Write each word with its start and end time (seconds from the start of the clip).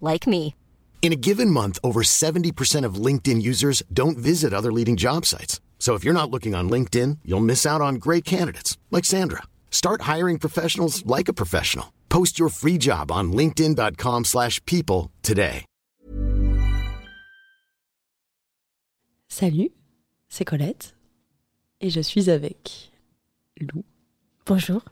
like 0.00 0.26
me. 0.26 0.54
In 1.00 1.10
a 1.12 1.16
given 1.16 1.50
month, 1.50 1.78
over 1.82 2.02
70% 2.02 2.84
of 2.84 3.02
LinkedIn 3.06 3.40
users 3.40 3.82
don't 3.90 4.18
visit 4.18 4.52
other 4.52 4.70
leading 4.70 4.96
job 4.96 5.24
sites. 5.24 5.58
So 5.78 5.94
if 5.94 6.04
you're 6.04 6.12
not 6.12 6.30
looking 6.30 6.54
on 6.54 6.68
LinkedIn, 6.68 7.20
you'll 7.24 7.48
miss 7.52 7.64
out 7.64 7.80
on 7.80 7.94
great 7.94 8.26
candidates 8.26 8.76
like 8.90 9.06
Sandra. 9.06 9.44
Start 9.70 10.02
hiring 10.02 10.38
professionals 10.38 11.02
like 11.06 11.28
a 11.28 11.32
professional. 11.32 11.94
Post 12.10 12.38
your 12.38 12.50
free 12.50 12.76
job 12.78 13.10
on 13.10 13.32
linkedin.com/people 13.32 14.24
slash 14.24 14.60
people 14.66 15.10
today. 15.22 15.64
Salut, 19.28 19.70
c'est 20.28 20.44
Colette. 20.44 20.96
Et 21.80 21.90
je 21.90 22.00
suis 22.00 22.28
avec 22.28 22.90
Lou. 23.60 23.84
Bonjour. 24.46 24.82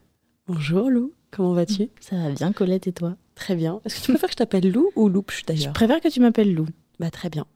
Bonjour 0.46 0.88
Lou, 0.88 1.14
comment 1.32 1.52
vas-tu 1.52 1.88
Ça 2.00 2.16
va 2.16 2.30
bien, 2.30 2.52
Colette 2.52 2.86
et 2.86 2.92
toi 2.92 3.16
Très 3.36 3.54
bien. 3.54 3.80
Est-ce 3.84 4.00
que 4.00 4.06
tu 4.06 4.12
préfères 4.12 4.28
que 4.28 4.32
je 4.32 4.38
t'appelle 4.38 4.72
Lou 4.72 4.90
ou 4.96 5.08
Loups 5.08 5.24
Je 5.30 5.44
d'ailleurs 5.44 5.72
préfère 5.72 6.00
que 6.00 6.08
tu 6.08 6.20
m'appelles 6.20 6.52
Lou. 6.52 6.66
Bah 6.98 7.10
très 7.10 7.28
bien. 7.28 7.46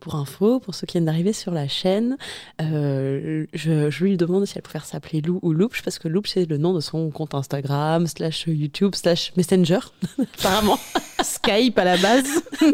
Pour 0.00 0.16
info, 0.16 0.60
pour 0.60 0.74
ceux 0.74 0.86
qui 0.86 0.92
viennent 0.92 1.06
d'arriver 1.06 1.32
sur 1.32 1.52
la 1.52 1.66
chaîne, 1.66 2.16
euh, 2.60 3.46
je, 3.52 3.90
je 3.90 4.04
lui 4.04 4.16
demande 4.16 4.44
si 4.46 4.54
elle 4.56 4.62
préfère 4.62 4.84
s'appeler 4.84 5.20
Lou 5.20 5.40
ou 5.42 5.52
Loups, 5.52 5.70
parce 5.84 5.98
que 5.98 6.06
Loups 6.06 6.26
c'est 6.26 6.44
le 6.44 6.56
nom 6.56 6.72
de 6.72 6.80
son 6.80 7.10
compte 7.10 7.34
Instagram, 7.34 8.06
slash 8.06 8.44
YouTube, 8.46 8.94
slash 8.94 9.32
Messenger, 9.36 9.80
apparemment. 10.38 10.78
Skype 11.22 11.78
à 11.78 11.84
la 11.84 11.96
base. 11.96 12.42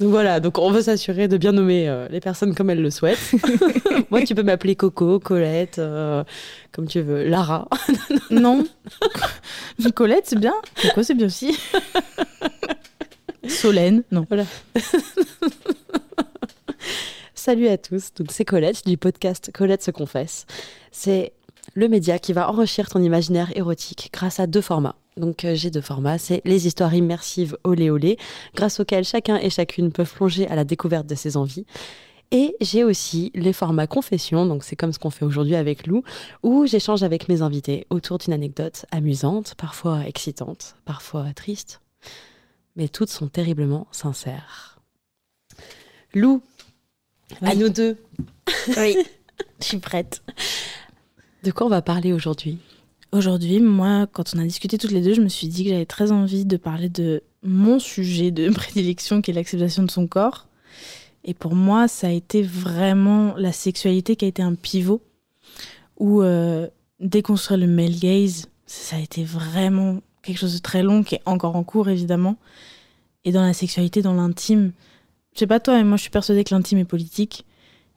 Donc 0.00 0.10
voilà, 0.10 0.40
donc 0.40 0.58
on 0.58 0.70
veut 0.72 0.82
s'assurer 0.82 1.28
de 1.28 1.36
bien 1.36 1.52
nommer 1.52 1.88
euh, 1.88 2.08
les 2.08 2.18
personnes 2.18 2.54
comme 2.54 2.68
elles 2.68 2.82
le 2.82 2.90
souhaitent. 2.90 3.32
Moi, 4.10 4.22
tu 4.22 4.34
peux 4.34 4.42
m'appeler 4.42 4.74
Coco, 4.74 5.20
Colette, 5.20 5.78
euh, 5.78 6.24
comme 6.72 6.88
tu 6.88 7.00
veux, 7.00 7.24
Lara. 7.28 7.68
non. 8.30 8.64
Colette, 9.94 10.24
c'est 10.26 10.38
bien. 10.38 10.54
Coco, 10.82 11.04
c'est 11.04 11.14
bien 11.14 11.26
aussi. 11.26 11.56
Solène, 13.46 14.02
non. 14.10 14.26
Voilà. 14.28 14.46
Salut 17.34 17.68
à 17.68 17.78
tous, 17.78 18.14
donc 18.14 18.28
c'est 18.32 18.44
Colette 18.44 18.86
du 18.86 18.96
podcast 18.96 19.52
Colette 19.52 19.82
se 19.82 19.90
confesse. 19.90 20.46
C'est 20.90 21.34
le 21.74 21.88
média 21.88 22.18
qui 22.18 22.32
va 22.32 22.50
enrichir 22.50 22.88
ton 22.88 23.00
imaginaire 23.00 23.52
érotique 23.54 24.10
grâce 24.12 24.40
à 24.40 24.46
deux 24.46 24.62
formats. 24.62 24.96
Donc 25.16 25.44
euh, 25.44 25.54
j'ai 25.54 25.70
deux 25.70 25.80
formats, 25.80 26.18
c'est 26.18 26.40
les 26.44 26.66
histoires 26.66 26.94
immersives 26.94 27.56
olé 27.64 27.90
olé, 27.90 28.18
grâce 28.54 28.80
auxquelles 28.80 29.04
chacun 29.04 29.36
et 29.36 29.50
chacune 29.50 29.92
peuvent 29.92 30.12
plonger 30.12 30.48
à 30.48 30.56
la 30.56 30.64
découverte 30.64 31.06
de 31.06 31.14
ses 31.14 31.36
envies. 31.36 31.66
Et 32.30 32.56
j'ai 32.60 32.82
aussi 32.82 33.30
les 33.34 33.52
formats 33.52 33.86
confession, 33.86 34.44
donc 34.44 34.64
c'est 34.64 34.74
comme 34.74 34.92
ce 34.92 34.98
qu'on 34.98 35.10
fait 35.10 35.24
aujourd'hui 35.24 35.54
avec 35.54 35.86
Lou, 35.86 36.02
où 36.42 36.66
j'échange 36.66 37.04
avec 37.04 37.28
mes 37.28 37.42
invités 37.42 37.86
autour 37.90 38.18
d'une 38.18 38.32
anecdote 38.32 38.86
amusante, 38.90 39.54
parfois 39.56 40.04
excitante, 40.06 40.74
parfois 40.84 41.32
triste, 41.32 41.80
mais 42.74 42.88
toutes 42.88 43.10
sont 43.10 43.28
terriblement 43.28 43.86
sincères. 43.92 44.80
Lou, 46.12 46.42
à 47.40 47.54
nous 47.54 47.68
deux, 47.68 47.98
Oui. 48.76 48.96
Je 49.60 49.64
suis 49.64 49.78
prête. 49.78 50.22
de 51.42 51.50
quoi 51.50 51.66
on 51.66 51.70
va 51.70 51.82
parler 51.82 52.12
aujourd'hui? 52.12 52.58
Aujourd'hui, 53.14 53.60
moi, 53.60 54.08
quand 54.10 54.34
on 54.34 54.40
a 54.40 54.42
discuté 54.42 54.76
toutes 54.76 54.90
les 54.90 55.00
deux, 55.00 55.14
je 55.14 55.20
me 55.20 55.28
suis 55.28 55.46
dit 55.46 55.62
que 55.62 55.70
j'avais 55.70 55.86
très 55.86 56.10
envie 56.10 56.44
de 56.44 56.56
parler 56.56 56.88
de 56.88 57.22
mon 57.44 57.78
sujet 57.78 58.32
de 58.32 58.50
prédilection, 58.52 59.22
qui 59.22 59.30
est 59.30 59.34
l'acceptation 59.34 59.84
de 59.84 59.90
son 59.92 60.08
corps. 60.08 60.48
Et 61.22 61.32
pour 61.32 61.54
moi, 61.54 61.86
ça 61.86 62.08
a 62.08 62.10
été 62.10 62.42
vraiment 62.42 63.36
la 63.36 63.52
sexualité 63.52 64.16
qui 64.16 64.24
a 64.24 64.28
été 64.28 64.42
un 64.42 64.56
pivot, 64.56 65.00
où 65.96 66.22
euh, 66.22 66.66
déconstruire 66.98 67.60
le 67.60 67.68
male 67.68 67.94
gaze, 67.94 68.48
ça 68.66 68.96
a 68.96 68.98
été 68.98 69.22
vraiment 69.22 70.00
quelque 70.24 70.38
chose 70.38 70.54
de 70.54 70.58
très 70.60 70.82
long, 70.82 71.04
qui 71.04 71.14
est 71.14 71.22
encore 71.24 71.54
en 71.54 71.62
cours, 71.62 71.88
évidemment. 71.88 72.36
Et 73.24 73.30
dans 73.30 73.42
la 73.42 73.52
sexualité, 73.52 74.02
dans 74.02 74.14
l'intime, 74.14 74.72
je 75.34 75.38
sais 75.38 75.46
pas 75.46 75.60
toi, 75.60 75.74
mais 75.74 75.84
moi, 75.84 75.98
je 75.98 76.02
suis 76.02 76.10
persuadée 76.10 76.42
que 76.42 76.52
l'intime 76.52 76.78
est 76.78 76.84
politique. 76.84 77.46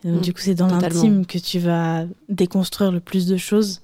Et 0.03 0.09
donc, 0.09 0.19
Mm, 0.19 0.21
du 0.21 0.33
coup, 0.35 0.41
c'est 0.41 0.53
dans 0.53 0.67
l'intime 0.67 1.25
que 1.25 1.39
tu 1.39 1.57
vas 1.57 2.05
déconstruire 2.29 2.91
le 2.91 2.99
plus 2.99 3.25
de 3.25 3.35
choses. 3.37 3.81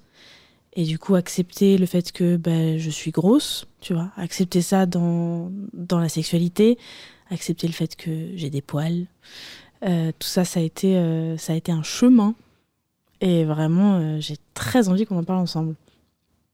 Et 0.76 0.84
du 0.84 0.98
coup, 0.98 1.16
accepter 1.16 1.78
le 1.78 1.86
fait 1.86 2.12
que 2.12 2.36
ben, 2.36 2.78
je 2.80 2.90
suis 2.90 3.12
grosse, 3.12 3.68
tu 3.80 3.94
vois, 3.94 4.12
accepter 4.18 4.62
ça 4.62 4.86
dans, 4.86 5.52
dans 5.74 6.00
la 6.00 6.10
sexualité, 6.10 6.80
accepter 7.30 7.68
le 7.68 7.74
fait 7.74 7.96
que 7.96 8.30
j'ai 8.36 8.50
des 8.50 8.62
poils. 8.62 9.06
Euh, 9.86 10.12
tout 10.18 10.28
ça, 10.28 10.46
ça 10.46 10.60
a, 10.60 10.64
été, 10.64 10.98
euh, 10.98 11.38
ça 11.38 11.54
a 11.54 11.56
été 11.56 11.72
un 11.72 11.84
chemin. 11.84 12.34
Et 13.22 13.44
vraiment, 13.44 13.96
euh, 13.96 14.20
j'ai 14.20 14.38
très 14.54 14.90
envie 14.90 15.06
qu'on 15.06 15.18
en 15.18 15.24
parle 15.24 15.40
ensemble. 15.40 15.76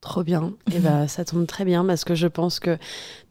Trop 0.00 0.22
bien. 0.22 0.52
Et 0.72 0.78
bah, 0.80 1.08
ça 1.08 1.24
tombe 1.24 1.46
très 1.46 1.64
bien 1.64 1.84
parce 1.84 2.04
que 2.04 2.14
je 2.14 2.26
pense 2.26 2.60
que 2.60 2.76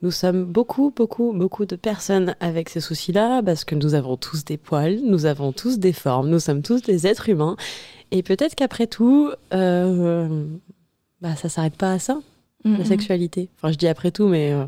nous 0.02 0.12
sommes 0.12 0.46
beaucoup, 0.46 0.92
beaucoup, 0.96 1.34
beaucoup 1.34 1.66
de 1.66 1.76
personnes 1.76 2.36
avec 2.40 2.70
ces 2.70 2.80
soucis-là 2.80 3.42
parce 3.44 3.64
que 3.64 3.76
nous 3.76 3.94
avons 3.94 4.18
tous 4.18 4.44
des 4.44 4.58
poils, 4.58 5.00
nous 5.04 5.26
avons 5.26 5.52
tous 5.52 5.78
des 5.78 5.94
formes, 5.94 6.30
nous 6.30 6.40
sommes 6.40 6.62
tous 6.62 6.82
des 6.82 7.06
êtres 7.06 7.30
humains. 7.30 7.58
Et 8.12 8.24
peut-être 8.24 8.56
qu'après 8.56 8.88
tout, 8.88 9.32
euh, 9.54 10.48
bah, 11.22 11.36
ça 11.36 11.50
s'arrête 11.50 11.76
pas 11.76 11.94
à 11.94 12.00
ça, 12.00 12.20
la 12.66 12.86
sexualité. 12.86 13.50
Enfin, 13.58 13.72
je 13.72 13.78
dis 13.78 13.88
après 13.88 14.12
tout, 14.12 14.28
mais 14.28 14.52
euh, 14.52 14.66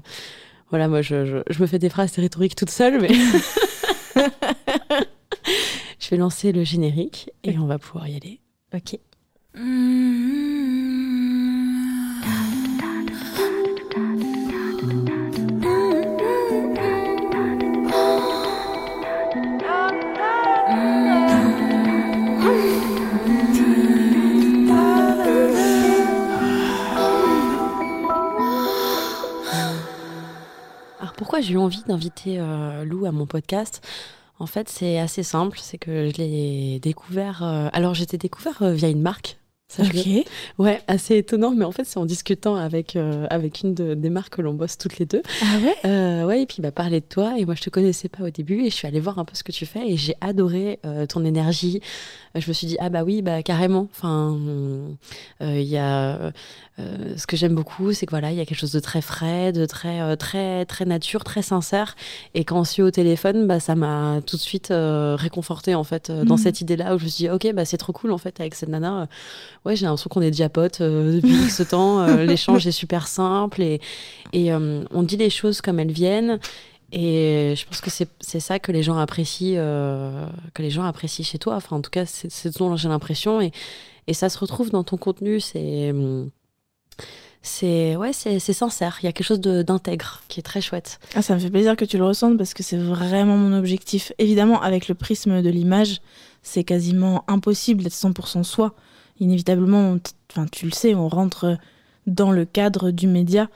voilà, 0.70 0.88
moi, 0.88 1.02
je, 1.02 1.26
je, 1.26 1.38
je 1.50 1.62
me 1.62 1.68
fais 1.68 1.80
des 1.80 1.90
phrases 1.90 2.16
rhétoriques 2.16 2.56
toute 2.56 2.70
seule, 2.70 3.02
mais. 3.02 3.12
je 6.00 6.10
vais 6.10 6.18
lancer 6.18 6.52
le 6.52 6.64
générique 6.64 7.30
et 7.44 7.58
on 7.58 7.66
va 7.66 7.80
pouvoir 7.80 8.08
y 8.08 8.16
aller. 8.16 8.40
Ok. 8.74 8.98
Alors 9.56 9.66
j'ai 31.42 31.54
eu 31.54 31.58
envie 31.58 31.84
d'inviter 31.84 32.40
euh, 32.40 32.84
Lou 32.86 33.06
à 33.06 33.12
mon 33.12 33.26
podcast 33.26 33.82
En 34.40 34.46
fait, 34.46 34.70
c'est 34.70 35.00
assez 35.00 35.24
simple, 35.24 35.58
c'est 35.62 35.78
que 35.78 36.10
je 36.10 36.18
l'ai 36.18 36.80
découvert. 36.80 37.44
euh, 37.44 37.70
alors 37.74 37.94
j'étais 37.94 38.18
découvert 38.18 38.62
euh, 38.62 38.74
via 38.74 38.90
une 38.90 39.02
marque 39.02 39.38
Ok. 39.80 40.26
Ouais, 40.58 40.82
assez 40.88 41.18
étonnant, 41.18 41.52
mais 41.52 41.66
en 41.66 41.72
fait, 41.72 41.86
c'est 41.86 41.98
en 41.98 42.06
discutant 42.06 42.56
avec, 42.56 42.96
euh, 42.96 43.26
avec 43.30 43.62
une 43.62 43.74
des 43.74 44.10
marques 44.10 44.36
que 44.36 44.42
l'on 44.42 44.54
bosse 44.54 44.78
toutes 44.78 44.98
les 45.00 45.06
deux. 45.06 45.22
Ah 45.42 45.58
ouais? 45.64 45.76
Euh, 45.86 46.26
Ouais, 46.26 46.44
et 46.44 46.46
puis 46.46 46.58
il 46.60 46.62
m'a 46.62 46.72
parlé 46.72 47.00
de 47.00 47.06
toi, 47.06 47.34
et 47.38 47.46
moi 47.46 47.56
je 47.56 47.62
te 47.62 47.70
connaissais 47.70 48.08
pas 48.08 48.24
au 48.24 48.30
début, 48.30 48.62
et 48.62 48.70
je 48.70 48.76
suis 48.76 48.88
allée 48.88 49.00
voir 49.00 49.18
un 49.18 49.26
peu 49.26 49.36
ce 49.36 49.44
que 49.44 49.52
tu 49.52 49.66
fais, 49.66 49.88
et 49.88 49.98
j'ai 49.98 50.16
adoré 50.22 50.80
euh, 50.86 51.06
ton 51.06 51.26
énergie. 51.26 51.82
Je 52.36 52.48
me 52.48 52.54
suis 52.54 52.68
dit, 52.68 52.78
ah 52.80 52.90
bah 52.90 53.04
oui, 53.04 53.22
bah 53.22 53.44
carrément. 53.44 53.90
Enfin, 53.92 54.38
il 55.42 55.64
y 55.64 55.78
a. 55.78 56.32
ce 56.78 57.28
que 57.28 57.36
j'aime 57.36 57.56
beaucoup, 57.56 57.92
c'est 57.92 58.06
que 58.06 58.12
voilà, 58.12 58.32
il 58.32 58.38
y 58.38 58.40
a 58.40 58.46
quelque 58.46 58.58
chose 58.58 58.72
de 58.72 58.80
très 58.80 59.02
frais, 59.02 59.52
de 59.52 59.66
très, 59.66 60.16
très, 60.16 60.64
très 60.66 60.86
nature, 60.86 61.26
très 61.26 61.42
sincère. 61.42 61.98
Et 62.34 62.46
quand 62.46 62.58
on 62.58 62.64
suit 62.64 62.84
au 62.84 62.92
téléphone, 62.92 63.48
bah, 63.48 63.60
ça 63.60 63.76
m'a 63.76 64.22
tout 64.26 64.38
de 64.38 64.42
suite 64.42 64.70
réconforté 64.72 65.76
en 65.76 65.84
fait, 65.84 66.10
dans 66.10 66.36
mm. 66.36 66.38
cette 66.38 66.62
idée-là, 66.62 66.96
où 66.96 67.00
je 67.00 67.04
me 67.04 67.10
suis 67.10 67.26
dit, 67.26 67.30
ok, 67.30 67.52
bah 67.54 67.66
c'est 67.66 67.78
trop 67.78 67.92
cool 67.92 68.14
en 68.14 68.18
fait, 68.18 68.40
avec 68.40 68.56
cette 68.56 68.70
nana 68.70 69.10
ouais, 69.66 69.76
j'ai 69.76 69.86
l'impression 69.86 70.10
qu'on 70.10 70.22
est 70.22 70.32
déjà 70.32 70.50
potes 70.50 70.82
euh, 70.82 71.16
depuis 71.16 71.50
ce 71.50 71.64
temps. 71.64 72.02
Euh, 72.02 72.26
l'échange 72.26 72.66
est 72.68 72.72
super 72.72 73.08
simple 73.08 73.62
et, 73.62 73.80
et 74.34 74.52
euh, 74.52 74.84
on 74.92 75.04
dit 75.04 75.18
les 75.18 75.30
choses 75.30 75.62
comme 75.62 75.80
elles 75.80 75.92
viennent. 75.92 76.40
Et 76.94 77.54
je 77.56 77.66
pense 77.66 77.80
que 77.80 77.90
c'est 77.90 78.40
ça 78.42 78.60
que 78.60 78.74
les 78.74 78.84
gens 78.84 78.98
apprécient, 78.98 79.56
que 80.54 80.62
les 80.62 80.70
gens 80.70 80.84
apprécient 80.84 81.24
chez 81.24 81.38
toi. 81.38 81.56
Enfin, 81.56 81.78
en 81.78 81.82
tout 81.82 81.90
cas, 81.90 82.06
c'est 82.06 82.30
ce 82.30 82.50
dont 82.50 82.76
j'ai 82.76 82.90
l'impression. 82.90 83.40
Et, 83.40 83.54
et 84.08 84.14
ça 84.14 84.28
se 84.28 84.38
retrouve 84.38 84.72
dans 84.72 84.84
ton 84.84 84.98
contenu. 84.98 85.40
C'est 85.40 85.94
c'est 87.42 87.96
ouais, 87.96 88.12
c'est 88.12 88.40
sincère. 88.40 88.98
Il 89.02 89.06
y 89.06 89.08
a 89.08 89.14
quelque 89.14 89.26
chose 89.26 89.40
d'intègre 89.40 90.22
qui 90.28 90.42
est 90.42 90.44
très 90.44 90.60
chouette. 90.60 91.00
Ah, 91.16 91.22
ça 91.22 91.34
me 91.34 91.40
fait 91.40 91.50
plaisir 91.50 91.78
que 91.78 91.86
tu 91.86 91.98
le 91.98 92.04
ressentes 92.04 92.38
parce 92.38 92.54
que 92.54 92.62
c'est 92.62 92.78
vraiment 92.78 93.38
mon 93.38 93.58
objectif. 93.58 94.12
Évidemment, 94.18 94.62
avec 94.62 94.90
le 94.90 94.94
prisme 94.94 95.42
de 95.42 95.50
l'image, 95.50 96.02
c'est 96.44 96.66
quasiment 96.66 97.24
impossible 97.30 97.84
d'être 97.84 97.94
100% 97.94 98.44
soi 98.44 98.76
inévitablement, 99.20 99.98
enfin, 100.32 100.46
tu 100.52 100.66
le 100.66 100.72
sais, 100.72 100.96
on 100.96 101.08
rentre 101.08 101.58
dans 102.08 102.32
le 102.32 102.46
cadre 102.46 102.92
du 102.92 103.08
média. 103.08 103.50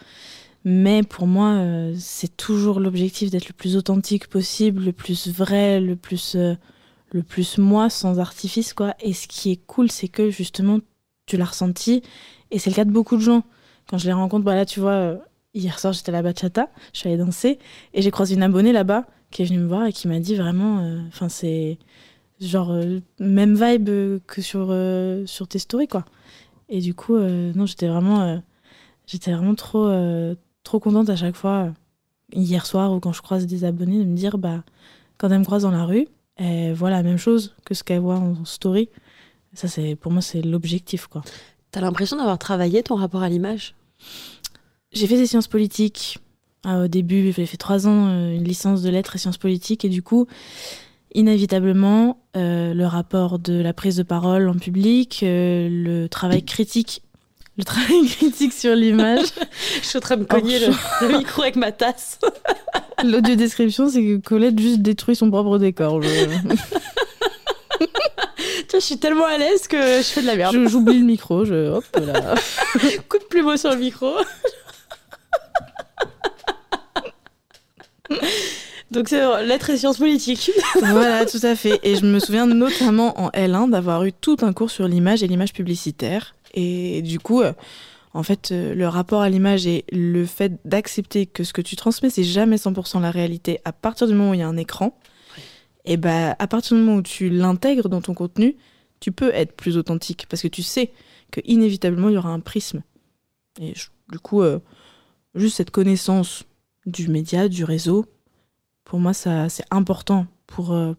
Mais 0.63 1.03
pour 1.03 1.27
moi, 1.27 1.49
euh, 1.53 1.93
c'est 1.97 2.35
toujours 2.35 2.79
l'objectif 2.79 3.29
d'être 3.29 3.47
le 3.47 3.53
plus 3.53 3.75
authentique 3.77 4.27
possible, 4.27 4.83
le 4.83 4.91
plus 4.93 5.27
vrai, 5.27 5.79
le 5.79 5.95
plus, 5.95 6.35
euh, 6.35 6.55
le 7.11 7.21
plus 7.21 7.59
moi, 7.59 7.91
sans 7.91 8.19
artifice, 8.19 8.73
quoi. 8.73 8.95
Et 8.99 9.13
ce 9.13 9.27
qui 9.27 9.51
est 9.51 9.63
cool, 9.67 9.91
c'est 9.91 10.07
que 10.07 10.31
justement, 10.31 10.79
tu 11.27 11.37
l'as 11.37 11.45
ressenti, 11.45 12.01
et 12.49 12.57
c'est 12.57 12.71
le 12.71 12.75
cas 12.75 12.85
de 12.85 12.91
beaucoup 12.91 13.15
de 13.15 13.21
gens. 13.21 13.43
Quand 13.87 13.99
je 13.99 14.07
les 14.07 14.13
rencontre, 14.13 14.43
bah 14.43 14.55
là, 14.55 14.65
tu 14.65 14.79
vois, 14.79 14.91
euh, 14.91 15.17
hier 15.53 15.79
soir, 15.79 15.93
j'étais 15.93 16.09
à 16.09 16.13
la 16.13 16.23
bachata, 16.23 16.69
je 16.93 16.99
suis 16.99 17.09
allée 17.09 17.17
danser, 17.17 17.59
et 17.93 18.01
j'ai 18.01 18.11
croisé 18.11 18.33
une 18.33 18.43
abonnée 18.43 18.73
là-bas 18.73 19.05
qui 19.29 19.43
est 19.43 19.45
venue 19.45 19.59
me 19.59 19.67
voir 19.67 19.85
et 19.85 19.93
qui 19.93 20.07
m'a 20.07 20.19
dit 20.19 20.35
vraiment, 20.35 20.81
enfin, 21.09 21.29
c'est 21.29 21.77
genre 22.41 22.71
euh, 22.71 22.99
même 23.19 23.55
vibe 23.55 24.21
que 24.27 24.41
sur 24.41 24.67
euh, 24.69 25.25
sur 25.25 25.47
tes 25.47 25.59
stories 25.59 25.87
quoi. 25.87 26.05
Et 26.69 26.81
du 26.81 26.93
coup 26.93 27.15
euh, 27.15 27.51
non 27.55 27.65
j'étais 27.65 27.87
vraiment 27.87 28.41
j'étais 29.07 29.31
vraiment 29.31 29.55
trop 29.55 29.89
trop 30.63 30.79
contente 30.79 31.09
à 31.09 31.15
chaque 31.15 31.35
fois 31.35 31.73
hier 32.33 32.65
soir 32.65 32.91
ou 32.91 32.99
quand 32.99 33.13
je 33.13 33.21
croise 33.21 33.45
des 33.45 33.63
abonnés 33.63 33.99
de 33.99 34.05
me 34.05 34.15
dire 34.15 34.37
bah 34.37 34.63
quand 35.17 35.29
elles 35.29 35.39
me 35.39 35.45
croisent 35.45 35.63
dans 35.63 35.71
la 35.71 35.85
rue 35.85 36.07
elles 36.37 36.73
voient 36.73 36.89
la 36.89 37.03
même 37.03 37.17
chose 37.17 37.55
que 37.63 37.73
ce 37.73 37.83
qu'elles 37.83 38.01
voient 38.01 38.17
en 38.17 38.43
story. 38.45 38.89
Ça 39.53 39.67
c'est 39.67 39.95
pour 39.95 40.11
moi 40.11 40.21
c'est 40.21 40.41
l'objectif 40.41 41.07
quoi. 41.07 41.23
T'as 41.71 41.81
l'impression 41.81 42.17
d'avoir 42.17 42.39
travaillé 42.39 42.83
ton 42.83 42.95
rapport 42.95 43.21
à 43.21 43.29
l'image? 43.29 43.75
J'ai 44.91 45.07
fait 45.07 45.17
des 45.17 45.27
sciences 45.27 45.47
politiques. 45.47 46.19
Au 46.65 46.88
début 46.88 47.31
j'ai 47.31 47.45
fait 47.45 47.57
trois 47.57 47.88
ans 47.88 48.07
une 48.31 48.43
licence 48.43 48.81
de 48.81 48.89
lettres 48.89 49.15
et 49.15 49.19
sciences 49.19 49.38
politiques 49.38 49.85
et 49.85 49.89
du 49.89 50.01
coup 50.01 50.27
inévitablement 51.15 52.19
euh, 52.35 52.73
le 52.73 52.85
rapport 52.85 53.39
de 53.39 53.59
la 53.62 53.73
prise 53.73 53.95
de 53.95 54.03
parole 54.03 54.50
en 54.50 54.56
public, 54.56 55.21
euh, 55.23 55.67
le 55.71 56.07
travail 56.07 56.44
critique. 56.44 57.01
Le 57.57 57.63
travail 57.65 58.06
critique 58.07 58.53
sur 58.53 58.75
l'image. 58.75 59.25
je 59.81 59.88
suis 59.88 59.97
en 59.97 60.01
train 60.01 60.17
de 60.17 60.21
me 60.21 60.25
cogner 60.25 60.59
le, 60.59 61.17
micro 61.17 61.41
avec 61.41 61.56
ma 61.56 61.71
tasse. 61.71 62.19
L'audio 63.03 63.35
description, 63.35 63.89
c'est 63.89 64.01
que 64.01 64.17
Colette 64.17 64.59
juste 64.59 64.81
détruit 64.81 65.15
son 65.15 65.31
propre 65.31 65.57
décor. 65.57 66.01
Je... 66.01 66.09
je 68.73 68.79
suis 68.79 68.97
tellement 68.97 69.25
à 69.25 69.38
l'aise 69.38 69.67
que 69.67 69.77
je 69.77 70.03
fais 70.03 70.21
de 70.21 70.27
la 70.27 70.35
merde. 70.35 70.56
J'oublie 70.67 71.00
le 71.00 71.06
micro, 71.06 71.45
je 71.45 71.69
hop 71.71 71.85
là. 71.95 72.35
Coup 73.09 73.17
de 73.17 73.25
plumeau 73.25 73.57
sur 73.57 73.71
le 73.71 73.77
micro. 73.77 74.12
Donc 78.91 79.09
c'est 79.09 79.21
euh, 79.21 79.41
lettres 79.41 79.71
et 79.71 79.77
sciences 79.77 79.97
politiques. 79.97 80.51
voilà, 80.75 81.25
tout 81.25 81.39
à 81.43 81.55
fait. 81.55 81.79
Et 81.83 81.95
je 81.95 82.05
me 82.05 82.19
souviens 82.19 82.45
notamment 82.45 83.19
en 83.19 83.29
L1 83.29 83.69
d'avoir 83.71 84.03
eu 84.05 84.13
tout 84.13 84.37
un 84.41 84.53
cours 84.53 84.69
sur 84.69 84.87
l'image 84.87 85.23
et 85.23 85.27
l'image 85.27 85.53
publicitaire. 85.53 86.35
Et 86.53 87.01
du 87.01 87.19
coup, 87.19 87.41
euh, 87.41 87.53
en 88.13 88.23
fait, 88.23 88.51
euh, 88.51 88.75
le 88.75 88.87
rapport 88.87 89.21
à 89.21 89.29
l'image 89.29 89.65
et 89.65 89.85
le 89.91 90.25
fait 90.25 90.53
d'accepter 90.65 91.25
que 91.25 91.43
ce 91.43 91.51
que 91.51 91.61
tu 91.61 91.75
transmets, 91.75 92.09
c'est 92.09 92.23
jamais 92.23 92.57
100% 92.57 93.01
la 93.01 93.11
réalité 93.11 93.59
à 93.65 93.73
partir 93.73 94.07
du 94.07 94.13
moment 94.13 94.31
où 94.31 94.33
il 94.35 94.39
y 94.39 94.43
a 94.43 94.47
un 94.47 94.57
écran. 94.57 94.97
Et 95.85 95.97
bah, 95.97 96.35
à 96.38 96.47
partir 96.47 96.77
du 96.77 96.83
moment 96.83 96.97
où 96.97 97.01
tu 97.01 97.29
l'intègres 97.29 97.89
dans 97.89 98.01
ton 98.01 98.13
contenu, 98.13 98.55
tu 98.99 99.11
peux 99.11 99.31
être 99.33 99.55
plus 99.55 99.77
authentique 99.77 100.25
parce 100.29 100.41
que 100.41 100.47
tu 100.47 100.63
sais 100.63 100.91
que 101.31 101.41
inévitablement 101.43 102.09
il 102.09 102.15
y 102.15 102.17
aura 102.17 102.29
un 102.29 102.39
prisme. 102.39 102.81
Et 103.59 103.73
du 104.11 104.19
coup, 104.19 104.41
juste 105.35 105.57
cette 105.57 105.69
connaissance 105.69 106.43
du 106.88 107.07
média, 107.07 107.47
du 107.47 107.63
réseau, 107.63 108.05
pour 108.85 108.99
moi, 108.99 109.13
ça, 109.13 109.49
c'est 109.49 109.65
important 109.71 110.27
pour 110.47 110.71
euh, 110.71 110.93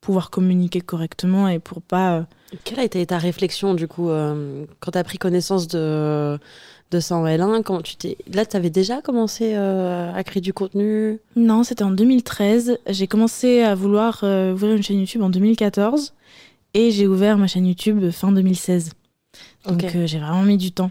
pouvoir 0.00 0.30
communiquer 0.30 0.80
correctement 0.80 1.48
et 1.48 1.58
pour 1.58 1.82
pas. 1.82 2.18
Euh, 2.18 2.22
Quelle 2.64 2.78
a 2.78 2.84
été 2.84 3.04
ta 3.04 3.18
réflexion, 3.18 3.74
du 3.74 3.88
coup, 3.88 4.10
euh, 4.10 4.66
quand 4.78 4.92
tu 4.92 4.98
as 4.98 5.04
pris 5.04 5.18
connaissance 5.18 5.66
de, 5.66 6.38
de 6.90 7.00
ça 7.00 7.16
en 7.16 7.24
L1 7.24 7.62
quand 7.62 7.80
tu 7.82 7.96
t'es... 7.96 8.18
Là, 8.32 8.44
tu 8.44 8.56
avais 8.56 8.70
déjà 8.70 9.00
commencé 9.00 9.54
à 9.54 10.22
créer 10.24 10.42
du 10.42 10.52
contenu? 10.52 11.18
Non, 11.34 11.64
c'était 11.64 11.82
en 11.82 11.90
2013. 11.90 12.78
J'ai 12.88 13.06
commencé 13.06 13.62
à 13.62 13.74
vouloir 13.74 14.22
ouvrir 14.22 14.76
une 14.76 14.82
chaîne 14.82 15.00
YouTube 15.00 15.22
en 15.22 15.30
2014 15.30 16.12
et 16.74 16.90
j'ai 16.90 17.06
ouvert 17.06 17.38
ma 17.38 17.46
chaîne 17.46 17.66
YouTube 17.66 18.10
fin 18.10 18.32
2016. 18.32 18.92
Donc 19.66 19.86
j'ai 20.04 20.18
vraiment 20.18 20.42
mis 20.42 20.58
du 20.58 20.72
temps. 20.72 20.90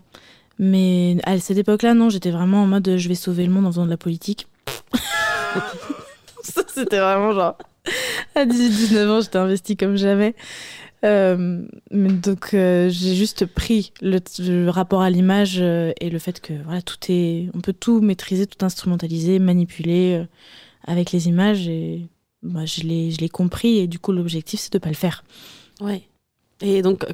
Mais 0.57 1.17
à 1.23 1.37
cette 1.39 1.57
époque-là, 1.57 1.93
non, 1.93 2.09
j'étais 2.09 2.31
vraiment 2.31 2.63
en 2.63 2.67
mode 2.67 2.97
je 2.97 3.07
vais 3.07 3.15
sauver 3.15 3.45
le 3.45 3.51
monde 3.51 3.65
en 3.65 3.71
faisant 3.71 3.85
de 3.85 3.89
la 3.91 3.97
politique. 3.97 4.47
C'était 6.73 6.99
vraiment 6.99 7.33
genre. 7.33 7.57
À 8.35 8.45
18-19 8.45 9.09
ans, 9.09 9.21
j'étais 9.21 9.37
investie 9.37 9.77
comme 9.77 9.95
jamais. 9.95 10.35
Euh, 11.05 11.65
donc 11.89 12.53
euh, 12.53 12.89
j'ai 12.89 13.15
juste 13.15 13.45
pris 13.45 13.93
le, 14.01 14.69
rapport 14.69 15.01
à 15.01 15.09
l'image 15.09 15.59
euh, 15.61 15.93
et 16.01 16.09
le 16.09 16.19
fait 16.19 16.41
que 16.41 16.51
voilà 16.65 16.81
tout 16.81 16.97
est 17.07 17.49
on 17.53 17.61
peut 17.61 17.71
tout 17.71 18.01
maîtriser 18.01 18.47
tout 18.47 18.65
instrumentaliser 18.65 19.39
manipuler 19.39 20.25
avec 20.83 21.13
les 21.13 21.29
images 21.29 21.69
et 21.69 22.09
bah, 22.43 22.65
je 22.65 22.81
l'ai 22.81 23.11
je 23.11 23.19
l'ai 23.19 23.29
compris 23.29 23.77
et 23.77 23.87
du 23.87 23.97
coup 23.97 24.11
l'objectif 24.11 24.59
c'est 24.59 24.73
de 24.73 24.77
pas 24.77 24.89
le 24.89 24.95
faire 24.95 25.23
ouais 25.79 26.03
et 26.59 26.81
donc 26.81 27.05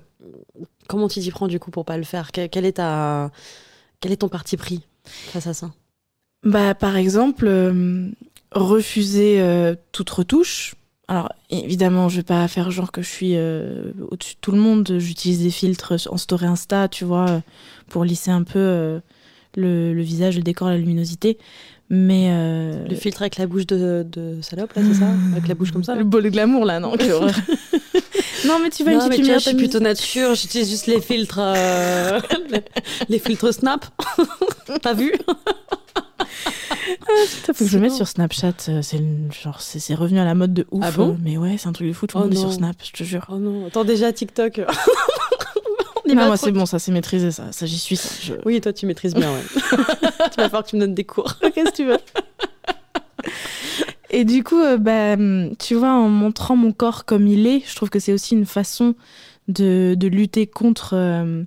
comment 0.88 1.08
tu 1.08 1.20
t'y 1.20 1.32
prends 1.32 1.48
du 1.48 1.60
coup 1.60 1.72
pour 1.72 1.86
pas 1.86 1.98
le 1.98 2.04
faire? 2.04 2.32
Quel, 2.32 2.66
est 2.66 2.74
ta 2.74 3.32
quel 4.00 4.12
est 4.12 4.18
ton 4.18 4.30
parti 4.30 4.58
pris 4.58 4.82
face 5.04 5.48
à 5.48 5.54
ça? 5.54 5.72
Bah 6.44 6.76
par 6.76 6.96
exemple 6.96 7.48
refuser 8.56 9.40
euh, 9.40 9.76
toute 9.92 10.10
retouche. 10.10 10.76
Alors 11.08 11.32
évidemment, 11.52 12.10
je 12.10 12.18
vais 12.18 12.24
pas 12.24 12.48
faire 12.48 12.72
genre 12.72 12.92
que 12.92 13.04
je 13.04 13.10
suis 13.10 13.34
euh, 13.36 13.92
au-dessus 14.10 14.36
de 14.36 14.40
tout 14.42 14.52
le 14.52 14.58
monde. 14.58 14.96
J'utilise 14.98 15.44
des 15.44 15.52
filtres 15.52 15.94
en 16.10 16.18
story 16.18 16.48
Insta, 16.48 16.88
tu 16.88 17.06
vois, 17.06 17.30
euh, 17.30 17.40
pour 17.90 18.04
lisser 18.04 18.32
un 18.32 18.42
peu 18.42 19.00
le, 19.56 20.02
visage, 20.02 20.36
le 20.38 20.42
décor, 20.42 20.70
la 20.70 20.78
luminosité. 20.78 21.38
Mais 21.92 22.32
le 22.90 22.96
filtre 22.96 23.22
avec 23.22 23.38
la 23.38 23.46
bouche 23.46 23.68
de, 23.68 24.04
de 24.10 24.42
salope 24.42 24.74
là, 24.74 24.82
c'est 24.84 25.00
ça? 25.00 25.10
Avec 25.34 25.48
la 25.48 25.54
bouche 25.54 25.72
comme 25.72 25.84
ça 25.84 25.94
Le 25.94 26.04
beau 26.04 26.20
le 26.20 26.32
glamour 26.32 26.66
là, 26.66 26.80
non 26.80 26.94
Non, 28.48 28.60
mais 28.62 28.72
tu 28.72 28.84
vas 28.84 28.94
une 28.94 29.10
petite 29.10 29.32
Je 29.32 29.38
suis 29.38 29.56
plutôt 29.56 29.80
nature, 29.80 30.34
j'utilise 30.34 30.68
juste 30.68 30.88
les 30.88 31.00
filtres, 31.00 31.40
les 33.10 33.20
filtres 33.20 33.54
Snap. 33.54 33.86
T'as 34.82 34.94
vu? 34.94 35.14
Ah, 37.02 37.54
faut 37.54 37.54
que 37.54 37.66
je 37.66 37.78
le 37.78 37.82
mette 37.82 37.92
sur 37.92 38.08
Snapchat. 38.08 38.54
Euh, 38.70 38.82
c'est 38.82 39.02
genre 39.44 39.62
c'est 39.62 39.96
revenu 39.96 40.20
à 40.20 40.26
la 40.26 40.36
mode 40.36 40.54
de 40.54 40.68
ouf. 40.72 40.84
Ah 40.86 40.92
bon 40.92 41.18
mais 41.24 41.38
ouais, 41.38 41.56
c'est 41.58 41.68
un 41.68 41.74
truc 41.74 41.88
de 41.88 41.94
fou. 41.94 42.08
Tout 42.08 42.18
le 42.18 42.24
oh 42.24 42.26
monde 42.26 42.34
est 42.34 42.40
sur 42.40 42.52
Snap, 42.52 42.76
je 42.84 42.92
te 42.92 43.04
jure. 43.04 43.26
Oh 43.30 43.38
non, 43.38 43.68
attends 43.68 43.84
déjà 43.84 44.12
TikTok. 44.14 44.60
non, 46.08 46.16
moi 46.16 46.38
c'est 46.38 46.52
bon, 46.52 46.66
ça 46.66 46.80
c'est 46.80 46.92
maîtrisé, 46.92 47.32
ça, 47.32 47.52
ça 47.52 47.66
j'y 47.66 47.78
suis. 47.78 47.98
Ça, 47.98 48.34
Oui, 48.46 48.62
toi 48.62 48.74
tu 48.74 48.86
maîtrises 48.86 49.14
bien, 49.14 49.32
ouais. 49.32 49.44
tu 49.52 50.38
vas 50.38 50.44
falloir 50.44 50.64
que 50.64 50.70
tu 50.70 50.76
me 50.76 50.82
donnes 50.82 50.96
des 50.96 51.04
cours. 51.06 51.36
Qu'est-ce 51.40 51.72
que 51.72 51.76
tu 51.76 51.86
veux? 51.86 51.98
Et 54.12 54.24
du 54.24 54.44
coup, 54.44 54.62
euh, 54.62 54.78
bah, 54.78 55.18
tu 55.60 55.76
vois, 55.76 55.92
en 55.92 56.08
montrant 56.08 56.56
mon 56.56 56.72
corps 56.72 57.06
comme 57.06 57.28
il 57.28 57.48
est, 57.48 57.64
je 57.68 57.76
trouve 57.76 57.90
que 57.90 58.00
c'est 58.00 58.14
aussi 58.14 58.34
une 58.34 58.46
façon 58.46 58.96
de, 59.48 59.96
de 59.98 60.08
lutter 60.08 60.48
contre 60.48 60.94
euh, 60.94 61.44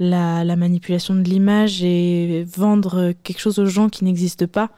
la, 0.00 0.56
manipulation 0.56 1.14
de 1.14 1.22
l'image 1.22 1.84
et 1.84 2.44
vendre 2.44 3.12
quelque 3.22 3.38
chose 3.38 3.58
aux 3.58 3.66
gens 3.66 3.88
qui 3.88 4.04
n'existe 4.04 4.46
pas. 4.46 4.70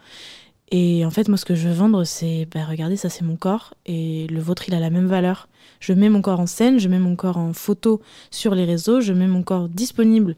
Et 0.70 1.04
en 1.06 1.10
fait, 1.10 1.28
moi, 1.28 1.38
ce 1.38 1.44
que 1.44 1.54
je 1.54 1.68
veux 1.68 1.74
vendre, 1.74 2.04
c'est, 2.04 2.48
bah, 2.52 2.64
regardez, 2.68 2.96
ça 2.96 3.08
c'est 3.08 3.24
mon 3.24 3.36
corps, 3.36 3.74
et 3.86 4.26
le 4.28 4.40
vôtre, 4.40 4.64
il 4.68 4.74
a 4.74 4.80
la 4.80 4.90
même 4.90 5.06
valeur. 5.06 5.48
Je 5.80 5.92
mets 5.92 6.08
mon 6.08 6.22
corps 6.22 6.40
en 6.40 6.46
scène, 6.46 6.78
je 6.78 6.88
mets 6.88 6.98
mon 6.98 7.14
corps 7.14 7.36
en 7.36 7.52
photo 7.52 8.00
sur 8.30 8.54
les 8.54 8.64
réseaux, 8.64 9.00
je 9.00 9.12
mets 9.12 9.26
mon 9.26 9.42
corps 9.42 9.68
disponible 9.68 10.36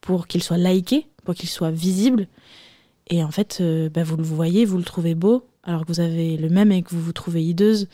pour 0.00 0.26
qu'il 0.26 0.42
soit 0.42 0.58
liké, 0.58 1.06
pour 1.24 1.34
qu'il 1.34 1.48
soit 1.48 1.70
visible. 1.70 2.28
Et 3.08 3.24
en 3.24 3.30
fait, 3.30 3.58
euh, 3.60 3.88
bah, 3.88 4.04
vous 4.04 4.16
le 4.16 4.22
voyez, 4.22 4.64
vous 4.64 4.78
le 4.78 4.84
trouvez 4.84 5.14
beau, 5.14 5.46
alors 5.64 5.82
que 5.82 5.92
vous 5.92 6.00
avez 6.00 6.36
le 6.36 6.50
même 6.50 6.72
et 6.72 6.82
que 6.82 6.90
vous 6.90 7.00
vous 7.00 7.12
trouvez 7.12 7.42
hideuse. 7.42 7.88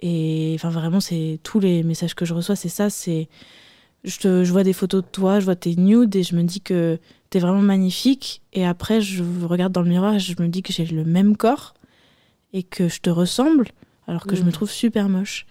Et 0.00 0.52
enfin, 0.56 0.68
vraiment, 0.68 1.00
c'est 1.00 1.38
tous 1.42 1.60
les 1.60 1.82
messages 1.82 2.14
que 2.14 2.24
je 2.24 2.34
reçois, 2.34 2.56
c'est 2.56 2.68
ça. 2.68 2.90
C'est 2.90 3.28
je, 4.04 4.18
te, 4.18 4.44
je 4.44 4.52
vois 4.52 4.64
des 4.64 4.72
photos 4.72 5.02
de 5.02 5.08
toi, 5.10 5.40
je 5.40 5.44
vois 5.44 5.56
tes 5.56 5.76
nudes 5.76 6.14
et 6.16 6.22
je 6.22 6.36
me 6.36 6.42
dis 6.42 6.60
que 6.60 6.98
t'es 7.30 7.38
vraiment 7.38 7.62
magnifique. 7.62 8.42
Et 8.52 8.64
après, 8.66 9.00
je 9.00 9.22
regarde 9.44 9.72
dans 9.72 9.82
le 9.82 9.88
miroir 9.88 10.14
et 10.14 10.20
je 10.20 10.40
me 10.40 10.48
dis 10.48 10.62
que 10.62 10.72
j'ai 10.72 10.84
le 10.86 11.04
même 11.04 11.36
corps 11.36 11.74
et 12.52 12.62
que 12.62 12.88
je 12.88 13.00
te 13.00 13.10
ressemble, 13.10 13.68
alors 14.06 14.26
que 14.26 14.36
je 14.36 14.42
me 14.42 14.46
Mhm. 14.46 14.52
trouve 14.52 14.70
super 14.70 15.08
moche. 15.08 15.46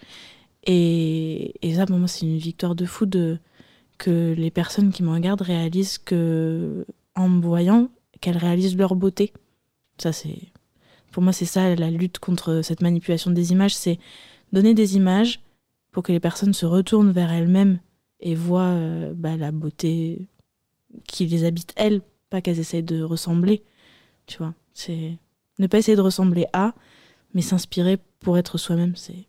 Et, 0.65 1.53
et 1.61 1.75
ça, 1.75 1.85
pour 1.85 1.97
moi, 1.97 2.07
c'est 2.07 2.25
une 2.25 2.37
victoire 2.37 2.75
de 2.75 2.85
fou 2.85 3.05
de, 3.05 3.39
que 3.97 4.33
les 4.37 4.51
personnes 4.51 4.91
qui 4.91 5.03
me 5.03 5.11
regardent 5.11 5.41
réalisent 5.41 5.97
que, 5.97 6.85
en 7.15 7.27
me 7.29 7.41
voyant, 7.41 7.89
qu'elles 8.21 8.37
réalisent 8.37 8.77
leur 8.77 8.95
beauté. 8.95 9.33
Ça, 9.97 10.13
c'est. 10.13 10.37
Pour 11.11 11.21
moi, 11.21 11.33
c'est 11.33 11.45
ça 11.45 11.75
la 11.75 11.91
lutte 11.91 12.19
contre 12.19 12.61
cette 12.63 12.81
manipulation 12.81 13.29
des 13.29 13.51
images 13.51 13.75
c'est 13.75 13.99
donner 14.51 14.73
des 14.73 14.95
images 14.95 15.41
pour 15.91 16.01
que 16.01 16.11
les 16.11 16.19
personnes 16.19 16.53
se 16.53 16.65
retournent 16.65 17.11
vers 17.11 17.31
elles-mêmes 17.31 17.79
et 18.23 18.35
voient 18.35 18.61
euh, 18.61 19.13
bah, 19.15 19.37
la 19.37 19.51
beauté 19.51 20.27
qui 21.07 21.25
les 21.27 21.43
habite 21.43 21.73
elles, 21.75 22.01
pas 22.29 22.41
qu'elles 22.41 22.59
essayent 22.59 22.81
de 22.81 23.03
ressembler. 23.03 23.63
Tu 24.25 24.37
vois, 24.37 24.53
c'est 24.73 25.17
ne 25.59 25.67
pas 25.67 25.77
essayer 25.77 25.95
de 25.97 26.01
ressembler 26.01 26.47
à, 26.53 26.73
mais 27.33 27.41
s'inspirer 27.41 27.99
pour 28.21 28.37
être 28.37 28.57
soi-même. 28.57 28.95
C'est 28.95 29.25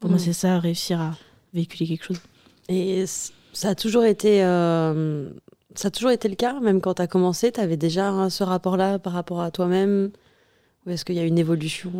pour 0.00 0.08
moi, 0.10 0.18
Mm. 0.18 0.22
c'est 0.22 0.32
ça, 0.32 0.58
réussir 0.60 1.00
à 1.00 1.18
véhiculer 1.52 1.86
quelque 1.86 2.04
chose. 2.04 2.20
Et 2.68 3.04
ça 3.52 3.70
a 3.70 3.74
toujours 3.74 4.04
été, 4.04 4.44
euh, 4.44 5.28
ça 5.74 5.88
a 5.88 5.90
toujours 5.90 6.10
été 6.12 6.28
le 6.28 6.36
cas, 6.36 6.60
même 6.60 6.80
quand 6.80 6.94
tu 6.94 7.02
as 7.02 7.08
commencé, 7.08 7.50
tu 7.50 7.60
avais 7.60 7.76
déjà 7.76 8.30
ce 8.30 8.44
rapport-là 8.44 8.98
par 9.00 9.12
rapport 9.12 9.40
à 9.40 9.50
toi-même? 9.50 10.10
Ou 10.86 10.90
est-ce 10.90 11.04
qu'il 11.04 11.16
y 11.16 11.18
a 11.18 11.24
une 11.24 11.38
évolution 11.38 11.90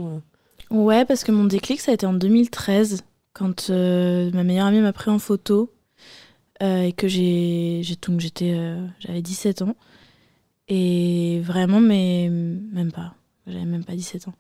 euh? 0.71 0.75
Ouais, 0.75 1.05
parce 1.05 1.25
que 1.25 1.33
mon 1.33 1.45
déclic, 1.45 1.81
ça 1.81 1.90
a 1.90 1.95
été 1.95 2.07
en 2.07 2.12
2013, 2.12 3.02
quand 3.33 3.71
euh, 3.71 4.31
ma 4.33 4.45
meilleure 4.45 4.67
amie 4.67 4.81
m'a 4.81 4.93
pris 4.93 5.11
en 5.11 5.19
photo 5.19 5.73
et 6.60 6.92
que 6.92 7.08
j'ai, 7.08 7.82
donc 8.06 8.20
j'étais, 8.20 8.52
euh, 8.54 8.86
j'avais 9.00 9.22
17 9.22 9.62
ans. 9.62 9.76
Et 10.68 11.40
vraiment, 11.42 11.80
mais 11.80 12.28
même 12.28 12.92
pas, 12.92 13.14
j'avais 13.46 13.64
même 13.64 13.84
pas 13.84 13.94
17 13.94 14.28
ans. 14.28 14.34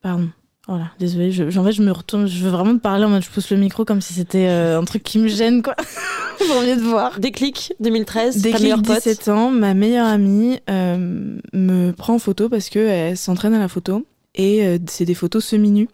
Pardon. 0.00 0.30
Voilà, 0.68 0.92
désolée, 1.00 1.32
je, 1.32 1.58
en 1.58 1.64
fait, 1.64 1.72
je 1.72 1.82
me 1.82 1.90
retourne, 1.90 2.28
je 2.28 2.44
veux 2.44 2.50
vraiment 2.50 2.74
te 2.74 2.80
parler 2.80 3.04
en 3.04 3.08
mode 3.08 3.24
je 3.24 3.30
pousse 3.30 3.50
le 3.50 3.56
micro 3.56 3.84
comme 3.84 4.00
si 4.00 4.14
c'était 4.14 4.46
euh, 4.46 4.78
un 4.78 4.84
truc 4.84 5.02
qui 5.02 5.18
me 5.18 5.26
gêne, 5.26 5.60
quoi. 5.60 5.74
Pour 6.38 6.62
mieux 6.62 6.76
te 6.76 6.82
voir. 6.82 7.18
Déclic 7.18 7.74
2013, 7.80 8.36
ta 8.36 8.40
Déclic 8.42 8.62
meilleure 8.62 8.82
pote 8.82 8.94
17 8.94 9.28
ans, 9.28 9.50
ma 9.50 9.74
meilleure 9.74 10.06
amie 10.06 10.60
euh, 10.70 11.36
me 11.52 11.90
prend 11.90 12.14
en 12.14 12.18
photo 12.20 12.48
parce 12.48 12.68
qu'elle 12.68 13.16
s'entraîne 13.16 13.54
à 13.54 13.58
la 13.58 13.68
photo 13.68 14.06
et 14.34 14.64
euh, 14.64 14.78
c'est 14.86 15.04
des 15.04 15.14
photos 15.14 15.44
semi-nues. 15.44 15.88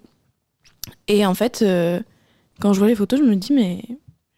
Et 1.06 1.24
en 1.24 1.34
fait, 1.34 1.62
euh, 1.62 2.00
quand 2.60 2.72
je 2.72 2.78
vois 2.78 2.88
les 2.88 2.94
photos, 2.94 3.20
je 3.20 3.24
me 3.24 3.36
dis, 3.36 3.52
mais 3.52 3.82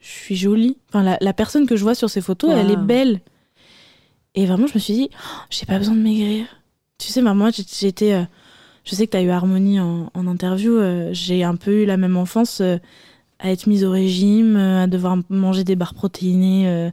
je 0.00 0.08
suis 0.08 0.36
jolie. 0.36 0.76
Enfin, 0.88 1.02
la, 1.02 1.18
la 1.20 1.32
personne 1.32 1.66
que 1.66 1.76
je 1.76 1.82
vois 1.82 1.94
sur 1.94 2.08
ces 2.10 2.20
photos, 2.20 2.52
elle 2.56 2.70
est 2.70 2.76
belle. 2.76 3.20
Et 4.34 4.46
vraiment, 4.46 4.66
je 4.66 4.74
me 4.74 4.78
suis 4.78 4.94
dit, 4.94 5.10
Oh, 5.12 5.40
j'ai 5.50 5.66
pas 5.66 5.78
besoin 5.78 5.94
de 5.94 6.00
maigrir. 6.00 6.46
Tu 6.98 7.08
sais, 7.08 7.20
bah, 7.22 7.34
moi, 7.34 7.50
j'ai- 7.50 7.64
j'étais. 7.68 8.12
euh, 8.14 8.24
je 8.84 8.94
sais 8.94 9.06
que 9.06 9.12
tu 9.12 9.16
as 9.16 9.22
eu 9.22 9.30
Harmonie 9.30 9.80
en, 9.80 10.10
en 10.14 10.26
interview. 10.26 10.72
euh, 10.72 11.10
j'ai 11.12 11.42
un 11.44 11.56
peu 11.56 11.82
eu 11.82 11.84
la 11.86 11.96
même 11.96 12.16
enfance 12.16 12.60
euh, 12.60 12.78
à 13.38 13.50
être 13.50 13.66
mise 13.66 13.84
au 13.84 13.90
régime, 13.90 14.56
euh, 14.56 14.84
à 14.84 14.86
devoir 14.86 15.18
manger 15.28 15.64
des 15.64 15.76
barres 15.76 15.94
protéinées 15.94 16.90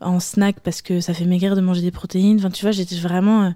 en 0.00 0.18
snack 0.18 0.60
parce 0.60 0.80
que 0.82 1.00
ça 1.00 1.12
fait 1.12 1.26
maigrir 1.26 1.54
de 1.56 1.60
manger 1.60 1.82
des 1.82 1.90
protéines. 1.90 2.38
Enfin, 2.38 2.50
tu 2.50 2.62
vois, 2.64 2.72
j'étais 2.72 2.96
vraiment. 2.96 3.52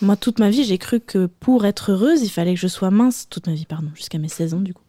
moi, 0.00 0.16
toute 0.16 0.38
ma 0.38 0.48
vie, 0.50 0.62
j'ai 0.64 0.78
cru 0.78 1.00
que 1.00 1.26
pour 1.26 1.66
être 1.66 1.90
heureuse, 1.92 2.22
il 2.22 2.28
fallait 2.30 2.54
que 2.54 2.60
je 2.60 2.68
sois 2.68 2.90
mince. 2.90 3.26
Toute 3.28 3.46
ma 3.48 3.54
vie, 3.54 3.66
pardon, 3.66 3.88
jusqu'à 3.94 4.18
mes 4.18 4.28
16 4.28 4.54
ans, 4.54 4.60
du 4.60 4.72
coup. 4.72 4.84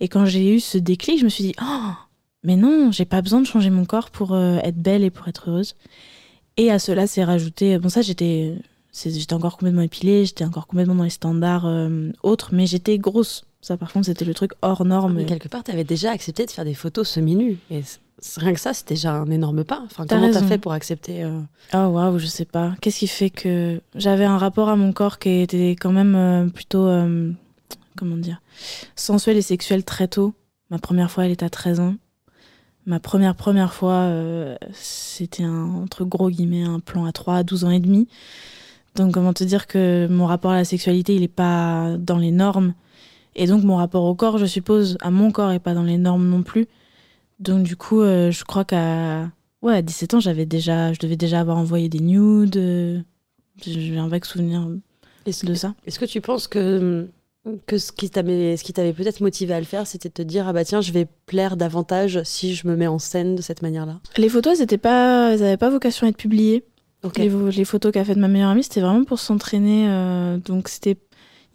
Et 0.00 0.08
quand 0.08 0.24
j'ai 0.26 0.54
eu 0.54 0.60
ce 0.60 0.78
déclic, 0.78 1.18
je 1.18 1.24
me 1.24 1.28
suis 1.28 1.42
dit, 1.44 1.54
oh, 1.60 1.90
mais 2.42 2.56
non, 2.56 2.90
j'ai 2.92 3.04
pas 3.04 3.22
besoin 3.22 3.40
de 3.40 3.46
changer 3.46 3.70
mon 3.70 3.84
corps 3.84 4.10
pour 4.10 4.32
euh, 4.32 4.58
être 4.62 4.76
belle 4.76 5.04
et 5.04 5.10
pour 5.10 5.28
être 5.28 5.50
heureuse. 5.50 5.74
Et 6.56 6.70
à 6.70 6.78
cela, 6.78 7.06
c'est 7.06 7.24
rajouté. 7.24 7.78
Bon, 7.78 7.88
ça, 7.88 8.02
j'étais. 8.02 8.54
J'étais 8.92 9.34
encore 9.34 9.56
complètement 9.56 9.82
épilée, 9.82 10.24
j'étais 10.24 10.44
encore 10.44 10.66
complètement 10.66 10.96
dans 10.96 11.04
les 11.04 11.10
standards 11.10 11.64
euh, 11.64 12.10
autres, 12.24 12.50
mais 12.52 12.66
j'étais 12.66 12.98
grosse. 12.98 13.44
Ça, 13.60 13.76
par 13.76 13.92
contre, 13.92 14.06
c'était 14.06 14.24
le 14.24 14.34
truc 14.34 14.52
hors 14.62 14.84
norme. 14.84 15.14
Mais 15.14 15.26
quelque 15.26 15.46
part, 15.46 15.62
tu 15.62 15.70
avais 15.70 15.84
déjà 15.84 16.10
accepté 16.10 16.46
de 16.46 16.50
faire 16.50 16.64
des 16.64 16.74
photos 16.74 17.08
semi-nues. 17.08 17.58
Et 17.70 17.82
rien 18.36 18.54
que 18.54 18.60
ça, 18.60 18.72
c'était 18.72 18.94
déjà 18.94 19.14
un 19.14 19.30
énorme 19.30 19.64
pas. 19.64 19.82
Enfin, 19.84 20.06
T'as 20.06 20.16
comment 20.16 20.32
t'as 20.32 20.42
fait 20.42 20.58
pour 20.58 20.72
accepter 20.72 21.22
euh, 21.22 21.40
Oh 21.74 21.88
waouh, 21.88 22.18
je 22.18 22.26
sais 22.26 22.44
pas. 22.44 22.74
Qu'est-ce 22.80 23.00
qui 23.00 23.06
fait 23.06 23.30
que 23.30 23.80
j'avais 23.94 24.24
un 24.24 24.38
rapport 24.38 24.68
à 24.68 24.76
mon 24.76 24.92
corps 24.92 25.18
qui 25.18 25.40
était 25.40 25.70
quand 25.72 25.92
même 25.92 26.14
euh, 26.14 26.46
plutôt, 26.46 26.86
euh, 26.86 27.32
comment 27.96 28.16
dire, 28.16 28.40
sensuel 28.96 29.36
et 29.36 29.42
sexuel 29.42 29.84
très 29.84 30.08
tôt. 30.08 30.34
Ma 30.70 30.78
première 30.78 31.10
fois, 31.10 31.26
elle 31.26 31.32
était 31.32 31.44
à 31.44 31.50
13 31.50 31.80
ans. 31.80 31.94
Ma 32.86 32.98
première 32.98 33.34
première 33.34 33.72
fois, 33.74 33.92
euh, 34.08 34.56
c'était 34.72 35.44
un, 35.44 35.74
entre 35.74 36.04
gros 36.04 36.30
guillemets, 36.30 36.62
un 36.62 36.80
plan 36.80 37.04
à 37.04 37.12
3 37.12 37.36
à 37.36 37.42
12 37.42 37.64
ans 37.64 37.70
et 37.70 37.80
demi. 37.80 38.08
Donc 38.96 39.12
comment 39.14 39.32
te 39.32 39.44
dire 39.44 39.66
que 39.66 40.08
mon 40.10 40.26
rapport 40.26 40.50
à 40.52 40.56
la 40.56 40.64
sexualité, 40.64 41.14
il 41.14 41.22
est 41.22 41.28
pas 41.28 41.96
dans 41.98 42.18
les 42.18 42.30
normes. 42.32 42.74
Et 43.36 43.46
donc 43.46 43.62
mon 43.62 43.76
rapport 43.76 44.04
au 44.04 44.14
corps, 44.14 44.38
je 44.38 44.46
suppose, 44.46 44.96
à 45.00 45.10
mon 45.10 45.30
corps 45.30 45.52
est 45.52 45.60
pas 45.60 45.74
dans 45.74 45.84
les 45.84 45.98
normes 45.98 46.26
non 46.28 46.42
plus. 46.42 46.66
Donc 47.38 47.62
du 47.62 47.76
coup, 47.76 48.00
euh, 48.00 48.30
je 48.30 48.44
crois 48.44 48.64
qu'à 48.64 49.30
Ouais, 49.62 49.76
à 49.76 49.82
17 49.82 50.14
ans, 50.14 50.20
j'avais 50.20 50.46
déjà, 50.46 50.94
je 50.94 50.98
devais 51.00 51.16
déjà 51.16 51.38
avoir 51.40 51.58
envoyé 51.58 51.90
des 51.90 52.00
nudes. 52.00 52.56
euh, 52.56 52.98
J'ai 53.60 53.98
un 53.98 54.08
vague 54.08 54.24
souvenir 54.24 54.66
Est-ce 55.26 55.44
de 55.44 55.52
ça. 55.52 55.74
est-ce 55.86 55.98
que 56.00 56.06
tu 56.06 56.22
penses 56.22 56.48
que, 56.48 57.06
que 57.66 57.78
ce 57.78 57.92
qui 57.92 58.10
t'avait 58.10 58.56
ce 58.56 58.64
qui 58.64 58.72
t'avait 58.72 58.92
peut-être 58.92 59.20
motivé 59.20 59.54
à 59.54 59.58
le 59.58 59.64
faire, 59.64 59.86
c'était 59.86 60.08
de 60.08 60.14
te 60.14 60.22
dire 60.22 60.46
Ah 60.48 60.52
bah 60.52 60.64
tiens, 60.64 60.80
je 60.80 60.92
vais 60.92 61.06
plaire 61.26 61.56
davantage 61.56 62.22
si 62.24 62.54
je 62.54 62.68
me 62.68 62.76
mets 62.76 62.86
en 62.86 62.98
scène 62.98 63.34
de 63.34 63.42
cette 63.42 63.62
manière-là 63.62 64.00
Les 64.18 64.28
photos, 64.28 64.54
elles 64.54 64.66
n'avaient 64.66 64.78
pas, 64.78 65.32
elles 65.32 65.42
avaient 65.42 65.56
pas 65.56 65.70
vocation 65.70 66.06
à 66.06 66.10
être 66.10 66.16
publiées. 66.16 66.64
Les, 67.16 67.64
photos 67.64 67.92
qu'a 67.92 68.04
faites 68.04 68.18
ma 68.18 68.28
meilleure 68.28 68.50
amie, 68.50 68.62
c'était 68.62 68.82
vraiment 68.82 69.04
pour 69.04 69.18
s'entraîner. 69.18 69.86
euh, 69.88 70.36
donc 70.36 70.68
c'était, 70.68 70.98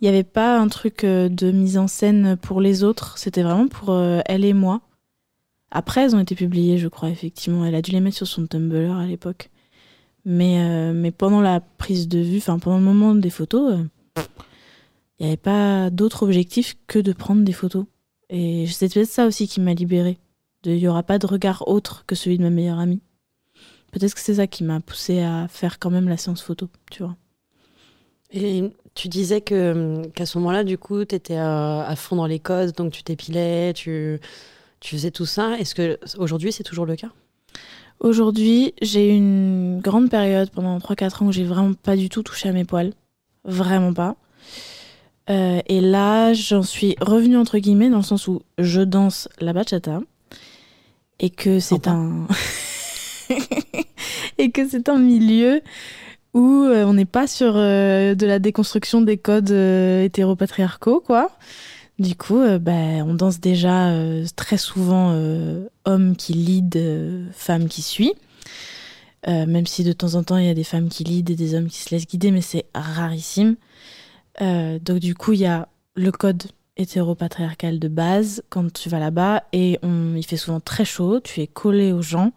il 0.02 0.04
n'y 0.04 0.08
avait 0.08 0.24
pas 0.24 0.58
un 0.58 0.68
truc 0.68 1.04
euh, 1.04 1.30
de 1.30 1.52
mise 1.52 1.78
en 1.78 1.88
scène 1.88 2.36
pour 2.36 2.62
les 2.62 2.84
autres. 2.84 3.18
C'était 3.20 3.44
vraiment 3.44 3.68
pour 3.68 3.92
euh, 3.92 4.22
elle 4.26 4.44
et 4.44 4.54
moi. 4.54 4.82
Après, 5.70 6.02
elles 6.02 6.16
ont 6.16 6.20
été 6.20 6.34
publiées, 6.34 6.80
je 6.80 6.88
crois, 6.88 7.10
effectivement. 7.10 7.64
Elle 7.64 7.76
a 7.76 7.84
dû 7.84 7.92
les 7.92 8.00
mettre 8.00 8.18
sur 8.18 8.28
son 8.28 8.48
Tumblr 8.48 8.92
à 8.92 9.06
l'époque. 9.06 9.52
Mais, 10.28 10.92
mais 10.94 11.12
pendant 11.12 11.42
la 11.42 11.60
prise 11.60 12.08
de 12.08 12.18
vue, 12.18 12.38
enfin 12.38 12.58
pendant 12.58 12.80
le 12.80 12.84
moment 12.84 13.14
des 13.14 13.30
photos, 13.30 13.78
il 15.20 15.26
n'y 15.26 15.32
avait 15.32 15.38
pas 15.38 15.90
d'autre 15.90 16.24
objectif 16.24 16.76
que 16.88 17.00
de 17.00 17.14
prendre 17.14 17.44
des 17.44 17.54
photos. 17.54 17.86
Et 18.30 18.68
c'est 18.68 18.94
peut-être 18.94 19.10
ça 19.10 19.28
aussi 19.28 19.48
qui 19.48 19.62
m'a 19.62 19.74
libérée. 19.74 20.18
Il 20.66 20.76
n'y 20.76 20.88
aura 20.88 21.04
pas 21.04 21.20
de 21.20 21.28
regard 21.28 21.68
autre 21.68 22.06
que 22.08 22.16
celui 22.16 22.38
de 22.38 22.44
ma 22.44 22.50
meilleure 22.50 22.80
amie. 22.80 23.02
Peut-être 23.92 24.14
que 24.14 24.20
c'est 24.20 24.36
ça 24.36 24.48
qui 24.48 24.64
m'a 24.64 24.80
poussée 24.82 25.22
à 25.22 25.48
faire 25.48 25.80
quand 25.80 25.90
même 25.90 26.10
la 26.10 26.18
séance 26.18 26.42
photo, 26.42 26.70
tu 26.92 27.04
vois. 27.04 27.16
Et 28.32 28.72
tu 28.94 29.08
disais 29.08 29.42
que 29.42 30.06
qu'à 30.08 30.26
ce 30.26 30.38
moment-là, 30.40 30.64
du 30.64 30.78
coup, 30.78 31.06
tu 31.06 31.16
étais 31.16 31.38
à, 31.38 31.86
à 31.86 31.96
fond 31.96 32.16
dans 32.16 32.26
les 32.26 32.40
codes, 32.40 32.76
donc 32.76 32.92
tu 32.92 33.04
t'épilais, 33.04 33.74
tu, 33.74 34.20
tu 34.80 34.96
faisais 34.96 35.12
tout 35.12 35.26
ça. 35.26 35.58
Est-ce 35.60 35.76
que 35.76 36.00
aujourd'hui, 36.18 36.52
c'est 36.52 36.64
toujours 36.64 36.86
le 36.86 36.96
cas? 36.96 37.12
Aujourd'hui, 38.00 38.74
j'ai 38.82 39.14
eu 39.14 39.16
une 39.16 39.80
grande 39.80 40.10
période 40.10 40.50
pendant 40.50 40.78
3-4 40.80 41.24
ans 41.24 41.28
où 41.28 41.32
j'ai 41.32 41.46
vraiment 41.46 41.74
pas 41.74 41.96
du 41.96 42.10
tout 42.10 42.24
touché 42.24 42.50
à 42.50 42.52
mes 42.52 42.66
poils. 42.66 42.92
Vraiment 43.46 43.94
pas. 43.94 44.18
Euh, 45.30 45.60
et 45.68 45.82
là, 45.82 46.34
j'en 46.34 46.64
suis 46.64 46.96
revenue 47.02 47.38
entre 47.38 47.58
guillemets 47.58 47.90
dans 47.90 47.98
le 47.98 48.04
sens 48.04 48.28
où 48.28 48.42
je 48.58 48.82
danse 48.82 49.28
la 49.40 49.54
bachata 49.54 50.02
et 51.20 51.30
que 51.30 51.60
c'est 51.60 51.88
un 51.88 52.28
et 54.38 54.52
que 54.52 54.68
c'est 54.68 54.90
un 54.90 54.98
milieu 54.98 55.62
où 56.34 56.66
euh, 56.66 56.86
on 56.86 56.94
n'est 56.94 57.06
pas 57.06 57.28
sur 57.28 57.54
euh, 57.56 58.14
de 58.14 58.26
la 58.26 58.40
déconstruction 58.40 59.02
des 59.02 59.18
codes 59.18 59.52
euh, 59.52 60.04
hétéropatriarcaux 60.04 61.00
quoi. 61.00 61.32
Du 61.98 62.16
coup, 62.16 62.42
euh, 62.42 62.60
bah, 62.60 62.74
on 63.06 63.14
danse 63.14 63.40
déjà 63.40 63.90
très 64.36 64.58
souvent 64.58 65.12
homme 65.86 66.16
qui 66.18 66.34
lead, 66.34 67.30
femme 67.32 67.68
qui 67.68 67.82
suit. 67.82 68.14
Même 69.28 69.66
si 69.66 69.84
de 69.84 69.92
temps 69.92 70.14
en 70.14 70.24
temps 70.24 70.38
il 70.38 70.46
y 70.46 70.50
a 70.50 70.54
des 70.54 70.64
femmes 70.64 70.90
qui 70.90 71.04
lead 71.04 71.32
et 71.32 71.36
des 71.36 71.56
hommes 71.56 71.68
qui 71.68 71.80
se 71.80 71.90
laissent 71.90 72.06
guider, 72.06 72.30
mais 72.30 72.42
c'est 72.42 72.66
rarissime. 72.76 73.56
Euh, 74.42 74.80
donc 74.80 75.00
du 75.00 75.16
coup, 75.16 75.34
il 75.34 75.40
y 75.40 75.46
a 75.46 75.68
le 75.96 76.12
code 76.12 76.44
hétéropatriarcal 76.78 77.80
de 77.80 77.88
base 77.88 78.44
quand 78.50 78.72
tu 78.72 78.90
vas 78.90 79.00
là-bas 79.00 79.44
et 79.54 79.80
on, 79.82 80.16
il 80.16 80.26
fait 80.26 80.38
souvent 80.38 80.60
très 80.60 80.86
chaud, 80.86 81.20
tu 81.22 81.42
es 81.42 81.48
collé 81.48 81.94
aux 81.94 82.02
gens, 82.02 82.34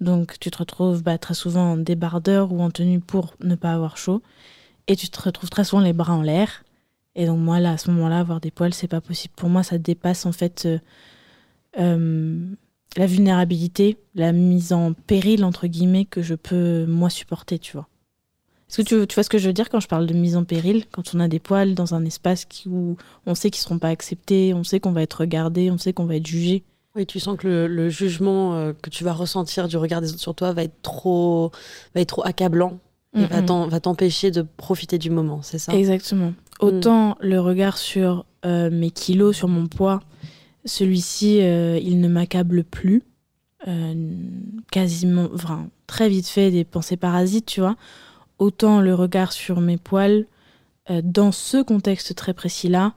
donc 0.00 0.38
tu 0.40 0.50
te 0.50 0.58
retrouves 0.58 1.02
bah, 1.02 1.18
très 1.18 1.34
souvent 1.34 1.72
en 1.72 1.76
débardeur 1.76 2.52
ou 2.52 2.60
en 2.60 2.70
tenue 2.70 3.00
pour 3.00 3.34
ne 3.40 3.54
pas 3.54 3.72
avoir 3.72 3.96
chaud. 3.96 4.22
et 4.88 4.96
tu 4.96 5.08
te 5.08 5.20
retrouves 5.20 5.50
très 5.50 5.64
souvent 5.64 5.82
les 5.82 5.92
bras 5.92 6.14
en 6.14 6.22
l'air. 6.22 6.64
Et 7.14 7.26
donc 7.26 7.38
moi 7.40 7.60
là, 7.60 7.72
à 7.72 7.78
ce 7.78 7.90
moment-là, 7.92 8.20
avoir 8.20 8.40
des 8.40 8.50
poils, 8.50 8.74
c'est 8.74 8.88
pas 8.88 9.00
possible. 9.00 9.34
Pour 9.36 9.48
moi, 9.48 9.62
ça 9.62 9.78
dépasse 9.78 10.26
en 10.26 10.32
fait 10.32 10.66
euh, 10.66 10.78
euh, 11.78 12.46
la 12.96 13.06
vulnérabilité, 13.06 13.98
la 14.14 14.32
mise 14.32 14.72
en 14.72 14.92
péril 14.92 15.44
entre 15.44 15.66
guillemets 15.66 16.04
que 16.04 16.22
je 16.22 16.34
peux 16.34 16.86
moi 16.86 17.10
supporter, 17.10 17.58
tu 17.58 17.72
vois. 17.72 17.88
Est-ce 18.68 18.78
que 18.78 18.82
tu, 18.82 19.06
tu, 19.06 19.14
vois 19.14 19.22
ce 19.22 19.30
que 19.30 19.38
je 19.38 19.46
veux 19.46 19.52
dire 19.52 19.68
quand 19.68 19.78
je 19.78 19.86
parle 19.86 20.06
de 20.06 20.14
mise 20.14 20.36
en 20.36 20.44
péril 20.44 20.84
Quand 20.90 21.14
on 21.14 21.20
a 21.20 21.28
des 21.28 21.38
poils 21.38 21.74
dans 21.74 21.94
un 21.94 22.04
espace 22.04 22.44
qui, 22.44 22.68
où 22.68 22.96
on 23.24 23.34
sait 23.34 23.50
qu'ils 23.50 23.62
seront 23.62 23.78
pas 23.78 23.88
acceptés, 23.88 24.54
on 24.54 24.64
sait 24.64 24.80
qu'on 24.80 24.92
va 24.92 25.02
être 25.02 25.20
regardé, 25.20 25.70
on 25.70 25.78
sait 25.78 25.92
qu'on 25.92 26.06
va 26.06 26.16
être 26.16 26.26
jugé? 26.26 26.64
Oui, 26.96 27.06
tu 27.06 27.20
sens 27.20 27.36
que 27.36 27.46
le, 27.46 27.66
le 27.66 27.90
jugement 27.90 28.54
euh, 28.54 28.72
que 28.72 28.88
tu 28.88 29.04
vas 29.04 29.12
ressentir 29.12 29.68
du 29.68 29.76
regard 29.76 30.00
des 30.00 30.10
autres 30.10 30.20
sur 30.20 30.34
toi 30.34 30.52
va 30.52 30.62
être 30.62 30.80
trop, 30.80 31.52
va 31.94 32.00
être 32.00 32.08
trop 32.08 32.26
accablant 32.26 32.78
et 33.14 33.24
va 33.24 33.80
t'empêcher 33.80 34.30
de 34.30 34.42
profiter 34.42 34.98
du 34.98 35.08
moment, 35.08 35.40
c'est 35.40 35.58
ça? 35.58 35.72
Exactement. 35.74 36.34
Autant 36.60 37.10
mm. 37.10 37.14
le 37.20 37.40
regard 37.40 37.78
sur 37.78 38.26
euh, 38.44 38.68
mes 38.70 38.90
kilos, 38.90 39.36
sur 39.36 39.48
mon 39.48 39.68
poids, 39.68 40.02
celui-ci, 40.66 41.40
euh, 41.40 41.78
il 41.82 42.00
ne 42.00 42.08
m'accable 42.08 42.64
plus. 42.64 43.02
Quasiment, 44.70 45.28
enfin, 45.34 45.66
très 45.88 46.08
vite 46.08 46.28
fait, 46.28 46.52
des 46.52 46.62
pensées 46.64 46.96
parasites, 46.96 47.46
tu 47.46 47.60
vois. 47.60 47.74
Autant 48.38 48.80
le 48.80 48.94
regard 48.94 49.32
sur 49.32 49.60
mes 49.60 49.78
poils, 49.78 50.26
euh, 50.90 51.00
dans 51.02 51.32
ce 51.32 51.62
contexte 51.62 52.14
très 52.14 52.34
précis-là, 52.34 52.94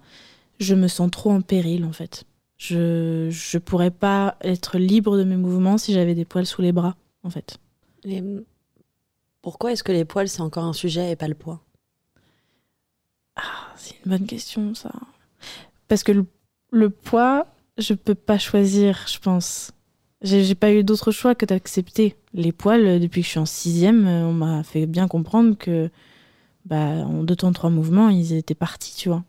je 0.60 0.76
me 0.76 0.88
sens 0.88 1.10
trop 1.12 1.32
en 1.32 1.42
péril, 1.42 1.86
en 1.86 1.94
fait. 1.94 2.26
Je 2.58 3.30
je 3.32 3.58
pourrais 3.58 3.92
pas 3.92 4.36
être 4.42 4.78
libre 4.78 5.18
de 5.18 5.24
mes 5.24 5.38
mouvements 5.38 5.78
si 5.78 5.94
j'avais 5.94 6.16
des 6.16 6.26
poils 6.26 6.46
sous 6.46 6.62
les 6.62 6.74
bras, 6.74 6.96
en 7.24 7.30
fait. 7.30 7.58
Et 8.04 8.22
pourquoi 9.42 9.72
est-ce 9.72 9.84
que 9.84 9.94
les 9.94 10.06
poils, 10.06 10.28
c'est 10.28 10.42
encore 10.42 10.66
un 10.66 10.74
sujet 10.74 11.12
et 11.12 11.16
pas 11.16 11.28
le 11.30 11.36
poids? 11.36 11.62
Ah, 13.36 13.74
C'est 13.78 13.96
une 14.06 14.12
bonne 14.12 14.26
question, 14.28 14.76
ça. 14.76 14.92
Parce 15.88 16.04
que 16.04 16.12
le, 16.12 16.26
le 16.72 16.90
poids, 16.90 17.48
je 17.78 17.94
peux 17.94 18.16
pas 18.16 18.38
choisir, 18.38 19.06
je 19.08 19.20
pense. 19.20 19.72
J'ai 20.22 20.56
pas 20.56 20.74
eu 20.74 20.84
d'autre 20.84 21.12
choix 21.12 21.34
que 21.34 21.46
d'accepter. 21.46 22.16
Les 22.34 22.52
poils, 22.52 23.00
depuis 23.00 23.22
que 23.22 23.26
je 23.26 23.32
suis 23.32 23.40
en 23.40 23.46
sixième, 23.46 24.06
on 24.08 24.34
m'a 24.34 24.64
fait 24.64 24.86
bien 24.86 25.08
comprendre 25.08 25.58
que, 25.58 25.90
bah, 26.66 27.06
en 27.06 27.24
deux 27.24 27.38
temps, 27.38 27.54
trois 27.54 27.70
mouvements, 27.70 28.10
ils 28.10 28.34
étaient 28.34 28.56
partis, 28.56 28.96
tu 28.96 29.08
vois. 29.08 29.24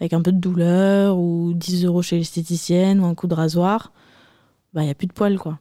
Avec 0.00 0.12
un 0.12 0.22
peu 0.22 0.32
de 0.32 0.38
douleur, 0.38 1.18
ou 1.18 1.52
10 1.54 1.84
euros 1.84 2.02
chez 2.02 2.18
l'esthéticienne, 2.18 3.00
ou 3.00 3.04
un 3.04 3.14
coup 3.14 3.28
de 3.28 3.34
rasoir, 3.34 3.92
bah, 4.72 4.82
il 4.82 4.86
n'y 4.86 4.90
a 4.90 4.94
plus 4.96 5.06
de 5.06 5.12
poils, 5.12 5.38
quoi. 5.38 5.60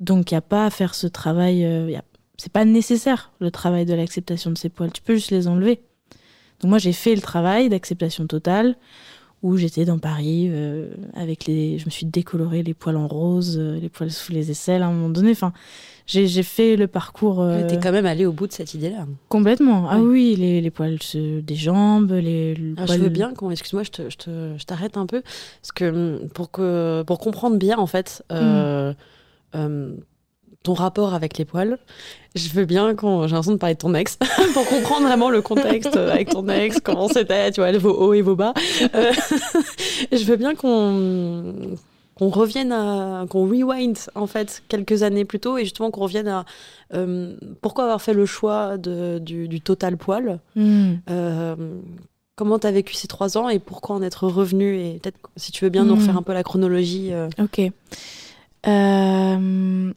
Donc, 0.00 0.30
il 0.30 0.34
n'y 0.34 0.38
a 0.38 0.42
pas 0.42 0.64
à 0.64 0.70
faire 0.70 0.94
ce 0.94 1.06
travail. 1.06 1.64
Euh, 1.64 1.94
a... 1.98 2.02
C'est 2.38 2.52
pas 2.52 2.64
nécessaire, 2.64 3.30
le 3.40 3.50
travail 3.50 3.84
de 3.84 3.94
l'acceptation 3.94 4.50
de 4.50 4.58
ces 4.58 4.70
poils. 4.70 4.90
Tu 4.90 5.02
peux 5.02 5.14
juste 5.14 5.30
les 5.32 5.48
enlever. 5.48 5.82
Donc, 6.60 6.70
moi, 6.70 6.78
j'ai 6.78 6.94
fait 6.94 7.14
le 7.14 7.20
travail 7.20 7.68
d'acceptation 7.68 8.26
totale 8.26 8.76
où 9.44 9.58
j'étais 9.58 9.84
dans 9.84 9.98
Paris 9.98 10.48
euh, 10.50 10.88
avec 11.12 11.44
les 11.44 11.78
je 11.78 11.84
me 11.84 11.90
suis 11.90 12.06
décoloré 12.06 12.62
les 12.62 12.72
poils 12.72 12.96
en 12.96 13.06
rose 13.06 13.58
euh, 13.60 13.78
les 13.78 13.90
poils 13.90 14.10
sous 14.10 14.32
les 14.32 14.50
aisselles 14.50 14.82
à 14.82 14.86
un 14.86 14.92
moment 14.92 15.10
donné. 15.10 15.32
Enfin 15.32 15.52
j'ai 16.06 16.42
fait 16.42 16.76
le 16.76 16.86
parcours 16.86 17.40
euh... 17.40 17.66
t'es 17.66 17.78
quand 17.78 17.92
même 17.92 18.06
allé 18.06 18.26
au 18.26 18.32
bout 18.32 18.46
de 18.46 18.52
cette 18.52 18.74
idée 18.74 18.90
là 18.90 19.06
complètement. 19.28 19.88
Ah 19.88 20.00
oui 20.00 20.34
les, 20.36 20.60
les 20.62 20.70
poils 20.70 20.98
des 21.14 21.54
jambes 21.54 22.12
les 22.12 22.56
ah, 22.78 22.86
je 22.86 22.94
veux 22.94 23.08
bien 23.10 23.34
qu'on 23.34 23.50
excuse-moi 23.50 23.82
je 23.82 23.90
te, 23.90 24.08
je 24.08 24.64
t'arrête 24.64 24.96
un 24.96 25.06
peu. 25.06 25.20
Parce 25.20 25.72
que 25.74 26.26
pour 26.28 26.50
que 26.50 27.02
pour 27.06 27.18
comprendre 27.18 27.56
bien 27.56 27.76
en 27.78 27.86
fait 27.86 28.24
euh, 28.32 28.94
mm 29.54 29.94
ton 30.64 30.74
rapport 30.74 31.14
avec 31.14 31.38
les 31.38 31.44
poils. 31.44 31.78
Je 32.34 32.48
veux 32.48 32.64
bien 32.64 32.96
quand 32.96 33.28
j'ai 33.28 33.34
l'impression 33.34 33.52
de 33.52 33.58
parler 33.58 33.74
de 33.74 33.80
ton 33.80 33.94
ex 33.94 34.18
pour 34.54 34.66
comprendre 34.66 35.06
vraiment 35.06 35.30
le 35.30 35.40
contexte 35.40 35.96
avec 35.96 36.30
ton 36.30 36.48
ex, 36.48 36.80
comment 36.82 37.06
c'était, 37.06 37.52
tu 37.52 37.60
vois, 37.60 37.70
vos 37.78 37.92
hauts 37.92 38.14
et 38.14 38.22
vos 38.22 38.34
bas. 38.34 38.54
Euh, 38.94 39.12
je 40.12 40.24
veux 40.24 40.36
bien 40.36 40.56
qu'on 40.56 41.76
qu'on 42.16 42.28
revienne 42.28 42.70
à 42.70 43.26
qu'on 43.28 43.42
rewind 43.48 43.98
en 44.14 44.26
fait 44.28 44.62
quelques 44.68 45.02
années 45.02 45.24
plus 45.24 45.40
tôt 45.40 45.58
et 45.58 45.64
justement 45.64 45.90
qu'on 45.90 46.02
revienne 46.02 46.28
à 46.28 46.44
euh, 46.94 47.34
pourquoi 47.60 47.84
avoir 47.84 48.00
fait 48.00 48.14
le 48.14 48.24
choix 48.24 48.78
de, 48.78 49.18
du, 49.18 49.48
du 49.48 49.60
total 49.60 49.96
poil. 49.96 50.38
Mm. 50.54 50.92
Euh, 51.10 51.56
comment 52.36 52.58
tu 52.60 52.68
as 52.68 52.70
vécu 52.70 52.94
ces 52.94 53.08
trois 53.08 53.36
ans 53.36 53.48
et 53.48 53.58
pourquoi 53.58 53.96
en 53.96 54.02
être 54.02 54.28
revenu 54.28 54.78
et 54.78 55.00
peut-être 55.02 55.18
si 55.36 55.52
tu 55.52 55.64
veux 55.64 55.70
bien 55.70 55.84
nous 55.84 55.96
refaire 55.96 56.16
un 56.16 56.22
peu 56.22 56.32
la 56.32 56.42
chronologie. 56.42 57.12
Euh... 57.12 57.28
Ok. 57.38 57.60
Euh 58.66 59.92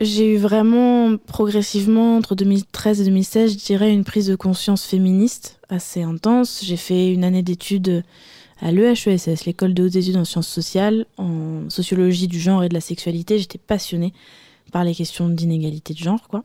j'ai 0.00 0.34
eu 0.34 0.36
vraiment 0.36 1.16
progressivement, 1.16 2.16
entre 2.16 2.34
2013 2.34 3.00
et 3.00 3.04
2016, 3.04 3.52
je 3.52 3.64
dirais, 3.64 3.92
une 3.92 4.04
prise 4.04 4.26
de 4.26 4.34
conscience 4.34 4.84
féministe 4.84 5.60
assez 5.68 6.02
intense. 6.02 6.62
J'ai 6.64 6.76
fait 6.76 7.12
une 7.12 7.22
année 7.22 7.42
d'études 7.42 8.02
à 8.60 8.72
l'EHESS, 8.72 9.44
l'école 9.46 9.74
de 9.74 9.84
hautes 9.84 9.96
études 9.96 10.16
en 10.16 10.24
sciences 10.24 10.48
sociales, 10.48 11.06
en 11.16 11.68
sociologie 11.70 12.28
du 12.28 12.40
genre 12.40 12.64
et 12.64 12.68
de 12.68 12.74
la 12.74 12.80
sexualité. 12.80 13.38
J'étais 13.38 13.58
passionnée 13.58 14.12
par 14.72 14.84
les 14.84 14.94
questions 14.94 15.28
d'inégalité 15.28 15.94
de 15.94 15.98
genre, 15.98 16.26
quoi. 16.28 16.44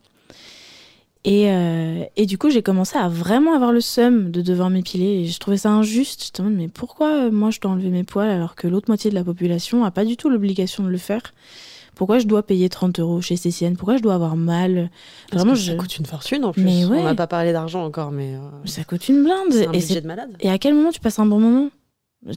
Et, 1.24 1.50
euh, 1.50 2.04
du 2.16 2.38
coup, 2.38 2.50
j'ai 2.50 2.62
commencé 2.62 2.96
à 2.96 3.08
vraiment 3.08 3.54
avoir 3.54 3.72
le 3.72 3.80
seum 3.80 4.30
de 4.30 4.40
devoir 4.40 4.70
m'épiler. 4.70 5.22
Et 5.22 5.26
je 5.26 5.38
trouvais 5.38 5.58
ça 5.58 5.70
injuste. 5.70 6.30
Je 6.36 6.42
me 6.42 6.48
demandais, 6.48 6.64
mais 6.64 6.68
pourquoi 6.68 7.26
euh, 7.26 7.30
moi 7.30 7.50
je 7.50 7.60
dois 7.60 7.72
enlever 7.72 7.90
mes 7.90 8.04
poils 8.04 8.30
alors 8.30 8.54
que 8.54 8.68
l'autre 8.68 8.88
moitié 8.88 9.10
de 9.10 9.14
la 9.14 9.24
population 9.24 9.82
n'a 9.82 9.90
pas 9.90 10.04
du 10.04 10.16
tout 10.16 10.30
l'obligation 10.30 10.84
de 10.84 10.88
le 10.88 10.98
faire? 10.98 11.22
Pourquoi 12.00 12.18
je 12.18 12.26
dois 12.26 12.42
payer 12.42 12.70
30 12.70 12.98
euros 12.98 13.20
chez 13.20 13.36
Cécienne 13.36 13.76
Pourquoi 13.76 13.98
je 13.98 14.02
dois 14.02 14.14
avoir 14.14 14.34
mal? 14.34 14.88
Parce 15.30 15.42
Vraiment, 15.42 15.54
je... 15.54 15.72
ça 15.72 15.76
coûte 15.76 15.98
une 15.98 16.06
fortune 16.06 16.46
en 16.46 16.52
plus. 16.54 16.62
Mais 16.62 16.86
ouais. 16.86 17.00
On 17.00 17.04
n'a 17.04 17.14
pas 17.14 17.26
parlé 17.26 17.52
d'argent 17.52 17.84
encore, 17.84 18.10
mais. 18.10 18.36
Euh... 18.36 18.38
Ça 18.64 18.84
coûte 18.84 19.06
une 19.10 19.22
blinde. 19.22 19.50
C'est 19.50 19.66
un 19.66 19.72
et 19.72 19.80
budget 19.80 20.00
de 20.00 20.06
malade. 20.06 20.30
Et 20.40 20.48
à 20.48 20.56
quel 20.56 20.72
moment 20.72 20.92
tu 20.92 21.00
passes 21.00 21.18
un 21.18 21.26
bon 21.26 21.38
moment? 21.38 21.68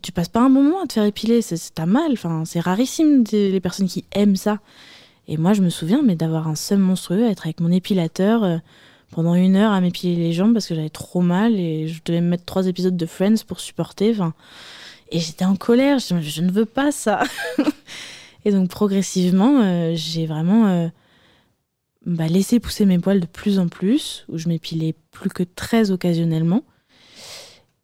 Tu 0.02 0.12
passes 0.12 0.28
pas 0.28 0.42
un 0.42 0.50
bon 0.50 0.64
moment 0.64 0.84
à 0.84 0.86
te 0.86 0.92
faire 0.92 1.06
épiler. 1.06 1.40
T'as 1.74 1.86
mal. 1.86 2.12
Enfin, 2.12 2.44
c'est 2.44 2.60
rarissime 2.60 3.24
les 3.32 3.60
personnes 3.62 3.88
qui 3.88 4.04
aiment 4.12 4.36
ça. 4.36 4.60
Et 5.30 5.38
moi, 5.38 5.54
je 5.54 5.62
me 5.62 5.70
souviens, 5.70 6.02
mais 6.04 6.18
d'avoir 6.18 6.50
un 6.50 6.56
seum 6.56 6.82
monstrueux, 6.82 7.26
à 7.26 7.30
être 7.30 7.46
avec 7.46 7.62
mon 7.62 7.72
épilateur. 7.72 8.44
Euh, 8.44 8.58
pendant 9.12 9.36
une 9.36 9.56
heure 9.56 9.72
à 9.72 9.80
m'épiler 9.80 10.16
les 10.18 10.34
jambes 10.34 10.52
parce 10.52 10.68
que 10.68 10.76
j'avais 10.76 10.90
trop 10.90 11.22
mal 11.22 11.54
et 11.54 11.88
je 11.88 12.02
devais 12.04 12.20
me 12.20 12.28
mettre 12.28 12.44
trois 12.44 12.68
épisodes 12.68 12.98
de 12.98 13.06
Friends 13.06 13.46
pour 13.48 13.62
supporter. 13.62 14.12
Enfin, 14.12 14.34
et 15.10 15.20
j'étais 15.20 15.46
en 15.46 15.56
colère. 15.56 16.00
Je, 16.00 16.20
je 16.20 16.42
ne 16.42 16.52
veux 16.52 16.66
pas 16.66 16.92
ça. 16.92 17.24
Et 18.46 18.52
donc 18.52 18.70
progressivement, 18.70 19.62
euh, 19.62 19.94
j'ai 19.96 20.26
vraiment 20.26 20.68
euh, 20.68 20.88
bah, 22.06 22.28
laissé 22.28 22.60
pousser 22.60 22.86
mes 22.86 23.00
poils 23.00 23.20
de 23.20 23.26
plus 23.26 23.60
en 23.60 23.68
plus, 23.68 24.26
où 24.30 24.38
je 24.38 24.50
m'épilais 24.50 24.96
plus 25.12 25.30
que 25.30 25.44
très 25.44 25.92
occasionnellement. 25.92 26.64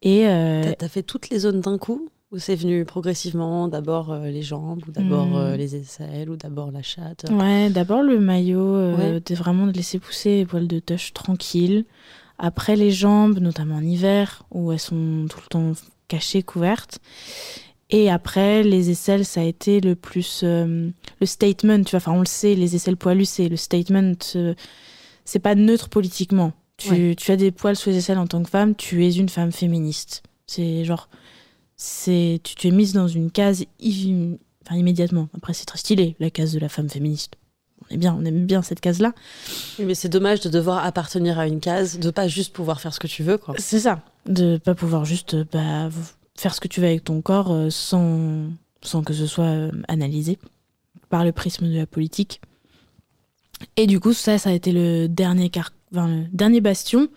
Et 0.02 0.26
euh... 0.26 0.72
t'as 0.78 0.86
as 0.86 0.88
fait 0.88 1.02
toutes 1.02 1.28
les 1.28 1.40
zones 1.40 1.60
d'un 1.60 1.78
coup 1.78 2.08
ou 2.32 2.38
c'est 2.38 2.54
venu 2.54 2.84
progressivement 2.84 3.66
D'abord 3.66 4.14
les 4.14 4.42
jambes, 4.42 4.82
ou 4.86 4.92
d'abord 4.92 5.26
mmh. 5.26 5.54
les 5.54 5.74
aisselles, 5.74 6.30
ou 6.30 6.36
d'abord 6.36 6.70
la 6.70 6.80
chatte? 6.80 7.24
Ouais, 7.28 7.70
d'abord 7.70 8.04
le 8.04 8.20
maillot, 8.20 8.94
ouais. 8.94 9.20
de 9.20 9.34
vraiment 9.34 9.66
de 9.66 9.72
laisser 9.72 9.98
pousser 9.98 10.36
les 10.36 10.46
poils 10.46 10.68
de 10.68 10.78
touche 10.78 11.12
tranquilles. 11.12 11.86
Après 12.38 12.76
les 12.76 12.92
jambes, 12.92 13.40
notamment 13.40 13.74
en 13.74 13.82
hiver, 13.82 14.44
où 14.52 14.70
elles 14.70 14.78
sont 14.78 15.26
tout 15.28 15.40
le 15.42 15.48
temps 15.48 15.72
cachées, 16.06 16.42
couvertes. 16.42 16.98
Et 17.90 18.10
après, 18.10 18.62
les 18.62 18.90
aisselles, 18.90 19.24
ça 19.24 19.40
a 19.40 19.44
été 19.44 19.80
le 19.80 19.96
plus. 19.96 20.42
Euh, 20.44 20.90
le 21.20 21.26
statement, 21.26 21.82
tu 21.82 21.90
vois, 21.90 21.98
enfin, 21.98 22.12
on 22.12 22.20
le 22.20 22.26
sait, 22.26 22.54
les 22.54 22.76
aisselles 22.76 22.96
poilues, 22.96 23.24
c'est 23.24 23.48
le 23.48 23.56
statement. 23.56 24.14
Euh, 24.36 24.54
c'est 25.24 25.40
pas 25.40 25.54
neutre 25.54 25.88
politiquement. 25.88 26.52
Tu, 26.76 26.90
ouais. 26.90 27.14
tu, 27.16 27.30
as 27.30 27.36
des 27.36 27.50
poils 27.50 27.76
sous 27.76 27.90
les 27.90 27.98
aisselles 27.98 28.18
en 28.18 28.26
tant 28.26 28.42
que 28.42 28.48
femme, 28.48 28.74
tu 28.74 29.04
es 29.04 29.12
une 29.12 29.28
femme 29.28 29.52
féministe. 29.52 30.22
C'est 30.46 30.84
genre. 30.84 31.08
c'est 31.76 32.40
tu, 32.42 32.54
tu, 32.54 32.68
es 32.68 32.70
mise 32.70 32.92
dans 32.92 33.08
une 33.08 33.30
case 33.30 33.64
enfin, 33.80 34.76
immédiatement. 34.76 35.28
Après, 35.36 35.52
c'est 35.52 35.66
très 35.66 35.78
stylé, 35.78 36.16
la 36.20 36.30
case 36.30 36.52
de 36.52 36.58
la 36.60 36.68
femme 36.68 36.88
féministe. 36.88 37.34
On 37.82 37.94
est 37.94 37.98
bien, 37.98 38.16
on 38.18 38.24
aime 38.24 38.46
bien 38.46 38.62
cette 38.62 38.80
case-là. 38.80 39.12
Oui, 39.78 39.84
mais 39.84 39.94
c'est 39.94 40.08
dommage 40.08 40.40
de 40.40 40.48
devoir 40.48 40.84
appartenir 40.84 41.38
à 41.38 41.46
une 41.46 41.60
case, 41.60 41.98
de 41.98 42.10
pas 42.10 42.28
juste 42.28 42.52
pouvoir 42.52 42.80
faire 42.80 42.94
ce 42.94 43.00
que 43.00 43.06
tu 43.06 43.22
veux, 43.22 43.36
quoi. 43.36 43.54
C'est 43.58 43.80
ça. 43.80 44.02
De 44.26 44.58
pas 44.58 44.74
pouvoir 44.74 45.04
juste. 45.04 45.36
Bah, 45.52 45.88
faire 46.40 46.54
ce 46.54 46.60
que 46.60 46.68
tu 46.68 46.80
veux 46.80 46.86
avec 46.86 47.04
ton 47.04 47.20
corps 47.20 47.52
euh, 47.52 47.70
sans, 47.70 48.48
sans 48.82 49.02
que 49.02 49.12
ce 49.12 49.26
soit 49.26 49.44
euh, 49.44 49.70
analysé 49.88 50.38
par 51.10 51.24
le 51.24 51.32
prisme 51.32 51.68
de 51.68 51.76
la 51.76 51.86
politique. 51.86 52.40
Et 53.76 53.86
du 53.86 54.00
coup, 54.00 54.14
ça, 54.14 54.38
ça 54.38 54.50
a 54.50 54.52
été 54.52 54.72
le 54.72 55.06
dernier, 55.06 55.50
car... 55.50 55.72
le 55.92 56.24
dernier 56.32 56.60
bastion 56.60 57.08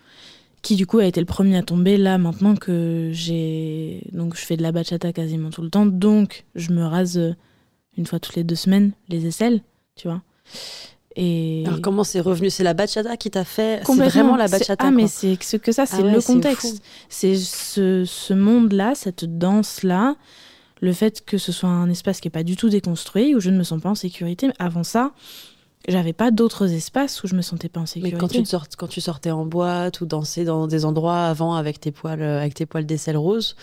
qui 0.60 0.76
du 0.76 0.86
coup 0.86 0.98
a 0.98 1.04
été 1.04 1.20
le 1.20 1.26
premier 1.26 1.58
à 1.58 1.62
tomber 1.62 1.98
là 1.98 2.16
maintenant 2.16 2.56
que 2.56 3.10
j'ai 3.12 4.00
donc 4.12 4.34
je 4.34 4.40
fais 4.40 4.56
de 4.56 4.62
la 4.62 4.72
bachata 4.72 5.12
quasiment 5.12 5.50
tout 5.50 5.60
le 5.60 5.68
temps 5.68 5.84
donc 5.84 6.46
je 6.54 6.72
me 6.72 6.82
rase 6.82 7.18
euh, 7.18 7.34
une 7.98 8.06
fois 8.06 8.18
toutes 8.18 8.34
les 8.34 8.44
deux 8.44 8.54
semaines 8.54 8.92
les 9.10 9.26
aisselles 9.26 9.60
tu 9.94 10.08
vois 10.08 10.22
et 11.16 11.62
Alors 11.66 11.80
comment 11.80 12.04
c'est 12.04 12.20
revenu? 12.20 12.50
C'est 12.50 12.64
la 12.64 12.74
bachata 12.74 13.16
qui 13.16 13.30
t'a 13.30 13.44
fait 13.44 13.82
C'est 13.86 13.94
vraiment 13.96 14.36
la 14.36 14.48
bachata 14.48 14.86
Ah, 14.86 14.90
mais 14.90 15.06
c'est 15.06 15.40
ce 15.42 15.56
que 15.56 15.72
ça, 15.72 15.86
c'est 15.86 15.98
ah 16.00 16.02
ouais, 16.02 16.12
le 16.12 16.20
contexte. 16.20 16.82
C'est 17.08 17.36
ce, 17.36 18.04
ce 18.04 18.34
monde-là, 18.34 18.94
cette 18.94 19.38
danse-là, 19.38 20.16
le 20.80 20.92
fait 20.92 21.24
que 21.24 21.38
ce 21.38 21.52
soit 21.52 21.68
un 21.68 21.88
espace 21.88 22.20
qui 22.20 22.26
n'est 22.26 22.32
pas 22.32 22.42
du 22.42 22.56
tout 22.56 22.68
déconstruit, 22.68 23.34
où 23.34 23.40
je 23.40 23.50
ne 23.50 23.56
me 23.56 23.62
sens 23.62 23.80
pas 23.80 23.90
en 23.90 23.94
sécurité. 23.94 24.48
Mais 24.48 24.54
avant 24.58 24.82
ça, 24.82 25.12
j'avais 25.86 26.12
pas 26.12 26.30
d'autres 26.30 26.72
espaces 26.72 27.22
où 27.22 27.28
je 27.28 27.34
me 27.34 27.42
sentais 27.42 27.68
pas 27.68 27.80
en 27.80 27.86
sécurité. 27.86 28.16
Mais 28.16 28.20
quand 28.20 28.28
tu, 28.28 28.42
te 28.42 28.48
sort, 28.48 28.66
quand 28.76 28.88
tu 28.88 29.00
sortais 29.00 29.30
en 29.30 29.44
boîte 29.44 30.00
ou 30.00 30.06
dansais 30.06 30.44
dans 30.44 30.66
des 30.66 30.84
endroits 30.84 31.26
avant 31.26 31.54
avec 31.54 31.78
tes 31.80 31.92
poils, 31.92 32.22
euh, 32.22 32.40
avec 32.40 32.54
tes 32.54 32.66
poils 32.66 32.86
d'aisselle 32.86 33.16
rose, 33.16 33.54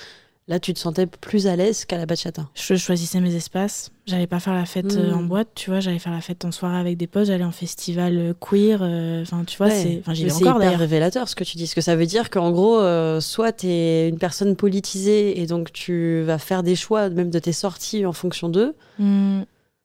là 0.52 0.60
tu 0.60 0.74
te 0.76 0.80
sentais 0.80 1.08
plus 1.08 1.48
à 1.48 1.56
l'aise 1.56 1.86
qu'à 1.86 1.98
la 1.98 2.06
bachata. 2.06 2.48
Je 2.54 2.76
choisissais 2.76 3.20
mes 3.20 3.34
espaces. 3.34 3.90
J'allais 4.06 4.28
pas 4.28 4.40
faire 4.40 4.54
la 4.54 4.66
fête 4.66 4.94
euh, 4.98 5.14
en 5.14 5.22
Mm. 5.24 5.28
boîte, 5.28 5.48
tu 5.56 5.70
vois. 5.72 5.80
J'allais 5.80 5.98
faire 6.00 6.12
la 6.12 6.22
fête 6.22 6.44
en 6.46 6.52
soirée 6.52 6.78
avec 6.78 6.98
des 6.98 7.08
potes. 7.08 7.26
J'allais 7.26 7.44
en 7.44 7.52
festival 7.52 8.18
euh, 8.18 8.34
queer. 8.40 8.82
euh, 8.84 9.22
Enfin, 9.24 9.44
tu 9.46 9.58
vois, 9.58 9.68
Ouais. 9.68 9.72
c'est. 9.82 9.98
Enfin, 10.02 10.14
j'y 10.14 10.24
Mais 10.26 10.30
vais 10.30 10.36
c'est 10.36 10.48
encore 10.48 10.60
d'ailleurs. 10.60 10.80
révélateur 10.80 11.28
ce 11.30 11.36
que 11.36 11.44
tu 11.44 11.58
dis. 11.58 11.66
Ce 11.66 11.74
que 11.76 11.82
ça 11.82 11.96
veut 11.96 12.06
dire 12.06 12.30
qu'en 12.30 12.52
gros, 12.52 12.80
euh, 12.80 13.20
soit 13.22 13.52
tu 13.54 13.68
es 13.68 14.10
une 14.10 14.18
personne 14.20 14.56
politisée 14.56 15.40
et 15.42 15.48
donc 15.48 15.72
tu 15.72 16.22
vas 16.24 16.38
faire 16.38 16.62
des 16.62 16.76
choix, 16.76 17.10
même 17.10 17.30
de 17.32 17.40
tes 17.40 17.54
sorties 17.54 18.06
en 18.06 18.14
fonction 18.14 18.50
d'eux. 18.50 18.76
Mm. 19.00 19.42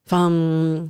Enfin, 0.07 0.89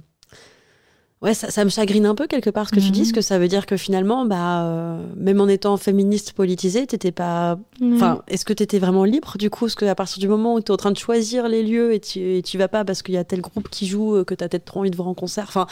ouais, 1.23 1.35
ça, 1.35 1.51
ça 1.51 1.65
me 1.65 1.71
chagrine 1.71 2.07
un 2.07 2.15
peu 2.15 2.27
quelque 2.27 2.51
part 2.51 2.69
ce 2.69 2.73
que 2.75 2.81
tu 2.81 2.87
Mhm. 2.87 2.93
dis, 2.93 3.01
parce 3.01 3.13
que 3.13 3.21
ça 3.21 3.39
veut 3.39 3.49
dire 3.49 3.67
que 3.67 3.77
finalement, 3.77 4.25
bah, 4.27 4.65
euh, 4.67 5.03
même 5.17 5.41
en 5.41 5.49
étant 5.49 5.77
féministe 5.77 6.33
politisée, 6.33 6.87
t'étais 6.87 7.13
pas. 7.13 7.59
Enfin, 7.95 8.23
est-ce 8.29 8.45
que 8.45 8.53
t'étais 8.53 8.79
vraiment 8.79 9.05
libre 9.05 9.37
du 9.39 9.51
coup? 9.51 9.65
Parce 9.67 9.75
qu'à 9.75 9.95
partir 9.95 10.19
du 10.21 10.29
moment 10.29 10.55
où 10.55 10.61
t'es 10.61 10.71
en 10.71 10.77
train 10.77 10.91
de 10.93 10.99
choisir 10.99 11.49
les 11.49 11.63
lieux 11.63 11.95
et 11.95 12.01
tu, 12.01 12.19
et 12.21 12.43
tu 12.43 12.59
vas 12.59 12.69
pas 12.69 12.85
parce 12.85 13.03
qu'il 13.03 13.15
y 13.15 13.19
a 13.19 13.25
tel 13.25 13.41
groupe 13.41 13.69
qui 13.69 13.87
joue 13.87 14.17
euh, 14.17 14.25
que 14.25 14.35
t'as 14.35 14.49
peut-être 14.49 14.65
trop 14.67 14.81
envie 14.81 14.91
de 14.91 14.97
voir 14.97 15.09
en 15.09 15.15
concert. 15.15 15.45
Enfin, 15.49 15.67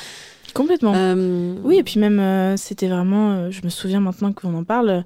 Complètement. 0.55 0.93
euh, 0.95 1.55
Oui, 1.65 1.77
et 1.79 1.83
puis 1.83 1.99
même, 1.99 2.21
euh, 2.21 2.57
c'était 2.57 2.89
vraiment, 2.89 3.51
je 3.51 3.61
me 3.65 3.69
souviens 3.71 4.01
maintenant 4.01 4.33
qu'on 4.33 4.55
en 4.55 4.63
parle, 4.65 5.05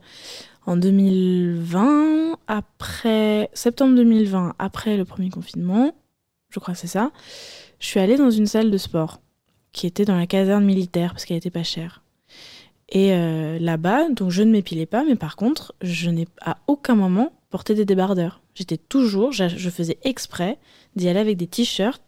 en 0.66 0.77
2020, 0.77 2.37
après 2.46 3.51
septembre 3.55 3.94
2020, 3.96 4.55
après 4.59 4.96
le 4.96 5.05
premier 5.05 5.31
confinement, 5.31 5.92
je 6.51 6.61
crois 6.61 6.74
que 6.74 6.81
c'est 6.81 6.87
ça, 6.87 7.11
je 7.81 7.87
suis 7.87 8.01
allée 8.01 8.16
dans 8.16 8.31
une 8.31 8.46
salle 8.46 8.70
de 8.70 8.79
sport 8.79 9.20
qui 9.73 9.87
était 9.87 10.05
dans 10.05 10.17
la 10.17 10.27
caserne 10.27 10.65
militaire 10.65 11.13
parce 11.13 11.25
qu'elle 11.25 11.37
était 11.37 11.51
pas 11.51 11.63
chère. 11.63 12.03
Et 12.91 13.13
euh, 13.13 13.59
là-bas, 13.59 14.09
donc 14.11 14.31
je 14.31 14.43
ne 14.43 14.51
m'épilais 14.51 14.87
pas, 14.87 15.05
mais 15.05 15.17
par 15.17 15.37
contre, 15.37 15.75
je 15.83 16.09
n'ai 16.11 16.27
à 16.41 16.59
aucun 16.67 16.95
moment 16.95 17.33
porté 17.51 17.75
des 17.75 17.85
débardeurs. 17.85 18.41
J'étais 18.55 18.79
toujours, 18.79 19.33
je 19.33 19.71
faisais 19.71 19.99
exprès 20.03 20.59
d'y 20.97 21.09
aller 21.09 21.21
avec 21.21 21.37
des 21.37 21.47
t-shirts, 21.47 22.03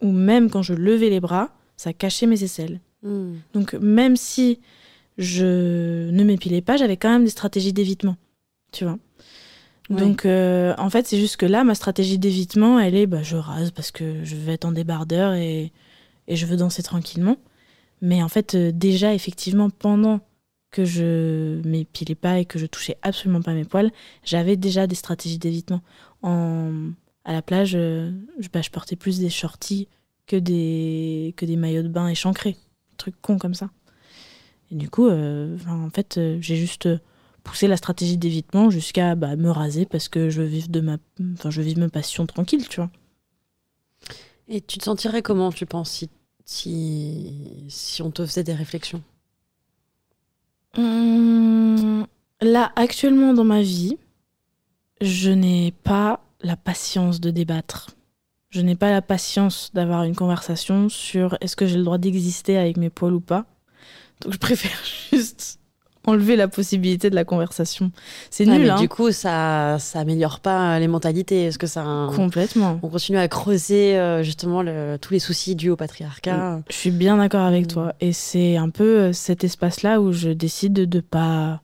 ou 0.00 0.12
même 0.12 0.50
quand 0.50 0.62
je 0.62 0.74
levais 0.74 1.10
les 1.10 1.20
bras, 1.20 1.50
ça 1.76 1.92
cachait 1.92 2.26
mes 2.26 2.44
aisselles. 2.44 2.80
hmm. 3.02 3.36
Donc 3.54 3.74
même 3.74 4.16
si 4.16 4.60
je 5.16 6.10
ne 6.10 6.24
m'épilais 6.24 6.60
pas, 6.60 6.76
j'avais 6.76 6.96
quand 6.96 7.10
même 7.10 7.24
des 7.24 7.30
stratégies 7.30 7.72
d'évitement, 7.72 8.16
tu 8.70 8.84
vois. 8.84 8.98
Ouais. 9.90 10.00
Donc 10.00 10.26
euh, 10.26 10.74
en 10.78 10.90
fait, 10.90 11.06
c'est 11.06 11.18
juste 11.18 11.38
que 11.38 11.46
là, 11.46 11.64
ma 11.64 11.74
stratégie 11.74 12.18
d'évitement, 12.18 12.78
elle 12.78 12.94
est, 12.94 13.06
bah, 13.06 13.22
je 13.22 13.36
rase 13.36 13.70
parce 13.70 13.90
que 13.90 14.22
je 14.24 14.36
vais 14.36 14.52
être 14.52 14.66
en 14.66 14.72
débardeur 14.72 15.34
et, 15.34 15.72
et 16.28 16.36
je 16.36 16.46
veux 16.46 16.56
danser 16.56 16.82
tranquillement. 16.84 17.36
Mais 18.00 18.22
en 18.22 18.28
fait, 18.28 18.54
euh, 18.54 18.70
déjà, 18.72 19.14
effectivement, 19.14 19.70
pendant 19.70 20.20
que 20.70 20.84
je 20.84 21.60
m'épilais 21.66 22.14
pas 22.14 22.38
et 22.38 22.44
que 22.44 22.58
je 22.58 22.66
touchais 22.66 22.96
absolument 23.02 23.40
pas 23.40 23.54
mes 23.54 23.64
poils, 23.64 23.90
j'avais 24.22 24.56
déjà 24.56 24.86
des 24.86 24.94
stratégies 24.94 25.38
d'évitement. 25.38 25.80
En... 26.22 26.90
À 27.24 27.32
la 27.32 27.42
plage, 27.42 27.72
euh, 27.74 28.12
je, 28.38 28.48
bah, 28.48 28.62
je 28.62 28.70
portais 28.70 28.96
plus 28.96 29.18
des 29.18 29.30
shorties 29.30 29.88
que 30.26 30.36
des, 30.36 31.34
que 31.36 31.44
des 31.44 31.56
maillots 31.56 31.82
de 31.82 31.88
bain 31.88 32.08
échancrés. 32.08 32.56
Truc 32.98 33.14
con 33.20 33.38
comme 33.38 33.54
ça. 33.54 33.70
Et 34.70 34.76
du 34.76 34.88
coup, 34.88 35.08
euh, 35.08 35.58
en 35.66 35.90
fait, 35.90 36.20
j'ai 36.40 36.56
juste 36.56 36.88
poussé 37.42 37.66
la 37.68 37.76
stratégie 37.78 38.18
d'évitement 38.18 38.68
jusqu'à 38.68 39.14
bah, 39.14 39.36
me 39.36 39.50
raser 39.50 39.86
parce 39.86 40.08
que 40.08 40.28
je 40.28 40.42
vivre 40.42 40.68
de 40.68 40.80
ma, 40.80 40.98
enfin, 41.34 41.50
je 41.50 41.62
vivre 41.62 41.80
ma 41.80 41.88
passion 41.88 42.26
tranquille, 42.26 42.68
tu 42.68 42.76
vois. 42.76 42.90
Et 44.48 44.60
tu 44.60 44.78
te 44.78 44.84
sentirais 44.84 45.22
comment, 45.22 45.52
tu 45.52 45.66
penses, 45.66 45.90
si, 45.90 46.10
si, 46.48 47.66
si 47.68 48.00
on 48.00 48.10
te 48.10 48.24
faisait 48.24 48.42
des 48.42 48.54
réflexions 48.54 49.02
Hum, 50.76 52.06
là, 52.40 52.72
actuellement 52.74 53.34
dans 53.34 53.44
ma 53.44 53.60
vie, 53.60 53.98
je 55.00 55.30
n'ai 55.30 55.72
pas 55.72 56.24
la 56.40 56.56
patience 56.56 57.20
de 57.20 57.30
débattre. 57.30 57.90
Je 58.48 58.62
n'ai 58.62 58.76
pas 58.76 58.90
la 58.90 59.02
patience 59.02 59.70
d'avoir 59.74 60.04
une 60.04 60.14
conversation 60.14 60.88
sur 60.88 61.36
est-ce 61.42 61.54
que 61.54 61.66
j'ai 61.66 61.76
le 61.76 61.84
droit 61.84 61.98
d'exister 61.98 62.56
avec 62.56 62.78
mes 62.78 62.90
poils 62.90 63.12
ou 63.12 63.20
pas. 63.20 63.44
Donc 64.22 64.32
je 64.32 64.38
préfère 64.38 64.78
juste 65.12 65.60
enlever 66.08 66.36
la 66.36 66.48
possibilité 66.48 67.10
de 67.10 67.14
la 67.14 67.24
conversation. 67.24 67.90
C'est 68.30 68.44
nul, 68.46 68.62
mais 68.62 68.70
hein 68.70 68.76
Du 68.80 68.88
coup, 68.88 69.12
ça, 69.12 69.76
ça 69.78 70.00
améliore 70.00 70.40
pas 70.40 70.78
les 70.78 70.88
mentalités. 70.88 71.44
Est-ce 71.44 71.58
que 71.58 71.66
ça. 71.66 71.82
un- 71.82 72.12
Complètement. 72.12 72.78
On 72.82 72.88
continue 72.88 73.18
à 73.18 73.28
creuser 73.28 73.96
euh, 73.98 74.22
justement 74.22 74.62
le- 74.62 74.96
tous 75.00 75.12
les 75.12 75.18
soucis 75.20 75.54
dus 75.56 75.70
au 75.70 75.76
patriarcat. 75.76 76.60
Je 76.68 76.74
suis 76.74 76.90
bien 76.90 77.16
d'accord 77.18 77.42
avec 77.42 77.64
Mm. 77.64 77.68
toi. 77.68 77.92
Et 78.00 78.12
c'est 78.12 78.56
un 78.56 78.70
peu 78.70 78.98
euh, 78.98 79.12
cet 79.12 79.44
espace-là 79.44 80.00
où 80.00 80.12
je 80.12 80.30
décide 80.30 80.72
de, 80.72 81.00
pas. 81.00 81.60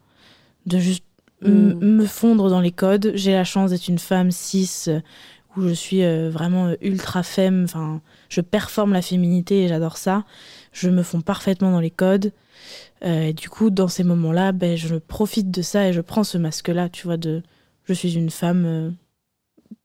de 0.67 0.79
juste 0.79 1.05
Mm. 1.43 1.75
me 1.85 2.07
fondre 2.07 2.49
dans 2.49 2.61
les 2.61 2.71
codes. 2.73 3.13
J'ai 3.17 3.33
la 3.33 3.45
chance 3.45 3.71
d'être 3.71 3.89
une 3.89 3.99
femme 3.99 4.31
cis 4.31 4.71
euh, 4.89 5.01
où 5.57 5.63
je 5.69 5.75
suis 5.75 6.03
euh, 6.03 6.31
vraiment 6.31 6.69
euh, 6.69 6.75
ultra 6.81 7.23
femme. 7.23 7.65
Enfin, 7.65 8.01
je 8.31 8.41
performe 8.41 8.93
la 8.95 9.03
féminité 9.03 9.65
et 9.65 9.69
j'adore 9.69 9.99
ça. 9.99 10.25
Je 10.73 10.89
me 10.89 11.03
fonds 11.03 11.21
parfaitement 11.21 11.71
dans 11.71 11.81
les 11.81 11.91
codes. 11.91 12.33
Euh, 13.05 13.29
et 13.29 13.33
du 13.33 13.49
coup, 13.49 13.71
dans 13.71 13.89
ces 13.89 14.05
moments-là, 14.05 14.53
ben, 14.53 14.77
je 14.77 14.97
profite 14.97 15.51
de 15.51 15.63
ça 15.63 15.89
et 15.89 15.93
je 15.93 16.01
prends 16.01 16.25
ce 16.25 16.39
masque-là, 16.39 16.89
tu 16.89 17.07
vois, 17.07 17.17
de 17.17 17.43
je 17.85 17.93
suis 17.93 18.15
une 18.15 18.31
femme 18.31 18.65
euh, 18.65 18.91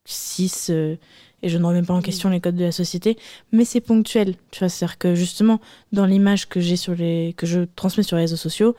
cis 0.06 0.52
euh, 0.70 0.96
et 1.42 1.50
je 1.50 1.58
ne 1.58 1.66
remets 1.66 1.82
pas 1.84 1.94
en 1.94 2.02
question 2.02 2.30
les 2.30 2.40
codes 2.40 2.56
de 2.56 2.64
la 2.64 2.72
société, 2.72 3.18
mais 3.52 3.66
c'est 3.66 3.82
ponctuel, 3.82 4.36
tu 4.52 4.60
vois, 4.60 4.70
c'est-à-dire 4.70 4.98
que 4.98 5.16
justement, 5.16 5.60
dans 5.92 6.06
l'image 6.06 6.48
que 6.48 6.60
j'ai 6.60 6.76
sur 6.76 6.96
les 6.96 7.34
que 7.38 7.46
je 7.46 7.62
transmets 7.76 8.04
sur 8.04 8.18
les 8.18 8.24
réseaux 8.24 8.36
sociaux, 8.36 8.76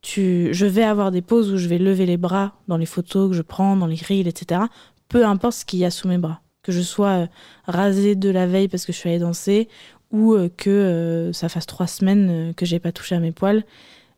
tu, 0.00 0.48
je 0.52 0.66
vais 0.66 0.84
avoir 0.84 1.10
des 1.10 1.22
pauses 1.22 1.52
où 1.52 1.56
je 1.56 1.68
vais 1.68 1.78
lever 1.78 2.06
les 2.06 2.16
bras 2.16 2.54
dans 2.68 2.76
les 2.76 2.86
photos 2.86 3.30
que 3.30 3.36
je 3.36 3.42
prends, 3.42 3.76
dans 3.76 3.86
les 3.86 3.96
reels, 3.96 4.28
etc. 4.28 4.62
Peu 5.08 5.24
importe 5.26 5.54
ce 5.54 5.64
qu'il 5.64 5.80
y 5.80 5.84
a 5.84 5.90
sous 5.90 6.08
mes 6.08 6.18
bras. 6.18 6.40
Que 6.62 6.72
je 6.72 6.80
sois 6.80 7.10
euh, 7.10 7.26
rasée 7.66 8.14
de 8.14 8.28
la 8.30 8.46
veille 8.46 8.68
parce 8.68 8.84
que 8.84 8.92
je 8.92 8.98
suis 8.98 9.08
allée 9.08 9.18
danser 9.18 9.68
ou 10.10 10.34
euh, 10.34 10.48
que 10.48 10.70
euh, 10.70 11.32
ça 11.32 11.48
fasse 11.48 11.66
trois 11.66 11.86
semaines 11.86 12.28
euh, 12.30 12.52
que 12.52 12.64
j'ai 12.66 12.78
pas 12.78 12.92
touché 12.92 13.14
à 13.14 13.20
mes 13.20 13.32
poils. 13.32 13.64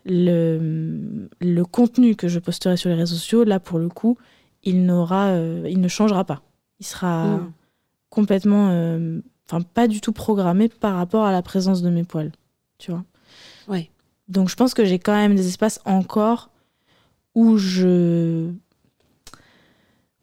Le, 0.07 1.29
le 1.41 1.65
contenu 1.65 2.17
que 2.17 2.29
je 2.29 2.39
posterai 2.39 2.77
sur 2.77 2.89
les 2.89 2.95
réseaux 2.97 3.17
sociaux, 3.17 3.45
là 3.45 3.61
pour 3.61 3.79
le 3.79 3.89
coup, 3.89 4.17
il, 4.63 4.85
n'aura, 4.87 5.37
il 5.37 5.81
ne 5.81 5.89
changera 5.89 6.25
pas. 6.25 6.43
Il 6.79 6.87
sera 6.87 7.37
Mm. 7.37 7.53
complètement, 8.09 8.69
enfin 9.47 9.61
pas 9.61 9.89
du 9.89 10.01
tout 10.01 10.13
programmé 10.13 10.69
par 10.71 10.95
rapport 10.97 11.25
à 11.27 11.33
la 11.33 11.43
présence 11.43 11.83
de 11.83 11.91
mes 11.91 12.05
poils, 12.05 12.33
tu 12.79 12.91
vois. 12.93 13.05
Ouais. 13.69 13.91
Donc 14.29 14.49
je 14.49 14.57
pense 14.57 14.73
que 14.73 14.87
j'ai 14.87 14.99
quand 14.99 15.13
même 15.15 15.35
des 15.35 15.49
espaces 15.49 15.81
encore 15.85 16.51
où 17.35 17.59
je 17.59 18.51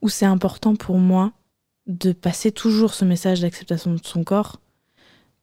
où 0.02 0.10
c'est 0.10 0.26
important 0.26 0.76
pour 0.76 0.98
moi 0.98 1.34
de 1.86 2.12
passer 2.12 2.52
toujours 2.52 2.94
ce 2.94 3.06
message 3.06 3.42
d'acceptation 3.42 3.94
de 3.94 4.00
son 4.04 4.24
corps 4.24 4.60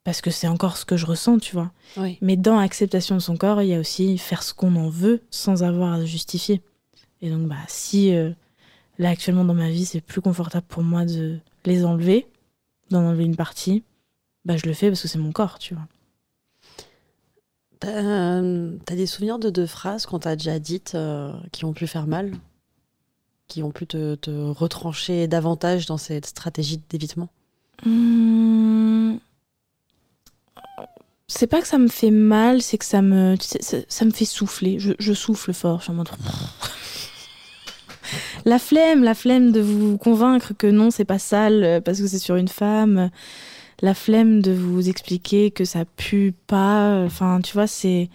parce 0.04 0.20
que 0.20 0.30
c'est 0.30 0.46
encore 0.46 0.76
ce 0.76 0.84
que 0.84 0.96
je 0.96 1.06
ressens, 1.06 1.38
tu 1.38 1.54
vois. 1.54 1.72
Oui. 1.96 2.18
Mais 2.20 2.36
dans 2.36 2.58
acceptation 2.58 3.14
de 3.16 3.20
son 3.20 3.36
corps, 3.36 3.62
il 3.62 3.68
y 3.68 3.74
a 3.74 3.80
aussi 3.80 4.18
faire 4.18 4.42
ce 4.42 4.52
qu'on 4.52 4.76
en 4.76 4.90
veut 4.90 5.22
sans 5.30 5.62
avoir 5.62 5.94
à 5.94 6.04
justifier. 6.04 6.62
Et 7.22 7.30
donc 7.30 7.48
bah 7.48 7.56
si 7.68 8.14
euh, 8.14 8.30
là 8.98 9.08
actuellement 9.08 9.44
dans 9.44 9.54
ma 9.54 9.70
vie, 9.70 9.86
c'est 9.86 10.02
plus 10.02 10.20
confortable 10.20 10.66
pour 10.68 10.82
moi 10.82 11.06
de 11.06 11.38
les 11.64 11.86
enlever, 11.86 12.26
d'en 12.90 13.02
enlever 13.02 13.24
une 13.24 13.36
partie, 13.36 13.82
bah 14.44 14.58
je 14.58 14.66
le 14.66 14.74
fais 14.74 14.88
parce 14.88 15.00
que 15.00 15.08
c'est 15.08 15.18
mon 15.18 15.32
corps, 15.32 15.58
tu 15.58 15.74
vois. 15.74 15.86
T'as 17.80 18.42
t'as 18.84 18.94
des 18.94 19.06
souvenirs 19.06 19.38
de 19.38 19.48
deux 19.48 19.66
phrases 19.66 20.04
qu'on 20.04 20.18
t'a 20.18 20.36
déjà 20.36 20.58
dites 20.58 20.94
euh, 20.94 21.32
qui 21.50 21.64
ont 21.64 21.72
pu 21.72 21.86
faire 21.86 22.06
mal? 22.06 22.32
Qui 23.48 23.62
ont 23.62 23.70
pu 23.70 23.86
te, 23.86 24.14
te 24.16 24.30
retrancher 24.30 25.28
davantage 25.28 25.86
dans 25.86 25.98
cette 25.98 26.26
stratégie 26.26 26.80
d'évitement? 26.90 27.28
Hum, 27.84 29.18
C'est 31.36 31.48
pas 31.48 31.60
que 31.60 31.66
ça 31.66 31.78
me 31.78 31.88
fait 31.88 32.12
mal, 32.12 32.62
c'est 32.62 32.78
que 32.78 32.84
ça 32.84 33.02
me, 33.02 33.34
ça, 33.40 34.04
me 34.04 34.12
fait 34.12 34.24
souffler. 34.24 34.78
Je, 34.78 34.92
je 35.00 35.12
souffle 35.12 35.52
fort. 35.52 35.78
Je 35.78 35.84
suis 35.84 35.92
en 35.92 35.96
mode. 35.96 36.08
la 38.44 38.60
flemme, 38.60 39.02
la 39.02 39.14
flemme 39.14 39.50
de 39.50 39.60
vous 39.60 39.98
convaincre 39.98 40.52
que 40.56 40.68
non, 40.68 40.92
c'est 40.92 41.04
pas 41.04 41.18
sale 41.18 41.64
euh, 41.64 41.80
parce 41.80 42.00
que 42.00 42.06
c'est 42.06 42.20
sur 42.20 42.36
une 42.36 42.46
femme. 42.46 43.10
La 43.82 43.94
flemme 43.94 44.42
de 44.42 44.52
vous 44.52 44.88
expliquer 44.88 45.50
que 45.50 45.64
ça 45.64 45.84
pue 45.84 46.34
pas. 46.46 47.02
Enfin, 47.04 47.40
tu 47.42 47.52
vois, 47.54 47.66
c'est. 47.66 48.10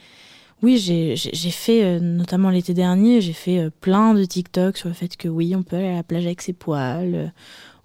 Oui, 0.61 0.77
j'ai 0.77 1.51
fait, 1.51 1.83
euh, 1.83 1.99
notamment 1.99 2.49
l'été 2.49 2.73
dernier, 2.73 3.19
j'ai 3.19 3.33
fait 3.33 3.59
euh, 3.59 3.69
plein 3.81 4.13
de 4.13 4.23
TikTok 4.23 4.77
sur 4.77 4.87
le 4.87 4.95
fait 4.95 5.17
que 5.17 5.27
oui, 5.27 5.55
on 5.57 5.63
peut 5.63 5.75
aller 5.75 5.89
à 5.89 5.95
la 5.95 6.03
plage 6.03 6.25
avec 6.25 6.41
ses 6.41 6.53
poils. 6.53 7.33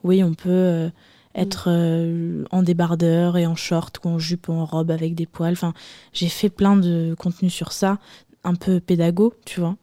oui, 0.04 0.22
on 0.22 0.34
peut 0.34 0.90
être 1.34 1.68
euh, 1.68 2.44
en 2.50 2.62
débardeur 2.62 3.36
et 3.36 3.46
en 3.46 3.56
short 3.56 3.98
ou 4.04 4.08
en 4.08 4.18
jupe 4.18 4.48
ou 4.48 4.52
en 4.52 4.64
robe 4.64 4.90
avec 4.90 5.14
des 5.14 5.26
poils. 5.26 5.52
Enfin, 5.52 5.74
j'ai 6.12 6.28
fait 6.28 6.48
plein 6.50 6.76
de 6.76 7.14
contenus 7.18 7.52
sur 7.52 7.72
ça, 7.72 7.98
un 8.44 8.54
peu 8.54 8.80
pédago, 8.80 9.34
tu 9.44 9.60
vois. 9.60 9.76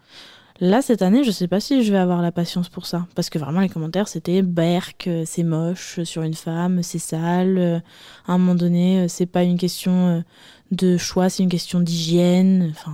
Là, 0.63 0.83
cette 0.83 1.01
année, 1.01 1.23
je 1.23 1.31
sais 1.31 1.47
pas 1.47 1.59
si 1.59 1.83
je 1.83 1.91
vais 1.91 1.97
avoir 1.97 2.21
la 2.21 2.31
patience 2.31 2.69
pour 2.69 2.85
ça. 2.85 3.07
Parce 3.15 3.31
que 3.31 3.39
vraiment, 3.39 3.61
les 3.61 3.69
commentaires, 3.69 4.07
c'était 4.07 4.43
Berk, 4.43 5.07
euh, 5.07 5.23
c'est 5.25 5.43
moche 5.43 6.03
sur 6.03 6.21
une 6.21 6.35
femme, 6.35 6.83
c'est 6.83 6.99
sale. 6.99 7.57
euh, 7.57 7.79
À 8.27 8.33
un 8.33 8.37
moment 8.37 8.53
donné, 8.53 8.99
euh, 8.99 9.07
c'est 9.07 9.25
pas 9.25 9.41
une 9.43 9.57
question 9.57 10.07
euh, 10.07 10.21
de 10.69 10.97
choix, 10.97 11.29
c'est 11.29 11.41
une 11.41 11.49
question 11.49 11.79
d'hygiène. 11.79 12.69
Enfin, 12.69 12.93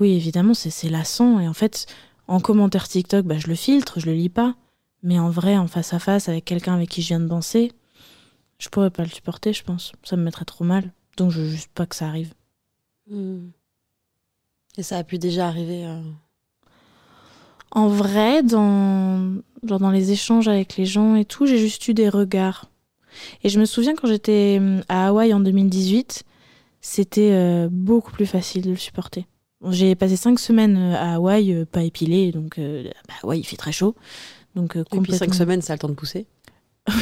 oui, 0.00 0.14
évidemment, 0.14 0.52
c'est 0.52 0.90
lassant. 0.90 1.38
Et 1.38 1.46
en 1.46 1.54
fait, 1.54 1.86
en 2.26 2.40
commentaire 2.40 2.88
TikTok, 2.88 3.24
bah, 3.24 3.38
je 3.38 3.46
le 3.46 3.54
filtre, 3.54 4.00
je 4.00 4.06
le 4.06 4.12
lis 4.12 4.28
pas. 4.28 4.56
Mais 5.06 5.20
en 5.20 5.30
vrai, 5.30 5.56
en 5.56 5.68
face 5.68 5.94
à 5.94 6.00
face, 6.00 6.28
avec 6.28 6.44
quelqu'un 6.44 6.74
avec 6.74 6.90
qui 6.90 7.00
je 7.00 7.06
viens 7.08 7.20
de 7.20 7.28
danser, 7.28 7.70
je 8.58 8.68
pourrais 8.68 8.90
pas 8.90 9.04
le 9.04 9.08
supporter, 9.08 9.52
je 9.52 9.62
pense. 9.62 9.92
Ça 10.02 10.16
me 10.16 10.22
mettrait 10.24 10.44
trop 10.44 10.64
mal. 10.64 10.92
Donc, 11.16 11.30
je 11.30 11.40
veux 11.42 11.48
juste 11.48 11.70
pas 11.72 11.86
que 11.86 11.94
ça 11.94 12.08
arrive. 12.08 12.34
Hmm. 13.08 13.50
Et 14.76 14.82
ça 14.82 14.98
a 14.98 15.04
pu 15.04 15.18
déjà 15.18 15.46
arriver. 15.46 15.86
euh, 15.86 16.00
En 17.70 17.88
vrai, 17.88 18.42
dans, 18.42 19.36
genre 19.62 19.78
dans 19.78 19.90
les 19.92 20.10
échanges 20.12 20.48
avec 20.48 20.76
les 20.76 20.86
gens 20.86 21.14
et 21.14 21.24
tout, 21.24 21.46
j'ai 21.46 21.58
juste 21.58 21.86
eu 21.88 21.94
des 21.94 22.08
regards. 22.08 22.66
Et 23.44 23.48
je 23.48 23.60
me 23.60 23.64
souviens 23.64 23.94
quand 23.94 24.08
j'étais 24.08 24.56
hum, 24.60 24.82
à 24.88 25.06
Hawaï 25.08 25.32
en 25.32 25.40
2018, 25.40 26.24
c'était 26.80 27.30
euh, 27.32 27.68
beaucoup 27.70 28.12
plus 28.12 28.26
facile 28.26 28.62
de 28.62 28.70
le 28.70 28.76
supporter. 28.76 29.26
J'ai 29.70 29.94
passé 29.94 30.16
cinq 30.16 30.38
semaines 30.38 30.76
euh, 30.76 30.96
à 30.96 31.14
Hawaï, 31.14 31.64
pas 31.66 31.82
épilé, 31.82 32.32
donc 32.32 32.58
euh, 32.58 32.84
bah, 33.08 33.14
Hawaï 33.22 33.38
il 33.40 33.44
fait 33.44 33.56
très 33.56 33.72
chaud. 33.72 33.94
Donc, 34.56 34.74
euh, 34.76 34.80
Et 34.80 34.84
puis 34.84 34.98
complètement... 34.98 35.18
cinq 35.26 35.34
semaines, 35.34 35.62
ça 35.62 35.74
a 35.74 35.76
le 35.76 35.80
temps 35.80 35.88
de 35.88 35.94
pousser. 35.94 36.26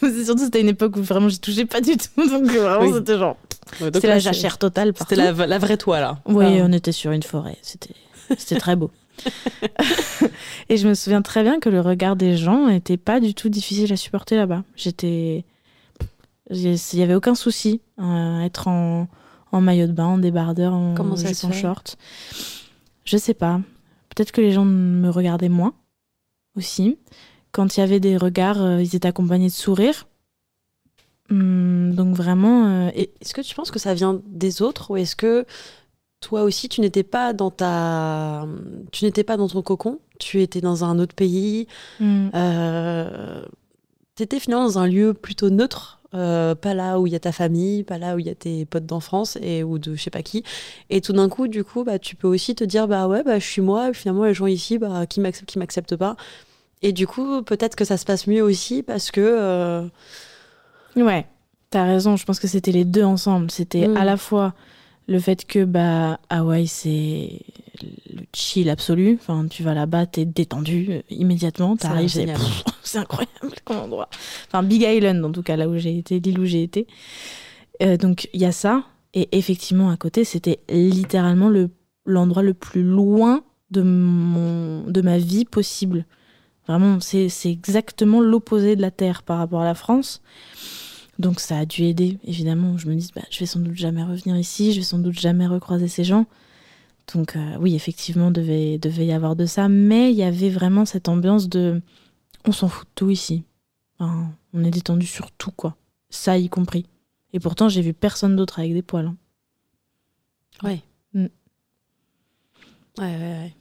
C'est 0.00 0.24
surtout 0.24 0.44
c'était 0.44 0.60
une 0.60 0.68
époque 0.68 0.96
où 0.96 1.02
vraiment 1.02 1.28
j'y 1.28 1.40
touchais 1.40 1.64
pas 1.64 1.80
du 1.80 1.96
tout, 1.96 2.06
donc 2.28 2.48
euh, 2.50 2.62
vraiment 2.62 2.80
Oui. 2.86 2.92
c'était 2.94 3.18
genre 3.18 3.36
Ouais, 3.80 3.90
c'était 3.92 4.06
la 4.08 4.18
jachère 4.18 4.56
totale. 4.58 4.92
C'était 4.96 5.16
la, 5.16 5.32
la 5.32 5.58
vraie 5.58 5.76
toi, 5.76 6.00
là. 6.00 6.18
Oui, 6.26 6.44
Ah. 6.60 6.64
on 6.66 6.72
était 6.72 6.92
sur 6.92 7.10
une 7.12 7.22
forêt. 7.22 7.58
C'était, 7.62 7.94
c'était 8.38 8.58
très 8.60 8.76
beau. 8.76 8.90
et 10.68 10.76
je 10.76 10.88
me 10.88 10.94
souviens 10.94 11.22
très 11.22 11.42
bien 11.42 11.58
que 11.60 11.68
le 11.68 11.80
regard 11.80 12.16
des 12.16 12.36
gens 12.36 12.68
n'était 12.68 12.96
pas 12.96 13.20
du 13.20 13.34
tout 13.34 13.48
difficile 13.48 13.92
à 13.92 13.96
supporter 13.96 14.36
là-bas. 14.36 14.62
J'étais, 14.76 15.44
il 16.50 16.78
y 16.94 17.02
avait 17.02 17.14
aucun 17.14 17.34
souci 17.34 17.80
à 17.98 18.40
être 18.44 18.68
en, 18.68 19.08
en 19.52 19.60
maillot 19.60 19.86
de 19.86 19.92
bain, 19.92 20.06
en 20.06 20.18
débardeur, 20.18 20.72
en 20.72 20.94
Comment 20.94 21.16
ça 21.16 21.46
en 21.46 21.52
short. 21.52 21.96
Je 23.04 23.16
sais 23.16 23.34
pas. 23.34 23.60
Peut-être 24.14 24.32
que 24.32 24.40
les 24.40 24.52
gens 24.52 24.64
me 24.64 25.10
regardaient 25.10 25.48
moins 25.50 25.74
aussi. 26.58 26.98
Quand 27.52 27.76
il 27.76 27.80
y 27.80 27.82
avait 27.82 28.00
des 28.00 28.16
regards, 28.16 28.62
euh, 28.62 28.82
ils 28.82 28.94
étaient 28.94 29.08
accompagnés 29.08 29.48
de 29.48 29.52
sourires. 29.52 30.06
Hum, 31.30 31.94
donc 31.94 32.14
vraiment, 32.14 32.66
euh, 32.66 32.90
Est-ce 32.94 33.34
que 33.34 33.40
tu 33.40 33.54
penses 33.54 33.70
que 33.70 33.78
ça 33.78 33.94
vient 33.94 34.20
des 34.26 34.62
autres 34.62 34.90
ou 34.90 34.96
est-ce 34.96 35.16
que 35.16 35.46
toi 36.20 36.42
aussi 36.42 36.68
tu 36.68 36.80
n'étais 36.80 37.04
pas 37.04 37.32
dans 37.32 37.50
ta 37.50 38.46
tu 38.90 39.04
n'étais 39.04 39.24
pas 39.24 39.36
dans 39.36 39.48
ton 39.48 39.62
cocon? 39.62 40.00
Tu 40.18 40.42
étais 40.42 40.60
dans 40.60 40.84
un 40.84 40.98
autre 40.98 41.14
pays 41.14 41.68
hum, 42.00 42.30
euh... 42.34 43.44
t'étais 44.16 44.40
finalement 44.40 44.64
dans 44.64 44.78
un 44.78 44.88
lieu 44.88 45.14
plutôt 45.14 45.48
neutre 45.50 46.00
euh, 46.14 46.54
pas 46.54 46.74
là 46.74 46.98
où 46.98 47.06
il 47.06 47.12
y 47.12 47.16
a 47.16 47.20
ta 47.20 47.32
famille 47.32 47.84
pas 47.84 47.98
là 47.98 48.16
où 48.16 48.18
il 48.18 48.26
y 48.26 48.30
a 48.30 48.34
tes 48.34 48.64
potes 48.64 48.86
d'enfance 48.86 49.36
et 49.42 49.62
ou 49.62 49.78
de 49.78 49.94
je 49.94 50.02
sais 50.02 50.10
pas 50.10 50.22
qui 50.22 50.42
et 50.90 51.00
tout 51.02 51.12
d'un 51.12 51.28
coup 51.28 51.46
du 51.46 51.62
coup 51.62 51.84
bah 51.84 51.98
tu 51.98 52.16
peux 52.16 52.26
aussi 52.26 52.54
te 52.54 52.64
dire 52.64 52.88
bah 52.88 53.06
ouais 53.06 53.22
bah 53.22 53.38
je 53.38 53.44
suis 53.44 53.60
moi 53.60 53.90
et 53.90 53.94
finalement 53.94 54.24
les 54.24 54.34
gens 54.34 54.46
ici 54.46 54.78
bah 54.78 55.06
qui 55.06 55.20
m'acceptent 55.20 55.50
qui 55.50 55.58
m'acceptent 55.58 55.96
pas 55.96 56.16
et 56.82 56.92
du 56.92 57.06
coup 57.06 57.42
peut-être 57.42 57.76
que 57.76 57.84
ça 57.84 57.96
se 57.96 58.04
passe 58.04 58.26
mieux 58.26 58.42
aussi 58.42 58.82
parce 58.82 59.10
que 59.10 59.20
euh, 59.20 59.86
Ouais, 60.96 61.26
t'as 61.70 61.84
raison. 61.84 62.16
Je 62.16 62.24
pense 62.24 62.40
que 62.40 62.48
c'était 62.48 62.72
les 62.72 62.84
deux 62.84 63.04
ensemble. 63.04 63.50
C'était 63.50 63.86
Mm. 63.88 63.96
à 63.96 64.04
la 64.04 64.16
fois 64.16 64.54
le 65.06 65.20
fait 65.20 65.46
que 65.46 65.64
bah 65.64 66.18
Hawaï 66.28 66.66
c'est 66.66 67.40
le 67.82 68.22
chill 68.34 68.68
absolu. 68.68 69.18
Enfin, 69.20 69.46
tu 69.48 69.62
vas 69.62 69.74
là-bas, 69.74 70.06
t'es 70.06 70.24
détendu 70.24 70.86
euh, 70.90 71.02
immédiatement. 71.10 71.76
T'arrives, 71.76 72.10
c'est 72.82 72.98
incroyable 72.98 73.54
comme 73.64 73.76
endroit. 73.78 74.08
Enfin, 74.48 74.62
Big 74.62 74.82
Island 74.82 75.24
en 75.24 75.30
tout 75.32 75.42
cas 75.42 75.56
là 75.56 75.68
où 75.68 75.76
j'ai 75.78 75.96
été, 75.96 76.18
l'île 76.20 76.40
où 76.40 76.44
j'ai 76.44 76.62
été. 76.62 76.86
Euh, 77.82 77.96
donc 77.96 78.28
il 78.32 78.40
y 78.40 78.44
a 78.46 78.52
ça. 78.52 78.82
Et 79.14 79.28
effectivement 79.38 79.90
à 79.90 79.96
côté, 79.96 80.24
c'était 80.24 80.60
littéralement 80.68 81.48
le 81.48 81.70
l'endroit 82.04 82.42
le 82.42 82.54
plus 82.54 82.82
loin 82.82 83.42
de 83.70 83.82
mon 83.82 84.82
de 84.84 85.00
ma 85.00 85.18
vie 85.18 85.44
possible. 85.44 86.06
Vraiment, 86.68 87.00
c'est 87.00 87.30
exactement 87.46 88.20
l'opposé 88.20 88.76
de 88.76 88.82
la 88.82 88.90
Terre 88.90 89.22
par 89.22 89.38
rapport 89.38 89.62
à 89.62 89.64
la 89.64 89.74
France. 89.74 90.20
Donc 91.18 91.40
ça 91.40 91.58
a 91.58 91.64
dû 91.66 91.84
aider, 91.84 92.18
évidemment. 92.24 92.76
Je 92.76 92.88
me 92.88 92.94
dis, 92.94 93.10
bah, 93.14 93.22
je 93.30 93.40
vais 93.40 93.46
sans 93.46 93.60
doute 93.60 93.74
jamais 93.74 94.04
revenir 94.04 94.36
ici, 94.36 94.72
je 94.72 94.78
vais 94.80 94.84
sans 94.84 94.98
doute 94.98 95.18
jamais 95.18 95.46
recroiser 95.46 95.88
ces 95.88 96.04
gens. 96.04 96.26
Donc 97.14 97.36
euh, 97.36 97.56
oui, 97.58 97.74
effectivement, 97.74 98.30
devait, 98.30 98.78
devait 98.78 99.06
y 99.06 99.12
avoir 99.12 99.34
de 99.34 99.46
ça. 99.46 99.68
Mais 99.68 100.10
il 100.12 100.16
y 100.16 100.22
avait 100.22 100.50
vraiment 100.50 100.84
cette 100.84 101.08
ambiance 101.08 101.48
de, 101.48 101.80
on 102.44 102.52
s'en 102.52 102.68
fout 102.68 102.86
de 102.86 102.92
tout 102.94 103.10
ici. 103.10 103.44
Enfin, 103.98 104.30
on 104.52 104.62
est 104.62 104.70
détendu 104.70 105.06
sur 105.06 105.30
tout, 105.32 105.50
quoi. 105.50 105.76
Ça 106.10 106.36
y 106.38 106.48
compris. 106.48 106.86
Et 107.32 107.40
pourtant, 107.40 107.68
j'ai 107.68 107.82
vu 107.82 107.94
personne 107.94 108.36
d'autre 108.36 108.58
avec 108.58 108.74
des 108.74 108.82
poils. 108.82 109.06
hein. 109.06 109.16
Ouais. 110.62 110.82
Mm. 111.14 111.26
Ouais, 112.98 113.16
ouais, 113.16 113.18
ouais. 113.18 113.54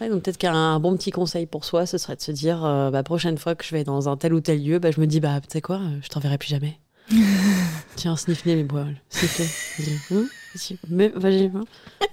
Ouais, 0.00 0.08
donc 0.08 0.22
peut-être 0.22 0.38
qu'un 0.38 0.78
bon 0.80 0.96
petit 0.96 1.10
conseil 1.10 1.46
pour 1.46 1.64
soi, 1.64 1.86
ce 1.86 1.98
serait 1.98 2.16
de 2.16 2.20
se 2.20 2.32
dire, 2.32 2.64
euh, 2.64 2.90
bah, 2.90 3.02
prochaine 3.02 3.38
fois 3.38 3.54
que 3.54 3.64
je 3.64 3.70
vais 3.74 3.84
dans 3.84 4.08
un 4.08 4.16
tel 4.16 4.34
ou 4.34 4.40
tel 4.40 4.62
lieu, 4.62 4.78
bah, 4.78 4.90
je 4.90 5.00
me 5.00 5.06
dis, 5.06 5.20
bah, 5.20 5.40
tu 5.40 5.46
sais 5.50 5.60
quoi, 5.60 5.76
euh, 5.76 5.98
je 6.02 6.08
t'enverrai 6.08 6.38
plus 6.38 6.48
jamais. 6.50 6.78
Tiens, 7.96 8.16
sniffez 8.16 8.56
mes 8.56 8.64
poils, 8.64 8.96
sniffez. 9.10 9.48
Hum, 10.10 10.26
vas-y. 10.54 10.78
Mais 10.88 11.08
vas-y. 11.14 11.44
hein. 11.54 11.64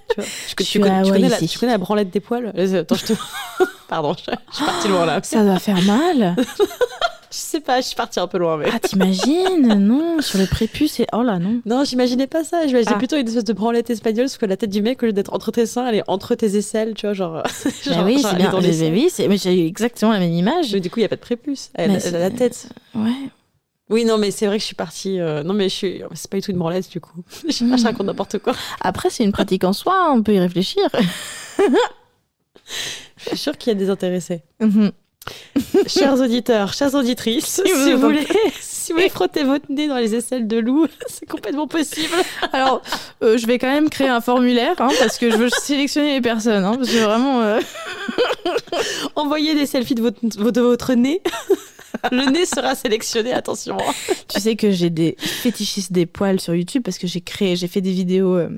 Tu, 0.08 0.14
vois, 0.16 0.24
Je 0.24 0.64
tu 0.64 0.80
connais, 0.80 1.02
tu, 1.02 1.12
la, 1.18 1.36
ici. 1.38 1.48
tu 1.48 1.58
connais 1.58 1.72
la 1.72 1.78
branlette 1.78 2.10
des 2.10 2.20
poils? 2.20 2.48
Attends, 2.48 2.94
je 2.94 3.06
te... 3.06 3.12
Pardon, 3.88 4.14
je, 4.14 4.30
je 4.50 4.56
suis 4.56 4.64
partie 4.64 4.88
loin 4.88 5.04
là. 5.06 5.20
Ça 5.22 5.42
doit 5.44 5.58
faire 5.58 5.80
mal. 5.82 6.36
Je 7.32 7.36
sais 7.38 7.60
pas, 7.60 7.80
je 7.80 7.86
suis 7.86 7.96
partie 7.96 8.20
un 8.20 8.26
peu 8.26 8.36
loin, 8.36 8.58
mais... 8.58 8.66
Ah, 8.70 8.78
t'imagines? 8.78 9.66
Non, 9.78 10.20
sur 10.20 10.38
le 10.38 10.44
prépuce 10.46 11.00
et... 11.00 11.06
Oh 11.14 11.22
là, 11.22 11.38
non. 11.38 11.62
Non, 11.64 11.82
j'imaginais 11.82 12.26
pas 12.26 12.44
ça. 12.44 12.66
J'imaginais 12.66 12.92
Ah. 12.94 12.98
plutôt 12.98 13.16
une 13.16 13.26
espèce 13.26 13.44
de 13.44 13.52
branlette 13.54 13.88
espagnole, 13.88 14.26
parce 14.26 14.36
que 14.36 14.44
la 14.44 14.58
tête 14.58 14.68
du 14.70 14.82
mec, 14.82 15.02
au 15.02 15.06
lieu 15.06 15.12
d'être 15.14 15.32
entre 15.32 15.50
tes 15.50 15.64
seins, 15.64 15.86
elle 15.88 15.94
est 15.94 16.02
entre 16.08 16.34
tes 16.34 16.56
aisselles, 16.56 16.92
tu 16.94 17.06
vois, 17.06 17.14
genre. 17.14 17.42
Bah 17.42 17.70
genre- 17.94 18.04
oui, 18.04 18.18
genre, 18.20 18.30
c'est 18.32 18.36
bien. 18.36 18.50
dans 18.50 18.58
les 18.60 18.68
Mais 18.68 19.08
seins. 19.08 19.22
oui, 19.22 19.28
mais 19.30 19.38
j'ai 19.38 19.62
eu 19.62 19.66
exactement 19.66 20.12
la 20.12 20.18
même 20.18 20.32
image. 20.34 20.72
Mais 20.74 20.80
du 20.80 20.90
coup, 20.90 20.98
il 20.98 21.02
n'y 21.02 21.06
a 21.06 21.08
pas 21.08 21.16
de 21.16 21.20
prépuce. 21.22 21.70
Elle, 21.74 21.90
a 21.96 22.10
la 22.10 22.30
tête. 22.30 22.68
Ouais. 22.94 23.10
Oui, 23.88 24.04
non, 24.04 24.18
mais 24.18 24.30
c'est 24.30 24.46
vrai 24.46 24.56
que 24.58 24.60
je 24.62 24.66
suis 24.66 24.74
partie. 24.76 25.18
euh, 25.18 25.42
Non, 25.42 25.54
mais 25.54 25.70
je 25.70 25.74
suis. 25.74 26.02
C'est 26.14 26.30
pas 26.30 26.36
du 26.36 26.42
tout 26.42 26.50
une 26.50 26.58
branlette, 26.58 26.90
du 26.90 27.00
coup. 27.00 27.22
je 27.46 27.52
sais 27.52 27.64
pas, 27.66 27.76
je 27.78 27.84
raconte 27.84 28.06
n'importe 28.06 28.38
quoi. 28.40 28.54
Après, 28.82 29.08
c'est 29.10 29.24
une 29.24 29.32
pratique 29.32 29.64
en 29.64 29.72
soi, 29.72 30.10
on 30.12 30.22
peut 30.22 30.34
y 30.34 30.38
réfléchir. 30.38 30.82
Je 33.18 33.28
suis 33.28 33.36
sûre 33.38 33.56
qu'il 33.58 33.72
y 33.72 33.76
a 33.76 33.78
des 33.78 33.90
intéressés. 33.90 34.42
Mhm. 34.60 34.90
chers 35.86 36.20
auditeurs, 36.20 36.72
chères 36.72 36.94
auditrices, 36.94 37.46
si, 37.46 37.62
Si 37.72 37.92
vous 37.92 38.00
voulez, 38.00 38.26
si 38.60 38.92
vous 38.92 38.98
voulez 38.98 39.08
frotter 39.10 39.44
votre 39.44 39.66
nez 39.70 39.86
dans 39.88 39.98
les 39.98 40.14
aisselles 40.14 40.46
de 40.48 40.58
loup, 40.58 40.86
c'est 41.08 41.26
complètement 41.26 41.66
possible. 41.68 42.14
Alors, 42.52 42.82
euh, 43.22 43.38
je 43.38 43.46
vais 43.46 43.58
quand 43.58 43.70
même 43.72 43.88
créer 43.90 44.08
un 44.08 44.20
formulaire, 44.20 44.74
hein, 44.80 44.88
parce 44.98 45.18
que 45.18 45.30
je 45.30 45.36
veux 45.36 45.48
sélectionner 45.50 46.14
les 46.14 46.20
personnes, 46.20 46.64
hein, 46.64 46.74
parce 46.76 46.90
que 46.90 46.98
vraiment... 46.98 47.40
euh, 47.42 47.60
Envoyez 49.16 49.54
des 49.54 49.66
selfies 49.66 49.94
de 49.94 50.02
votre, 50.02 50.20
de 50.22 50.60
votre 50.60 50.94
nez. 50.94 51.22
Le 52.10 52.30
nez 52.30 52.46
sera 52.46 52.74
sélectionné, 52.74 53.32
attention. 53.32 53.76
Tu 54.28 54.40
sais 54.40 54.56
que 54.56 54.70
j'ai 54.70 54.90
des 54.90 55.14
fétichistes 55.18 55.92
des 55.92 56.06
poils 56.06 56.40
sur 56.40 56.54
YouTube, 56.54 56.82
parce 56.82 56.98
que 56.98 57.06
j'ai 57.06 57.20
créé, 57.20 57.54
j'ai 57.54 57.68
fait 57.68 57.80
des 57.80 57.92
vidéos 57.92 58.34
euh, 58.34 58.48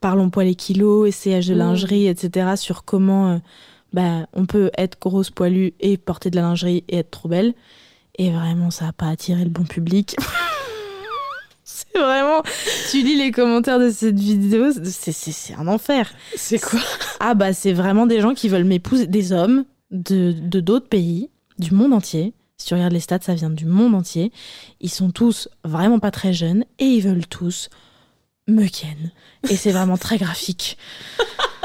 parlons 0.00 0.28
poils 0.30 0.48
et 0.48 0.54
kilos, 0.54 1.08
essayage 1.08 1.46
de 1.46 1.54
Mm. 1.54 1.58
lingerie, 1.58 2.06
etc., 2.08 2.48
sur 2.56 2.84
comment 2.84 3.30
euh, 3.32 3.36
bah, 3.96 4.26
on 4.34 4.44
peut 4.46 4.70
être 4.76 4.98
grosse, 5.00 5.30
poilue 5.30 5.70
et 5.80 5.96
porter 5.96 6.30
de 6.30 6.36
la 6.36 6.42
lingerie 6.42 6.84
et 6.88 6.98
être 6.98 7.10
trop 7.10 7.28
belle. 7.30 7.54
Et 8.18 8.30
vraiment, 8.30 8.70
ça 8.70 8.84
n'a 8.84 8.92
pas 8.92 9.08
attiré 9.08 9.42
le 9.42 9.48
bon 9.50 9.64
public. 9.64 10.14
c'est 11.64 11.98
vraiment... 11.98 12.42
Tu 12.90 13.02
lis 13.02 13.16
les 13.16 13.32
commentaires 13.32 13.78
de 13.80 13.90
cette 13.90 14.18
vidéo, 14.18 14.70
c'est- 14.72 15.12
c'est 15.12 15.32
c'est 15.32 15.54
un 15.54 15.66
enfer. 15.66 16.10
C'est 16.36 16.58
quoi? 16.60 16.78
Ah 17.20 17.34
bah 17.34 17.52
c'est 17.52 17.72
vraiment 17.72 18.06
des 18.06 18.20
gens 18.20 18.34
qui 18.34 18.48
veulent 18.48 18.64
m'épouser, 18.64 19.06
des 19.06 19.32
hommes 19.32 19.64
de 19.90 20.32
de 20.32 20.60
d'autres 20.60 20.88
pays, 20.88 21.30
du 21.58 21.72
monde 21.72 21.92
entier. 21.92 22.34
Si 22.58 22.66
tu 22.68 22.74
regardes 22.74 22.92
les 22.92 23.00
stats, 23.00 23.20
ça 23.22 23.34
vient 23.34 23.50
du 23.50 23.66
monde 23.66 23.94
entier. 23.94 24.32
Ils 24.80 24.90
sont 24.90 25.10
tous 25.10 25.48
vraiment 25.64 25.98
pas 25.98 26.10
très 26.10 26.32
jeunes 26.32 26.64
et 26.78 26.84
ils 26.84 27.00
veulent 27.02 27.26
tous 27.26 27.68
me 28.48 28.66
ken. 28.68 29.10
Et 29.50 29.56
c'est 29.56 29.72
vraiment 29.72 29.96
très 29.98 30.18
graphique. 30.18 30.78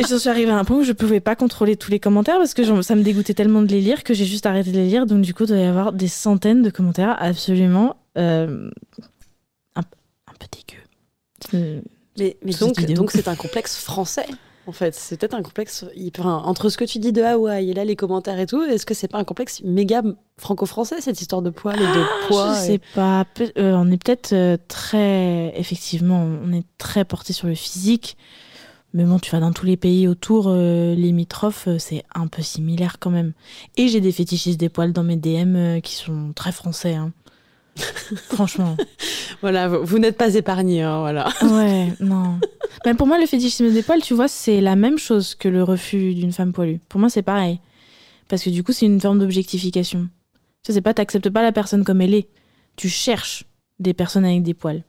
Et 0.00 0.04
j'en 0.08 0.18
suis 0.18 0.28
arrivée 0.28 0.50
à 0.50 0.58
un 0.58 0.64
point 0.64 0.78
où 0.78 0.82
je 0.82 0.92
pouvais 0.92 1.20
pas 1.20 1.36
contrôler 1.36 1.76
tous 1.76 1.90
les 1.90 2.00
commentaires 2.00 2.38
parce 2.38 2.52
que 2.52 2.82
ça 2.82 2.94
me 2.96 3.02
dégoûtait 3.02 3.34
tellement 3.34 3.62
de 3.62 3.68
les 3.68 3.80
lire 3.80 4.02
que 4.02 4.12
j'ai 4.12 4.24
juste 4.24 4.44
arrêté 4.44 4.72
de 4.72 4.76
les 4.76 4.88
lire. 4.88 5.06
Donc 5.06 5.20
du 5.22 5.32
coup, 5.34 5.44
il 5.44 5.48
doit 5.48 5.56
y 5.56 5.62
avoir 5.64 5.92
des 5.92 6.08
centaines 6.08 6.62
de 6.62 6.70
commentaires 6.70 7.16
absolument 7.20 7.96
euh, 8.18 8.70
un, 9.76 9.80
un 9.80 10.32
peu 10.38 10.46
dégueux. 10.50 10.82
Euh, 11.54 11.80
Mais, 12.18 12.36
donc, 12.58 12.80
donc 12.94 13.10
c'est 13.12 13.28
un 13.28 13.36
complexe 13.36 13.76
français, 13.76 14.26
en 14.66 14.72
fait. 14.72 14.96
C'est 14.96 15.16
peut-être 15.16 15.34
un 15.34 15.42
complexe. 15.42 15.84
hyper- 15.94 16.26
Entre 16.26 16.70
ce 16.70 16.76
que 16.76 16.84
tu 16.84 16.98
dis 16.98 17.12
de 17.12 17.22
Hawaï 17.22 17.70
et 17.70 17.74
là 17.74 17.84
les 17.84 17.94
commentaires 17.96 18.40
et 18.40 18.46
tout, 18.46 18.62
est-ce 18.64 18.86
que 18.86 18.94
c'est 18.94 19.06
pas 19.08 19.18
un 19.18 19.24
complexe 19.24 19.62
méga 19.62 20.02
franco-français 20.38 21.00
cette 21.02 21.20
histoire 21.20 21.40
de 21.42 21.50
poils 21.50 21.76
et 21.80 21.86
de 21.86 22.26
poids 22.26 22.54
Je 22.54 22.58
et- 22.64 22.66
sais 22.66 22.80
pas. 22.96 23.24
Euh, 23.58 23.74
on 23.76 23.90
est 23.92 24.02
peut-être 24.02 24.32
euh, 24.32 24.56
très. 24.66 25.52
Effectivement, 25.56 26.26
on 26.44 26.52
est 26.52 26.64
très 26.78 27.04
porté 27.04 27.32
sur 27.32 27.46
le 27.46 27.54
physique. 27.54 28.16
Mais 28.94 29.04
bon, 29.04 29.18
tu 29.18 29.30
vas 29.32 29.40
dans 29.40 29.52
tous 29.52 29.66
les 29.66 29.76
pays 29.76 30.06
autour 30.06 30.46
euh, 30.48 30.94
limitrophes, 30.94 31.66
euh, 31.66 31.78
c'est 31.80 32.04
un 32.14 32.28
peu 32.28 32.42
similaire 32.42 32.98
quand 33.00 33.10
même. 33.10 33.32
Et 33.76 33.88
j'ai 33.88 34.00
des 34.00 34.12
fétichistes 34.12 34.58
des 34.60 34.68
poils 34.68 34.92
dans 34.92 35.02
mes 35.02 35.16
DM 35.16 35.56
euh, 35.56 35.80
qui 35.80 35.96
sont 35.96 36.32
très 36.32 36.52
français. 36.52 36.94
hein. 36.94 37.12
Franchement. 38.30 38.76
Voilà, 39.40 39.66
vous, 39.66 39.84
vous 39.84 39.98
n'êtes 39.98 40.16
pas 40.16 40.36
épargné, 40.36 40.82
hein, 40.82 41.00
voilà. 41.00 41.28
Ouais, 41.42 41.92
non. 41.98 42.38
Mais 42.86 42.94
pour 42.94 43.08
moi, 43.08 43.18
le 43.18 43.26
fétichisme 43.26 43.72
des 43.72 43.82
poils, 43.82 44.00
tu 44.00 44.14
vois, 44.14 44.28
c'est 44.28 44.60
la 44.60 44.76
même 44.76 44.96
chose 44.98 45.34
que 45.34 45.48
le 45.48 45.64
refus 45.64 46.14
d'une 46.14 46.32
femme 46.32 46.52
poilue. 46.52 46.76
Pour 46.88 47.00
moi, 47.00 47.08
c'est 47.10 47.22
pareil. 47.22 47.58
Parce 48.28 48.44
que 48.44 48.50
du 48.50 48.62
coup, 48.62 48.72
c'est 48.72 48.86
une 48.86 49.00
forme 49.00 49.18
d'objectification. 49.18 50.08
Ça, 50.62 50.72
c'est 50.72 50.80
pas, 50.80 50.94
t'acceptes 50.94 51.30
pas 51.30 51.42
la 51.42 51.50
personne 51.52 51.82
comme 51.82 52.00
elle 52.00 52.14
est. 52.14 52.28
Tu 52.76 52.88
cherches 52.88 53.44
des 53.80 53.92
personnes 53.92 54.24
avec 54.24 54.44
des 54.44 54.54
poils. 54.54 54.84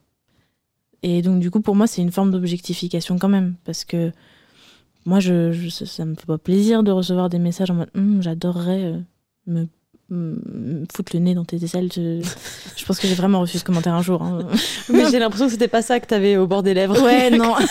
Et 1.08 1.22
donc, 1.22 1.39
du 1.39 1.52
coup, 1.52 1.62
pour 1.62 1.76
moi, 1.76 1.86
c'est 1.86 2.02
une 2.02 2.12
forme 2.12 2.32
d'objectification 2.32 3.20
quand 3.20 3.30
même. 3.30 3.54
Parce 3.63 3.86
que 3.86 4.12
moi, 5.06 5.20
je, 5.20 5.52
je- 5.52 5.70
ça, 5.70 6.04
me 6.04 6.15
fait 6.15 6.26
pas 6.26 6.39
plaisir 6.39 6.82
de 6.82 6.89
recevoir 6.91 7.30
des 7.30 7.38
messages 7.38 7.70
en 7.70 7.76
mode 7.76 7.89
Hum, 7.96 8.24
j'adorerais 8.24 8.91
euh, 9.48 9.65
me, 10.10 10.86
foutre 10.96 11.12
le 11.13 11.20
nez 11.20 11.36
dans 11.36 11.46
tes 11.46 11.63
aisselles. 11.63 11.91
Je, 11.96 12.22
je 12.76 12.86
pense 12.86 13.00
que 13.00 13.08
j'ai 13.08 13.13
vraiment 13.13 13.39
reçu 13.39 13.60
ce 13.60 13.63
commentaire 13.63 13.94
un 13.94 14.02
jour. 14.02 14.24
hein. 14.24 14.39
Mais 14.89 15.08
j'ai 15.12 15.20
l'impression 15.20 15.46
que 15.46 15.52
c'était 15.52 15.68
pas 15.68 15.84
ça 15.84 16.00
que 16.00 16.08
t'avais 16.08 16.38
au 16.38 16.48
bord 16.48 16.63
des 16.63 16.74
lèvres. 16.74 17.00
Ouais, 17.00 17.30
non. 17.38 17.54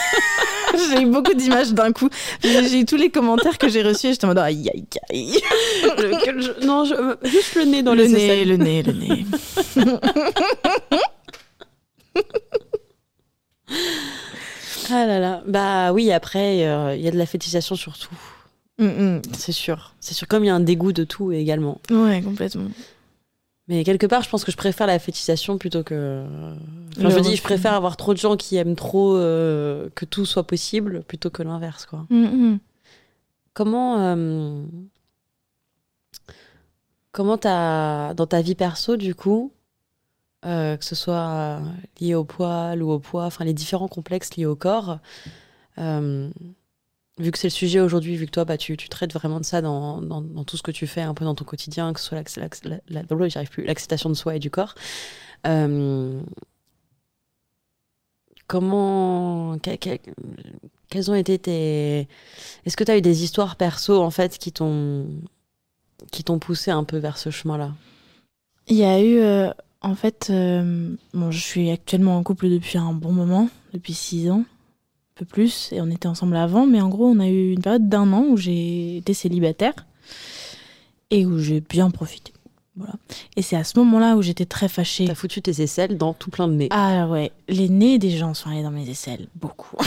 j'ai 0.91 1.03
eu 1.03 1.07
beaucoup 1.07 1.35
d'images 1.35 1.73
d'un 1.73 1.91
coup. 1.93 2.09
J'ai 2.41 2.81
eu 2.81 2.85
tous 2.85 2.97
les 2.97 3.11
commentaires 3.11 3.59
que 3.59 3.69
j'ai 3.69 3.83
reçus 3.83 4.07
et 4.09 4.13
j'étais 4.13 4.25
en 4.27 4.29
mode 4.29 4.39
aïe 4.39 4.69
aïe 4.73 4.85
aïe. 5.11 5.41
Le- 5.99 6.67
non, 6.67 6.85
je- 6.85 6.95
euh, 6.95 7.17
juste 7.25 7.57
le 7.57 7.65
nez 7.65 7.83
dans 7.83 7.95
le 7.95 8.03
les 8.05 8.09
nez, 8.11 8.27
aisselles. 8.27 8.49
le 8.49 8.57
nez, 8.57 8.83
le 8.85 8.93
nez. 8.93 9.27
Ah 14.97 15.07
là 15.07 15.19
là. 15.19 15.43
Bah 15.47 15.93
oui, 15.93 16.13
après, 16.13 16.67
euh, 16.67 16.95
il 16.95 17.03
y 17.03 17.09
a 17.09 17.11
de 17.11 17.19
la 17.19 17.27
fétichisation 17.27 17.75
sur 17.75 17.99
tout. 17.99 18.15
Mm, 18.79 19.19
C'est 19.33 19.53
sûr. 19.53 19.95
C'est 20.01 20.15
sûr, 20.15 20.27
comme 20.29 20.45
il 20.45 20.49
y 20.49 20.51
a 20.51 20.55
un 20.55 20.61
dégoût 20.61 20.93
de 20.93 21.05
tout 21.05 21.33
également. 21.33 21.81
mm. 21.91 22.03
Ouais, 22.05 22.23
complètement. 22.23 22.69
Mais 23.69 23.83
quelque 23.83 24.07
part, 24.07 24.23
je 24.23 24.29
pense 24.29 24.45
que 24.45 24.53
je 24.53 24.57
préfère 24.59 24.87
la 24.87 24.99
fétichisation 24.99 25.57
plutôt 25.59 25.83
que. 25.83 26.25
Enfin, 26.99 27.09
je 27.11 27.17
me 27.17 27.21
dis, 27.23 27.35
je 27.37 27.43
préfère 27.43 27.73
avoir 27.73 27.97
trop 27.97 28.13
de 28.13 28.19
gens 28.19 28.37
qui 28.37 28.57
aiment 28.57 28.77
trop 28.77 29.17
euh, 29.17 29.89
que 29.95 30.05
tout 30.05 30.27
soit 30.27 30.47
possible 30.47 31.03
plutôt 31.03 31.31
que 31.31 31.43
l'inverse, 31.43 31.87
quoi. 31.87 32.05
Mm, 32.11 32.25
mm. 32.25 32.59
Comment. 33.55 34.01
euh, 34.01 34.63
Comment 37.13 37.39
t'as. 37.39 38.15
Dans 38.15 38.27
ta 38.27 38.43
vie 38.43 38.55
perso, 38.55 38.97
du 38.97 39.15
coup, 39.15 39.53
euh, 40.45 40.77
que 40.77 40.85
ce 40.85 40.95
soit 40.95 41.61
lié 42.01 42.15
au 42.15 42.25
poil 42.25 42.83
ou 42.83 42.91
au 42.91 42.99
poids, 42.99 43.25
enfin, 43.25 43.45
les 43.45 43.55
différents 43.55 43.89
complexes 43.89 44.37
liés 44.37 44.47
au 44.47 44.57
corps, 44.57 44.99
euh, 45.79 46.31
vu 47.19 47.31
que 47.31 47.39
c'est 47.39 47.49
le 47.49 47.53
sujet 47.53 47.81
aujourd'hui, 47.81 48.17
vu 48.17 48.27
que 48.27 48.31
toi, 48.33 48.45
bah, 48.45 48.57
tu, 48.57 48.77
tu 48.77 48.89
traites 48.89 49.13
vraiment 49.13 49.41
de 49.41 49.45
ça 49.45 49.61
dans, 49.63 50.01
dans, 50.03 50.45
tout 50.45 50.57
ce 50.57 50.63
que 50.63 50.71
tu 50.71 50.87
fais, 50.87 51.03
un 51.03 51.15
peu 51.15 51.25
dans 51.25 51.35
ton 51.35 51.45
quotidien, 51.45 51.93
que 51.93 52.01
ce 52.01 52.07
soit 52.07 52.19
plus, 53.51 53.65
l'acceptation 53.65 54.11
de 54.11 54.15
soi 54.15 54.37
et 54.37 54.39
du 54.39 54.51
corps. 54.51 54.75
euh, 55.47 56.21
comment. 58.47 59.59
que- 59.59 59.77
que- 59.77 60.11
quelles 60.91 61.11
ont 61.11 61.15
été 61.15 61.39
tes. 61.39 62.09
Est-ce 62.65 62.77
que 62.77 62.85
tu 62.85 62.91
as 62.91 62.99
eu 62.99 63.03
des 63.03 63.25
histoires 63.25 63.57
perso, 63.57 64.01
en 64.03 64.11
fait, 64.11 64.39
qui 64.39 64.53
t'ont 64.53 65.07
qui 66.13 66.23
t'ont 66.25 66.39
poussé 66.39 66.71
un 66.71 66.85
peu 66.85 66.99
vers 66.99 67.19
ce 67.19 67.31
chemin-là? 67.31 67.73
Il 68.69 68.77
y 68.77 68.85
a 68.85 69.01
eu, 69.01 69.19
euh, 69.19 69.51
en 69.85 69.95
fait, 69.95 70.29
euh, 70.31 70.97
bon, 71.13 71.31
je 71.31 71.39
suis 71.39 71.71
actuellement 71.71 72.17
en 72.17 72.23
couple 72.23 72.49
depuis 72.49 72.79
un 72.79 72.93
bon 72.93 73.13
moment, 73.13 73.49
depuis 73.75 73.93
six 73.93 74.31
ans, 74.31 74.41
un 74.41 75.15
peu 75.15 75.27
plus, 75.27 75.71
et 75.73 75.81
on 75.81 75.91
était 75.91 76.09
ensemble 76.09 76.37
avant, 76.37 76.67
mais 76.67 76.81
en 76.81 76.89
gros, 76.89 77.07
on 77.07 77.21
a 77.21 77.29
eu 77.29 77.53
une 77.53 77.61
période 77.61 77.89
d'un 77.89 78.13
an 78.13 78.25
où 78.31 78.37
j'ai 78.39 78.97
été 78.97 79.13
célibataire 79.13 79.75
et 81.11 81.27
où 81.27 81.39
j'ai 81.39 81.61
bien 81.61 81.91
profité. 81.91 82.33
Voilà. 82.77 82.95
Et 83.37 83.43
c'est 83.43 83.57
à 83.57 83.63
ce 83.63 83.79
moment-là 83.79 84.17
où 84.17 84.23
j'étais 84.23 84.47
très 84.47 84.69
fâchée. 84.69 85.05
T'as 85.05 85.15
foutu 85.15 85.41
tes 85.43 85.63
aisselles 85.63 85.97
dans 85.97 86.13
tout 86.13 86.31
plein 86.31 86.49
de 86.49 86.55
nez. 86.55 86.69
Ah 86.71 87.07
ouais, 87.07 87.31
les 87.49 87.69
nez 87.69 87.99
des 87.99 88.11
gens 88.11 88.35
sont 88.35 88.51
allés 88.51 88.63
dans 88.63 88.73
mes 88.73 88.89
aisselles, 88.89 89.29
beaucoup. 89.37 89.77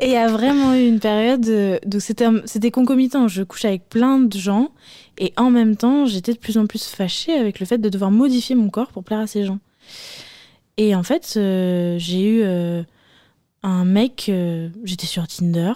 Et 0.00 0.06
il 0.06 0.12
y 0.12 0.16
a 0.16 0.28
vraiment 0.28 0.74
eu 0.74 0.88
une 0.88 1.00
période 1.00 1.46
euh, 1.48 1.78
où 1.86 2.00
c'était 2.00 2.26
c'était 2.46 2.70
concomitant. 2.72 3.28
Je 3.28 3.42
couchais 3.42 3.68
avec 3.68 3.88
plein 3.88 4.18
de 4.18 4.36
gens 4.36 4.70
et 5.18 5.32
en 5.36 5.50
même 5.50 5.76
temps, 5.76 6.06
j'étais 6.06 6.32
de 6.32 6.38
plus 6.38 6.58
en 6.58 6.66
plus 6.66 6.84
fâchée 6.84 7.32
avec 7.32 7.60
le 7.60 7.66
fait 7.66 7.78
de 7.78 7.88
devoir 7.88 8.10
modifier 8.10 8.54
mon 8.54 8.70
corps 8.70 8.88
pour 8.88 9.04
plaire 9.04 9.20
à 9.20 9.26
ces 9.26 9.44
gens. 9.44 9.58
Et 10.76 10.94
en 10.94 11.02
fait, 11.02 11.34
euh, 11.36 11.96
j'ai 11.98 12.22
eu 12.22 12.42
euh, 12.42 12.82
un 13.62 13.84
mec, 13.84 14.26
euh, 14.28 14.68
j'étais 14.82 15.06
sur 15.06 15.26
Tinder, 15.26 15.72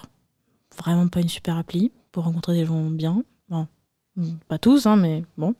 vraiment 0.76 1.08
pas 1.08 1.20
une 1.20 1.28
super 1.28 1.56
appli 1.56 1.92
pour 2.10 2.24
rencontrer 2.24 2.54
des 2.54 2.66
gens 2.66 2.84
bien. 2.84 3.22
Bon, 3.48 3.66
pas 4.48 4.58
tous, 4.58 4.86
hein, 4.86 4.96
mais 4.96 5.22
bon, 5.36 5.54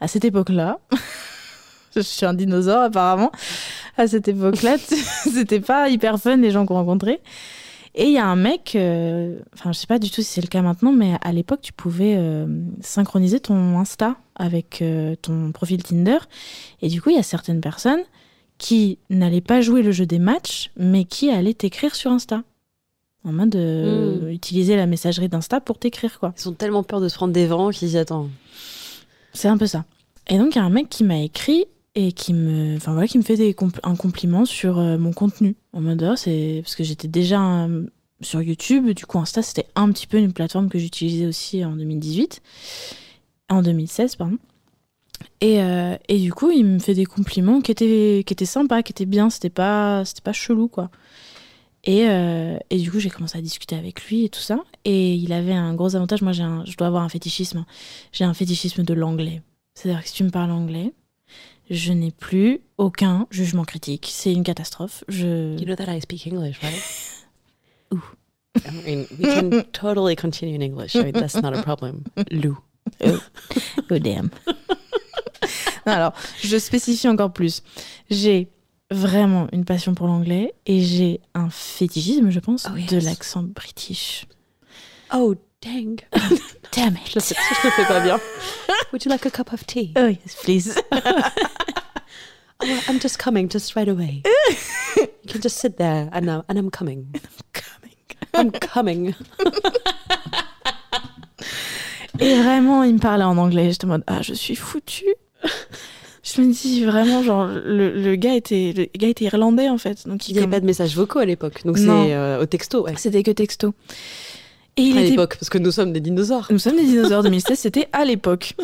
à 0.00 0.08
cette 0.08 0.24
époque-là. 0.24 0.80
Je 1.94 2.00
suis 2.00 2.24
un 2.24 2.34
dinosaure 2.34 2.82
apparemment. 2.82 3.32
À 3.96 4.06
cette 4.06 4.28
époque-là, 4.28 4.76
c'était 4.78 5.60
pas 5.60 5.88
hyper 5.88 6.18
fun 6.18 6.36
les 6.36 6.50
gens 6.50 6.64
qu'on 6.66 6.74
rencontrait. 6.74 7.20
Et 7.94 8.06
il 8.06 8.12
y 8.12 8.18
a 8.18 8.26
un 8.26 8.36
mec, 8.36 8.72
euh, 8.74 9.38
enfin 9.52 9.72
je 9.72 9.78
sais 9.78 9.86
pas 9.86 9.98
du 9.98 10.10
tout 10.10 10.22
si 10.22 10.28
c'est 10.28 10.40
le 10.40 10.46
cas 10.46 10.62
maintenant, 10.62 10.92
mais 10.92 11.16
à 11.20 11.32
l'époque 11.32 11.60
tu 11.60 11.74
pouvais 11.74 12.16
euh, 12.16 12.46
synchroniser 12.80 13.38
ton 13.38 13.78
Insta 13.78 14.16
avec 14.34 14.80
euh, 14.80 15.14
ton 15.20 15.52
profil 15.52 15.82
Tinder. 15.82 16.18
Et 16.80 16.88
du 16.88 17.02
coup 17.02 17.10
il 17.10 17.16
y 17.16 17.18
a 17.18 17.22
certaines 17.22 17.60
personnes 17.60 18.02
qui 18.56 18.98
n'allaient 19.10 19.42
pas 19.42 19.60
jouer 19.60 19.82
le 19.82 19.92
jeu 19.92 20.06
des 20.06 20.18
matchs, 20.18 20.70
mais 20.76 21.04
qui 21.04 21.30
allaient 21.30 21.52
t'écrire 21.52 21.94
sur 21.94 22.10
Insta. 22.10 22.44
En 23.24 23.32
mode 23.32 23.54
euh, 23.56 24.30
utiliser 24.30 24.74
la 24.74 24.86
messagerie 24.86 25.28
d'Insta 25.28 25.60
pour 25.60 25.78
t'écrire 25.78 26.18
quoi. 26.18 26.32
Ils 26.38 26.48
ont 26.48 26.54
tellement 26.54 26.82
peur 26.82 27.00
de 27.00 27.08
se 27.08 27.14
prendre 27.14 27.32
des 27.32 27.46
vents 27.46 27.70
qu'ils 27.70 27.88
disent 27.88 27.96
Attends, 27.98 28.30
C'est 29.32 29.48
un 29.48 29.58
peu 29.58 29.66
ça. 29.66 29.84
Et 30.28 30.38
donc, 30.38 30.54
il 30.54 30.58
y 30.58 30.60
a 30.60 30.64
un 30.64 30.70
mec 30.70 30.88
qui 30.88 31.04
m'a 31.04 31.18
écrit 31.18 31.66
et 31.94 32.12
qui 32.12 32.32
me, 32.32 32.76
enfin, 32.76 32.92
voilà, 32.92 33.06
qui 33.06 33.18
me 33.18 33.22
fait 33.22 33.36
des 33.36 33.54
un 33.82 33.96
compliment 33.96 34.44
sur 34.44 34.78
euh, 34.78 34.96
mon 34.98 35.12
contenu. 35.12 35.56
En 35.72 35.80
mode, 35.80 36.02
oh, 36.10 36.16
c'est 36.16 36.60
parce 36.62 36.74
que 36.74 36.84
j'étais 36.84 37.08
déjà 37.08 37.64
euh, 37.64 37.86
sur 38.20 38.40
YouTube. 38.40 38.90
Du 38.90 39.04
coup, 39.06 39.18
Insta, 39.18 39.42
c'était 39.42 39.66
un 39.74 39.90
petit 39.92 40.06
peu 40.06 40.18
une 40.18 40.32
plateforme 40.32 40.68
que 40.68 40.78
j'utilisais 40.78 41.26
aussi 41.26 41.64
en 41.64 41.72
2018. 41.76 42.40
En 43.50 43.62
2016, 43.62 44.16
pardon. 44.16 44.38
Et, 45.40 45.60
euh, 45.60 45.96
et 46.08 46.18
du 46.18 46.32
coup, 46.32 46.50
il 46.50 46.64
me 46.64 46.78
fait 46.78 46.94
des 46.94 47.04
compliments 47.04 47.60
qui 47.60 47.70
étaient, 47.70 48.24
qui 48.26 48.32
étaient 48.32 48.46
sympas, 48.46 48.82
qui 48.82 48.92
étaient 48.92 49.06
bien. 49.06 49.28
C'était 49.28 49.50
pas, 49.50 50.04
c'était 50.04 50.22
pas 50.22 50.32
chelou, 50.32 50.68
quoi. 50.68 50.90
Et, 51.84 52.02
et 52.70 52.78
du 52.78 52.92
coup, 52.92 53.00
j'ai 53.00 53.10
commencé 53.10 53.36
à 53.36 53.40
discuter 53.40 53.74
avec 53.74 54.06
lui 54.06 54.24
et 54.24 54.28
tout 54.28 54.40
ça. 54.40 54.60
Et 54.84 55.14
il 55.14 55.32
avait 55.32 55.52
un 55.52 55.74
gros 55.74 55.96
avantage. 55.96 56.22
Moi, 56.22 56.30
j'ai 56.30 56.44
je 56.64 56.76
dois 56.76 56.86
avoir 56.86 57.02
un 57.02 57.08
fétichisme. 57.08 57.58
hein. 57.58 57.66
J'ai 58.12 58.24
un 58.24 58.34
fétichisme 58.34 58.84
de 58.84 58.94
l'anglais. 58.94 59.42
C'est-à-dire 59.74 60.00
que 60.02 60.08
si 60.08 60.14
tu 60.14 60.22
me 60.22 60.30
parles 60.30 60.52
anglais, 60.52 60.92
je 61.72 61.92
n'ai 61.92 62.10
plus 62.12 62.60
aucun 62.78 63.26
jugement 63.30 63.64
critique. 63.64 64.08
C'est 64.12 64.32
une 64.32 64.44
catastrophe. 64.44 65.02
Je... 65.08 65.56
you 65.58 65.64
know 65.66 65.74
that 65.74 65.88
I 65.92 66.00
speak 66.00 66.26
English, 66.26 66.60
right? 66.62 66.82
Ooh. 67.94 68.02
I 68.66 68.70
mean, 68.84 69.06
we 69.18 69.24
can 69.24 69.62
totally 69.72 70.14
continue 70.14 70.54
in 70.54 70.62
English. 70.62 70.94
I 70.94 71.04
mean, 71.04 71.12
that's 71.14 71.34
not 71.36 71.54
a 71.56 71.62
problem. 71.62 72.04
Lou. 72.30 72.58
Oh 73.02 73.98
damn. 73.98 74.30
Non, 75.84 75.94
alors, 75.94 76.12
je 76.40 76.56
spécifie 76.58 77.08
encore 77.08 77.32
plus. 77.32 77.62
J'ai 78.08 78.46
vraiment 78.92 79.48
une 79.52 79.64
passion 79.64 79.94
pour 79.94 80.06
l'anglais 80.06 80.54
et 80.64 80.80
j'ai 80.80 81.20
un 81.34 81.50
fétichisme, 81.50 82.30
je 82.30 82.38
pense, 82.38 82.68
Oh, 82.72 82.76
yes. 82.76 82.88
de 82.88 82.98
l'accent 82.98 83.42
british. 83.42 84.26
Oh, 85.12 85.34
dang. 85.60 85.96
Damn 86.76 86.96
Je 87.04 87.16
le 87.16 87.20
fais, 87.20 87.34
je 87.34 87.66
le 87.66 87.70
fais 87.72 87.84
pas 87.86 87.98
bien. 88.00 88.20
Would 88.92 89.04
you 89.04 89.10
like 89.10 89.26
a 89.26 89.30
cup 89.30 89.52
of 89.52 89.66
tea? 89.66 89.92
Oh 89.96 90.06
yes, 90.06 90.36
please. 90.42 90.74
Oh, 92.64 92.80
I'm 92.88 93.00
just 93.00 93.18
coming, 93.18 93.48
just 93.48 93.74
right 93.76 93.88
away. 93.88 94.22
you 94.96 95.08
can 95.28 95.40
just 95.40 95.58
sit 95.58 95.76
there, 95.78 96.08
and, 96.12 96.26
now, 96.26 96.44
and 96.48 96.58
I'm 96.58 96.70
coming. 96.70 97.12
I'm 98.34 98.50
coming. 98.50 99.14
Et 102.20 102.34
vraiment, 102.36 102.82
il 102.84 102.94
me 102.94 102.98
parlait 102.98 103.24
en 103.24 103.36
anglais. 103.38 103.70
J'étais 103.70 103.86
en 103.86 103.88
mode, 103.88 104.04
ah, 104.06 104.22
je 104.22 104.34
suis 104.34 104.54
foutue. 104.54 105.14
Je 106.22 106.40
me 106.40 106.52
dis 106.52 106.84
vraiment, 106.84 107.22
genre, 107.22 107.46
le, 107.46 107.90
le 108.00 108.14
gars 108.16 108.34
était, 108.34 108.72
le 108.76 108.86
gars 108.96 109.08
était 109.08 109.24
irlandais 109.24 109.68
en 109.68 109.78
fait. 109.78 110.06
Donc 110.06 110.28
Il 110.28 110.32
n'y 110.32 110.38
avait 110.38 110.44
comme- 110.44 110.50
pas 110.52 110.60
de 110.60 110.66
messages 110.66 110.94
vocaux 110.94 111.18
à 111.18 111.24
l'époque, 111.24 111.62
donc 111.64 111.78
c'est 111.78 111.88
euh, 111.88 112.40
au 112.40 112.46
texto. 112.46 112.84
Ouais. 112.84 112.94
C'était 112.96 113.22
que 113.24 113.32
texto. 113.32 113.74
Et 114.78 114.82
il 114.82 114.96
à 114.96 115.00
était 115.02 115.10
l'époque, 115.10 115.36
parce 115.38 115.50
que 115.50 115.58
nous 115.58 115.70
sommes 115.70 115.92
des 115.92 116.00
dinosaures. 116.00 116.46
Nous 116.50 116.58
sommes 116.58 116.76
des 116.76 116.84
dinosaures 116.86 117.22
2016, 117.22 117.58
c'était 117.58 117.88
à 117.92 118.04
l'époque. 118.06 118.54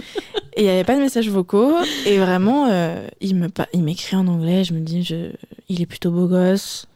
Et 0.57 0.63
il 0.63 0.65
n'y 0.65 0.71
avait 0.71 0.85
pas 0.85 0.97
de 0.97 1.01
messages 1.01 1.29
vocaux. 1.29 1.75
Et 2.07 2.17
vraiment, 2.19 2.67
euh, 2.71 3.07
il 3.21 3.35
me 3.37 3.49
pa- 3.49 3.69
il 3.75 3.83
m'écrit 3.83 4.17
en 4.17 4.27
anglais. 4.27 4.65
Je 4.65 4.73
me 4.73 4.81
dis, 4.81 5.03
je, 5.03 5.31
il 5.69 5.83
est 5.83 5.87
plutôt 5.87 6.11
beau 6.11 6.27
gosse. 6.27 6.87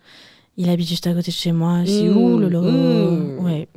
Il 0.56 0.68
habite 0.70 0.88
juste 0.88 1.06
à 1.06 1.12
côté 1.12 1.30
de 1.30 1.36
chez 1.36 1.52
moi. 1.52 1.80
Je 1.84 1.90
dis, 1.90 2.04
Mmh, 2.08 2.16
ouh 2.16 2.38
là. 2.38 2.60
mmh. 2.60 3.38
Ouais. 3.44 3.68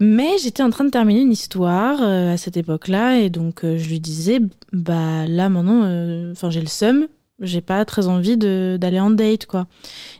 Mais 0.00 0.38
j'étais 0.42 0.62
en 0.64 0.70
train 0.70 0.84
de 0.84 0.90
terminer 0.90 1.20
une 1.20 1.32
histoire 1.32 1.98
euh, 2.02 2.34
à 2.34 2.36
cette 2.36 2.56
époque-là. 2.56 3.18
Et 3.20 3.30
donc, 3.30 3.64
euh, 3.64 3.78
je 3.78 3.88
lui 3.88 4.00
disais, 4.00 4.40
bah 4.72 5.26
là, 5.28 5.48
maintenant, 5.48 5.82
enfin, 6.32 6.50
j'ai 6.50 6.60
le 6.60 6.66
seum. 6.66 7.06
j'ai 7.40 7.60
pas 7.60 7.84
très 7.84 8.08
envie 8.08 8.36
d'aller 8.36 8.98
en 9.00 9.10
date, 9.10 9.46
quoi. 9.46 9.68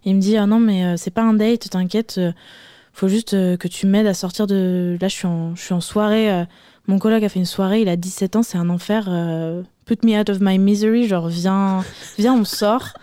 Il 0.04 0.14
me 0.14 0.20
dit, 0.20 0.36
ah 0.36 0.46
non, 0.46 0.60
mais 0.60 0.96
c'est 0.96 1.10
pas 1.12 1.22
un 1.22 1.34
date, 1.34 1.70
t'inquiète, 1.70 2.20
faut 2.94 3.08
juste 3.08 3.34
euh, 3.34 3.56
que 3.56 3.68
tu 3.68 3.86
m'aides 3.86 4.06
à 4.06 4.14
sortir 4.14 4.46
de. 4.46 4.96
Là, 5.00 5.08
je 5.08 5.14
suis 5.14 5.26
en, 5.26 5.80
soirée. 5.80 6.30
euh, 6.30 6.44
mon 6.86 6.98
collègue 6.98 7.24
a 7.24 7.28
fait 7.28 7.40
une 7.40 7.44
soirée, 7.44 7.80
il 7.80 7.88
a 7.88 7.96
17 7.96 8.36
ans, 8.36 8.42
c'est 8.42 8.56
un 8.56 8.70
enfer. 8.70 9.06
euh, 9.08 9.62
put 9.84 9.98
me 10.04 10.18
out 10.18 10.30
of 10.30 10.38
my 10.40 10.58
misery, 10.58 11.06
genre, 11.08 11.28
viens, 11.28 11.84
viens, 12.18 12.34
on 12.34 12.44
sort. 12.44 12.94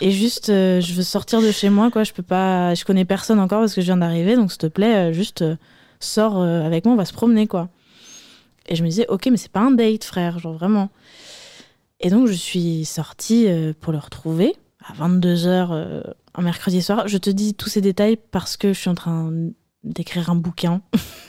Et 0.00 0.10
juste, 0.10 0.48
je 0.48 0.92
veux 0.94 1.02
sortir 1.02 1.40
de 1.40 1.50
chez 1.50 1.70
moi, 1.70 1.90
quoi. 1.90 2.02
Je 2.04 2.12
peux 2.12 2.22
pas. 2.22 2.74
Je 2.74 2.84
connais 2.84 3.04
personne 3.04 3.38
encore 3.38 3.60
parce 3.60 3.74
que 3.74 3.80
je 3.80 3.86
viens 3.86 3.96
d'arriver, 3.98 4.36
donc 4.36 4.50
s'il 4.50 4.58
te 4.58 4.66
plaît, 4.66 5.12
juste 5.12 5.44
sors 6.00 6.42
avec 6.42 6.84
moi, 6.84 6.94
on 6.94 6.98
va 6.98 7.04
se 7.04 7.12
promener, 7.12 7.46
quoi. 7.46 7.68
Et 8.68 8.74
je 8.74 8.82
me 8.82 8.88
disais, 8.88 9.06
ok, 9.08 9.28
mais 9.30 9.36
c'est 9.36 9.52
pas 9.52 9.60
un 9.60 9.70
date, 9.70 10.04
frère, 10.04 10.38
genre 10.38 10.54
vraiment. 10.54 10.90
Et 12.00 12.10
donc, 12.10 12.26
je 12.26 12.32
suis 12.34 12.84
sortie 12.84 13.48
pour 13.80 13.92
le 13.92 13.98
retrouver 13.98 14.54
à 14.84 14.92
22h 14.94 16.02
un 16.36 16.42
mercredi 16.42 16.82
soir. 16.82 17.08
Je 17.08 17.18
te 17.18 17.30
dis 17.30 17.54
tous 17.54 17.68
ces 17.68 17.80
détails 17.80 18.16
parce 18.30 18.56
que 18.56 18.72
je 18.72 18.78
suis 18.78 18.90
en 18.90 18.94
train 18.94 19.30
d'écrire 19.84 20.30
un 20.30 20.34
bouquin 20.34 20.80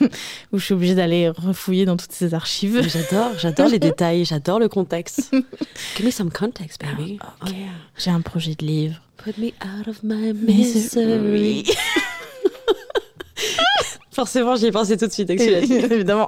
où 0.52 0.58
je 0.58 0.64
suis 0.64 0.74
obligée 0.74 0.94
d'aller 0.96 1.28
refouiller 1.28 1.84
dans 1.84 1.96
toutes 1.96 2.12
ces 2.12 2.34
archives. 2.34 2.86
J'adore, 2.88 3.38
j'adore 3.38 3.68
les 3.68 3.78
détails, 3.88 4.24
j'adore 4.24 4.58
le 4.58 4.68
contexte. 4.68 5.30
Give 5.96 6.06
me 6.06 6.10
some 6.10 6.30
context, 6.30 6.80
baby. 6.80 7.18
Ah, 7.20 7.34
Oh, 7.42 7.46
yeah. 7.48 7.68
J'ai 7.96 8.10
un 8.10 8.20
projet 8.20 8.54
de 8.54 8.64
livre. 8.66 9.00
Put 9.16 9.38
me 9.40 9.48
out 9.64 9.88
of 9.88 10.02
my 10.02 10.32
misery. 10.32 11.64
Forcément, 14.12 14.56
j'y 14.56 14.66
ai 14.66 14.72
pensé 14.72 14.96
tout 14.96 15.06
de 15.06 15.12
suite. 15.12 15.30
Évidemment. 15.30 16.26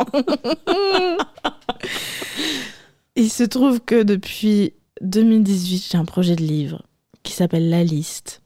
Il 3.17 3.31
se 3.31 3.43
trouve 3.43 3.81
que 3.81 4.03
depuis 4.05 4.75
2018, 5.01 5.89
j'ai 5.91 5.99
un 5.99 6.05
projet 6.05 6.37
de 6.37 6.43
livre 6.43 6.83
qui 7.25 7.33
s'appelle 7.33 7.69
La 7.69 7.83
Liste, 7.83 8.43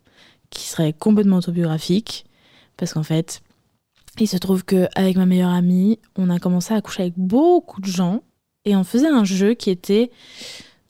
qui 0.55 0.69
serait 0.69 0.93
complètement 0.93 1.37
autobiographique, 1.37 2.25
parce 2.77 2.95
qu'en 2.95 3.03
fait, 3.03 3.43
il 4.19 4.29
se 4.29 4.37
trouve 4.37 4.65
que 4.65 4.89
avec 4.95 5.17
ma 5.17 5.27
meilleure 5.27 5.53
amie, 5.53 5.99
on 6.17 6.31
a 6.31 6.39
commencé 6.39 6.73
à 6.73 6.81
coucher 6.81 7.03
avec 7.03 7.15
beaucoup 7.17 7.81
de 7.81 7.87
gens, 7.87 8.23
et 8.65 8.77
on 8.77 8.85
faisait 8.85 9.09
un 9.09 9.25
jeu 9.25 9.55
qui 9.55 9.71
était 9.71 10.11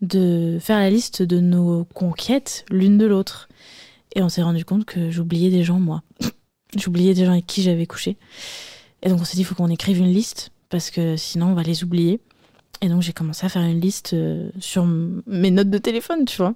de 0.00 0.58
faire 0.60 0.78
la 0.78 0.90
liste 0.90 1.22
de 1.22 1.40
nos 1.40 1.84
conquêtes 1.86 2.64
l'une 2.70 2.98
de 2.98 3.06
l'autre. 3.06 3.48
Et 4.14 4.22
on 4.22 4.28
s'est 4.28 4.42
rendu 4.42 4.64
compte 4.64 4.84
que 4.84 5.10
j'oubliais 5.10 5.50
des 5.50 5.64
gens, 5.64 5.80
moi. 5.80 6.02
j'oubliais 6.76 7.14
des 7.14 7.24
gens 7.24 7.32
avec 7.32 7.46
qui 7.46 7.62
j'avais 7.62 7.86
couché. 7.86 8.16
Et 9.02 9.08
donc 9.08 9.20
on 9.20 9.24
s'est 9.24 9.34
dit, 9.34 9.42
il 9.42 9.44
faut 9.44 9.54
qu'on 9.54 9.68
écrive 9.68 9.98
une 9.98 10.12
liste, 10.12 10.50
parce 10.68 10.90
que 10.90 11.16
sinon 11.16 11.48
on 11.48 11.54
va 11.54 11.62
les 11.62 11.82
oublier. 11.82 12.20
Et 12.80 12.88
donc 12.88 13.02
j'ai 13.02 13.12
commencé 13.12 13.46
à 13.46 13.48
faire 13.48 13.62
une 13.62 13.80
liste 13.80 14.12
euh, 14.12 14.50
sur 14.60 14.84
mes 14.84 15.50
notes 15.50 15.70
de 15.70 15.78
téléphone, 15.78 16.24
tu 16.26 16.36
vois. 16.36 16.54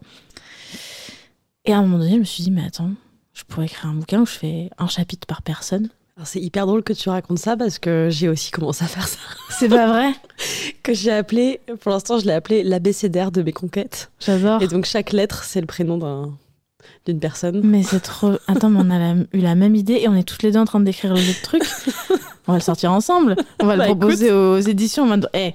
Et 1.68 1.72
à 1.74 1.78
un 1.78 1.82
moment 1.82 1.98
donné, 1.98 2.14
je 2.14 2.18
me 2.20 2.24
suis 2.24 2.42
dit, 2.42 2.50
mais 2.50 2.64
attends, 2.66 2.90
je 3.34 3.44
pourrais 3.44 3.66
écrire 3.66 3.90
un 3.90 3.94
bouquin 3.94 4.20
où 4.22 4.26
je 4.26 4.32
fais 4.32 4.70
un 4.78 4.88
chapitre 4.88 5.26
par 5.26 5.42
personne. 5.42 5.90
Alors, 6.16 6.26
C'est 6.26 6.40
hyper 6.40 6.66
drôle 6.66 6.82
que 6.82 6.94
tu 6.94 7.10
racontes 7.10 7.38
ça 7.38 7.56
parce 7.58 7.78
que 7.78 8.08
j'ai 8.10 8.28
aussi 8.28 8.50
commencé 8.50 8.84
à 8.84 8.88
faire 8.88 9.06
ça. 9.06 9.18
C'est 9.50 9.68
pas 9.68 9.86
vrai 9.86 10.12
Que 10.82 10.94
j'ai 10.94 11.12
appelé, 11.12 11.60
pour 11.80 11.92
l'instant, 11.92 12.18
je 12.18 12.24
l'ai 12.24 12.32
appelé 12.32 12.62
l'abécédaire 12.62 13.30
de 13.30 13.42
mes 13.42 13.52
conquêtes. 13.52 14.10
J'adore. 14.18 14.62
Et 14.62 14.66
donc, 14.66 14.86
chaque 14.86 15.12
lettre, 15.12 15.44
c'est 15.44 15.60
le 15.60 15.66
prénom 15.66 15.98
d'un- 15.98 16.30
d'une 17.06 17.20
personne. 17.20 17.60
Mais 17.62 17.82
c'est 17.82 18.00
trop. 18.00 18.32
Attends, 18.46 18.70
mais 18.70 18.80
on 18.82 18.90
a 18.90 18.98
la- 18.98 19.20
eu 19.34 19.38
la 19.40 19.54
même 19.54 19.74
idée 19.76 19.98
et 20.00 20.08
on 20.08 20.14
est 20.14 20.22
toutes 20.24 20.42
les 20.42 20.50
deux 20.52 20.58
en 20.58 20.64
train 20.64 20.80
d'écrire 20.80 21.12
le 21.14 21.42
truc. 21.42 21.62
On 22.48 22.52
va 22.52 22.58
le 22.58 22.64
sortir 22.64 22.90
ensemble. 22.92 23.36
On 23.60 23.66
va 23.66 23.76
Bah, 23.76 23.86
le 23.88 23.94
proposer 23.94 24.32
aux 24.32 24.58
éditions 24.58 25.02
en 25.02 25.06
mode, 25.08 25.28
hé, 25.34 25.52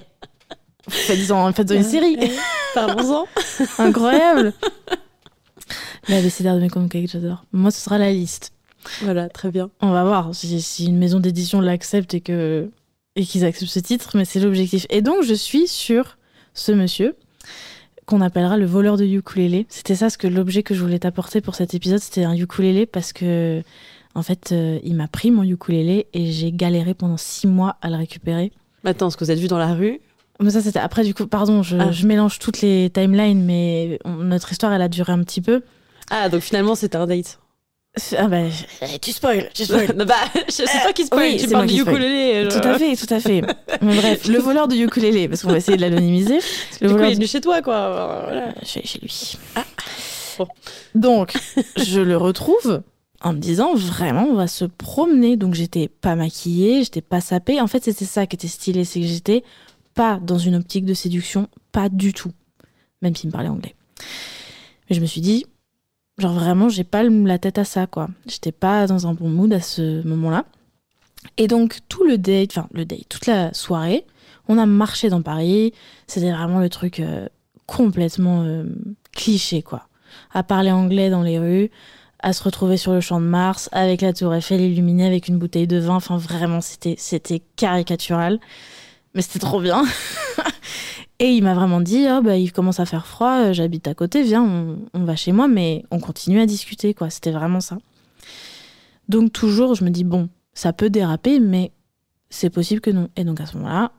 faites-en 0.88 1.52
faites-en 1.52 1.74
une 1.74 1.84
série. 1.84 2.16
Eh, 2.22 2.30
Parlons-en. 2.76 3.26
Incroyable. 3.80 4.54
L'abécédaire 6.10 6.56
de 6.56 6.60
mes 6.62 6.70
conquêtes, 6.70 7.10
j'adore. 7.12 7.46
Moi, 7.54 7.72
ce 7.72 7.80
sera 7.82 7.98
la 7.98 8.12
liste. 8.12 8.52
Voilà, 9.02 9.30
très 9.30 9.50
bien. 9.52 9.70
On 9.82 9.92
va 9.92 10.04
voir 10.04 10.36
si, 10.36 10.62
si 10.62 10.86
une 10.88 10.98
maison 10.98 11.20
d'édition 11.20 11.62
l'accepte 11.62 12.14
et 12.14 12.22
que 12.22 12.70
et 13.16 13.26
qu'ils 13.26 13.46
acceptent 13.46 13.72
ce 13.72 13.80
titre, 13.80 14.12
mais 14.16 14.26
c'est 14.26 14.40
l'objectif. 14.40 14.86
Et 14.90 15.02
donc, 15.02 15.24
je 15.24 15.34
suis 15.36 15.68
sur 15.68 16.18
ce 16.56 16.72
monsieur 16.72 17.16
qu'on 18.06 18.22
appellera 18.22 18.58
le 18.58 18.66
voleur 18.66 18.98
de 18.98 19.06
ukulélé. 19.06 19.66
C'était 19.70 19.96
ça 19.96 20.10
ce 20.10 20.18
que 20.18 20.28
l'objet 20.28 20.64
que 20.64 20.74
je 20.74 20.82
voulais 20.82 21.00
t'apporter 21.00 21.40
pour 21.40 21.56
cet 21.56 21.74
épisode, 21.76 22.00
c'était 22.00 22.24
un 22.26 22.34
ukulélé 22.36 22.86
parce 22.86 23.14
que 23.14 23.62
en 24.16 24.24
fait, 24.24 24.52
euh, 24.52 24.80
il 24.84 24.96
m'a 24.96 25.08
pris 25.08 25.32
mon 25.32 25.44
ukulélé 25.44 26.08
et 26.14 26.32
j'ai 26.32 26.52
galéré 26.52 26.94
pendant 26.96 27.18
six 27.18 27.48
mois 27.48 27.78
à 27.82 27.90
le 27.90 27.96
récupérer. 27.96 28.52
Attends, 28.84 29.10
ce 29.10 29.16
que 29.18 29.24
vous 29.24 29.32
êtes 29.32 29.40
vu 29.40 29.48
dans 29.48 29.58
la 29.60 29.74
rue, 29.74 30.00
Mais 30.40 30.50
ça, 30.50 30.62
c'était 30.62 30.80
après, 30.80 31.04
du 31.04 31.14
coup, 31.14 31.28
pardon, 31.28 31.62
je, 31.64 31.78
Ah. 31.78 31.92
je 31.92 32.06
mélange 32.08 32.40
toutes 32.40 32.62
les 32.62 32.90
timelines, 32.90 33.46
mais 33.46 34.00
on- 34.04 34.16
notre 34.16 34.52
histoire, 34.52 34.74
elle 34.74 34.82
a 34.82 34.90
duré 34.90 35.14
un 35.14 35.24
petit 35.24 35.40
peu. 35.42 35.62
Ah, 36.16 36.30
donc 36.30 36.42
finalement, 36.42 36.76
c'était 36.76 36.98
un 36.98 37.08
date. 37.08 37.40
Ah 38.16 38.28
bah, 38.28 38.44
tu 39.02 39.12
spoil, 39.12 39.50
tu 39.52 39.66
spoil. 39.66 39.88
bah, 40.08 40.16
je 40.48 40.52
sais 40.52 40.66
pas 40.84 40.94
qui 40.94 41.06
spoil, 41.06 41.32
oui, 41.32 41.38
tu 41.38 41.48
parles 41.48 41.66
du 41.66 41.82
ukulélé. 41.82 42.48
Tout 42.50 42.68
à 42.68 42.78
fait, 42.78 42.96
tout 42.96 43.12
à 43.12 43.20
fait. 43.20 43.42
Mais 43.82 43.96
bref, 43.96 44.28
le 44.28 44.38
voleur 44.38 44.68
de 44.68 44.76
ukulélé, 44.76 45.28
parce 45.28 45.42
qu'on 45.42 45.50
va 45.50 45.58
essayer 45.58 45.76
de 45.76 45.82
l'anonymiser. 45.82 46.38
Du 46.82 46.88
coup, 46.90 47.00
il 47.00 47.12
est 47.12 47.14
venu 47.16 47.26
chez 47.26 47.42
toi, 47.42 47.64
quoi. 47.64 48.26
Voilà. 48.26 48.48
Euh, 48.50 48.52
Je 48.62 48.68
suis 48.68 48.80
allée 48.80 48.88
chez 48.88 49.00
lui. 49.00 49.38
Bon. 50.38 50.48
Donc, 50.94 51.34
je 51.78 52.00
le 52.00 52.16
retrouve 52.16 52.84
en 53.22 53.34
me 53.34 53.40
disant 53.40 53.74
vraiment, 53.74 54.26
on 54.26 54.36
va 54.36 54.48
se 54.48 54.66
promener. 54.66 55.36
Donc, 55.36 55.56
j'étais 55.56 55.88
pas 55.88 56.14
maquillée, 56.14 56.84
j'étais 56.84 57.02
pas 57.02 57.22
sapée. 57.22 57.60
En 57.60 57.68
fait, 57.68 57.84
c'était 57.84 58.06
ça 58.06 58.28
qui 58.28 58.36
était 58.36 58.48
stylé, 58.48 58.86
c'est 58.86 59.00
que 59.02 59.08
j'étais 59.08 59.44
pas 59.96 60.20
dans 60.22 60.38
une 60.38 60.56
optique 60.56 60.86
de 60.86 60.94
séduction, 60.94 61.48
pas 61.72 61.90
du 61.90 62.14
tout. 62.14 62.34
Même 63.02 63.16
s'il 63.16 63.30
me 63.30 63.32
parlait 63.32 63.50
anglais. 63.50 63.74
Mais 64.90 64.96
je 64.96 65.02
me 65.02 65.08
suis 65.08 65.22
dit, 65.22 65.46
genre 66.18 66.34
vraiment, 66.34 66.70
j'ai 66.70 66.84
pas 66.84 67.04
la 67.04 67.40
tête 67.40 67.58
à 67.58 67.66
ça, 67.66 67.88
quoi. 67.88 68.10
J'étais 68.28 68.52
pas 68.52 68.88
dans 68.88 69.08
un 69.08 69.14
bon 69.14 69.30
mood 69.30 69.52
à 69.54 69.62
ce 69.62 70.06
moment-là. 70.08 70.46
Et 71.38 71.48
donc, 71.48 71.80
tout 71.90 72.04
le 72.04 72.18
date, 72.18 72.52
enfin, 72.52 72.68
le 72.74 72.86
date, 72.86 73.08
toute 73.10 73.26
la 73.26 73.54
soirée, 73.54 74.06
on 74.48 74.58
a 74.58 74.66
marché 74.66 75.10
dans 75.10 75.22
Paris. 75.22 75.74
C'était 76.08 76.32
vraiment 76.32 76.60
le 76.60 76.70
truc 76.70 77.00
euh, 77.00 77.28
complètement 77.66 78.44
euh, 78.44 78.66
cliché, 79.14 79.62
quoi. 79.62 79.88
À 80.34 80.44
parler 80.44 80.72
anglais 80.72 81.10
dans 81.10 81.24
les 81.24 81.40
rues, 81.40 81.72
à 82.20 82.34
se 82.34 82.44
retrouver 82.44 82.78
sur 82.78 82.94
le 82.94 83.02
champ 83.02 83.20
de 83.20 83.26
Mars, 83.26 83.70
avec 83.72 84.02
la 84.02 84.14
tour 84.14 84.34
Eiffel 84.34 84.62
illuminée, 84.62 85.08
avec 85.08 85.28
une 85.28 85.40
bouteille 85.40 85.68
de 85.68 85.78
vin. 85.78 85.96
Enfin, 85.96 86.18
vraiment, 86.18 86.62
c'était 86.62 87.42
caricatural. 87.56 88.40
Mais 89.16 89.22
c'était 89.22 89.40
trop 89.40 89.62
bien. 89.62 89.84
Et 91.24 91.32
il 91.32 91.42
m'a 91.42 91.54
vraiment 91.54 91.80
dit, 91.80 92.06
oh, 92.12 92.22
bah, 92.22 92.36
il 92.36 92.52
commence 92.52 92.82
à 92.82 92.86
faire 92.86 93.08
froid, 93.08 93.46
euh, 93.46 93.54
j'habite 93.54 93.88
à 93.88 93.94
côté, 93.94 94.24
viens, 94.24 94.44
on, 94.94 95.06
va 95.06 95.16
chez 95.16 95.32
moi, 95.32 95.48
mais 95.48 95.86
on 95.90 96.02
continue 96.02 96.42
à 96.42 96.46
discuter, 96.46 96.94
quoi. 96.94 97.10
C'était 97.10 97.32
vraiment 97.32 97.62
ça. 97.62 97.78
Donc, 99.08 99.32
toujours, 99.32 99.74
je 99.74 99.86
me 99.86 99.90
dis, 99.90 100.04
bon, 100.04 100.28
ça 100.54 100.74
peut 100.74 100.90
déraper, 100.90 101.40
mais 101.40 101.72
c'est 102.30 102.50
possible 102.50 102.82
que 102.82 102.90
non. 102.90 103.08
Et 103.16 103.24
donc, 103.24 103.40
à 103.40 103.46
ce 103.46 103.56
moment-là, 103.56 103.94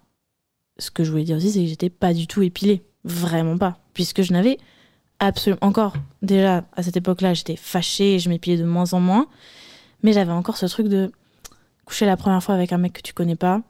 ce 0.77 0.91
que 0.91 1.03
je 1.03 1.11
voulais 1.11 1.25
dire 1.25 1.39
aussi, 1.39 1.51
c'est 1.51 1.61
que 1.61 1.67
j'étais 1.67 1.89
pas 1.89 2.13
du 2.13 2.27
tout 2.27 2.43
épilée. 2.43 2.85
Vraiment 3.05 3.57
pas. 3.57 3.79
Puisque 3.95 4.21
je 4.21 4.35
n'avais 4.35 4.59
absolument. 5.19 5.61
Encore, 5.63 5.95
déjà, 6.21 6.67
à 6.77 6.83
cette 6.83 6.99
époque-là, 6.99 7.33
j'étais 7.33 7.57
fâchée 7.57 8.17
et 8.17 8.19
je 8.19 8.29
m'épilais 8.29 8.59
de 8.59 8.65
moins 8.65 8.93
en 8.93 9.01
moins. 9.01 9.29
Mais 10.03 10.13
j'avais 10.13 10.33
encore 10.33 10.59
ce 10.59 10.67
truc 10.67 10.89
de 10.89 11.11
coucher 11.87 12.05
la 12.05 12.19
première 12.19 12.43
fois 12.43 12.55
avec 12.55 12.71
un 12.75 12.79
mec 12.79 12.93
que 12.93 13.01
tu 13.01 13.15
connais 13.15 13.35
pas. 13.35 13.63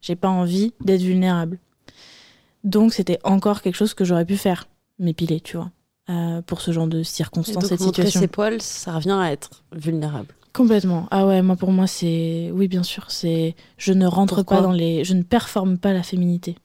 J'ai 0.00 0.14
pas 0.14 0.28
envie 0.28 0.74
d'être 0.80 1.02
vulnérable. 1.02 1.58
Donc, 2.64 2.92
c'était 2.92 3.18
encore 3.24 3.62
quelque 3.62 3.76
chose 3.76 3.94
que 3.94 4.04
j'aurais 4.04 4.26
pu 4.26 4.36
faire. 4.36 4.68
M'épiler, 4.98 5.40
tu 5.40 5.56
vois. 5.56 5.70
euh, 6.10 6.42
pour 6.42 6.60
ce 6.60 6.72
genre 6.72 6.86
de 6.86 7.02
circonstances 7.02 7.62
donc, 7.62 7.72
et 7.72 7.76
de 7.76 7.82
montrer 7.82 8.02
situations. 8.02 8.20
ses 8.20 8.26
poils, 8.28 8.60
ça 8.60 8.94
revient 8.94 9.16
à 9.18 9.32
être 9.32 9.50
vulnérable. 9.72 10.34
Complètement. 10.52 11.06
Ah 11.12 11.26
ouais, 11.26 11.42
moi 11.42 11.54
pour 11.54 11.70
moi 11.70 11.86
c'est 11.86 12.50
oui 12.52 12.66
bien 12.66 12.82
sûr, 12.82 13.10
c'est 13.10 13.54
je 13.76 13.92
ne 13.92 14.06
rentre 14.06 14.34
Pourquoi 14.36 14.56
pas 14.56 14.62
dans 14.62 14.72
les 14.72 15.04
je 15.04 15.14
ne 15.14 15.22
performe 15.22 15.78
pas 15.78 15.92
la 15.92 16.02
féminité 16.02 16.56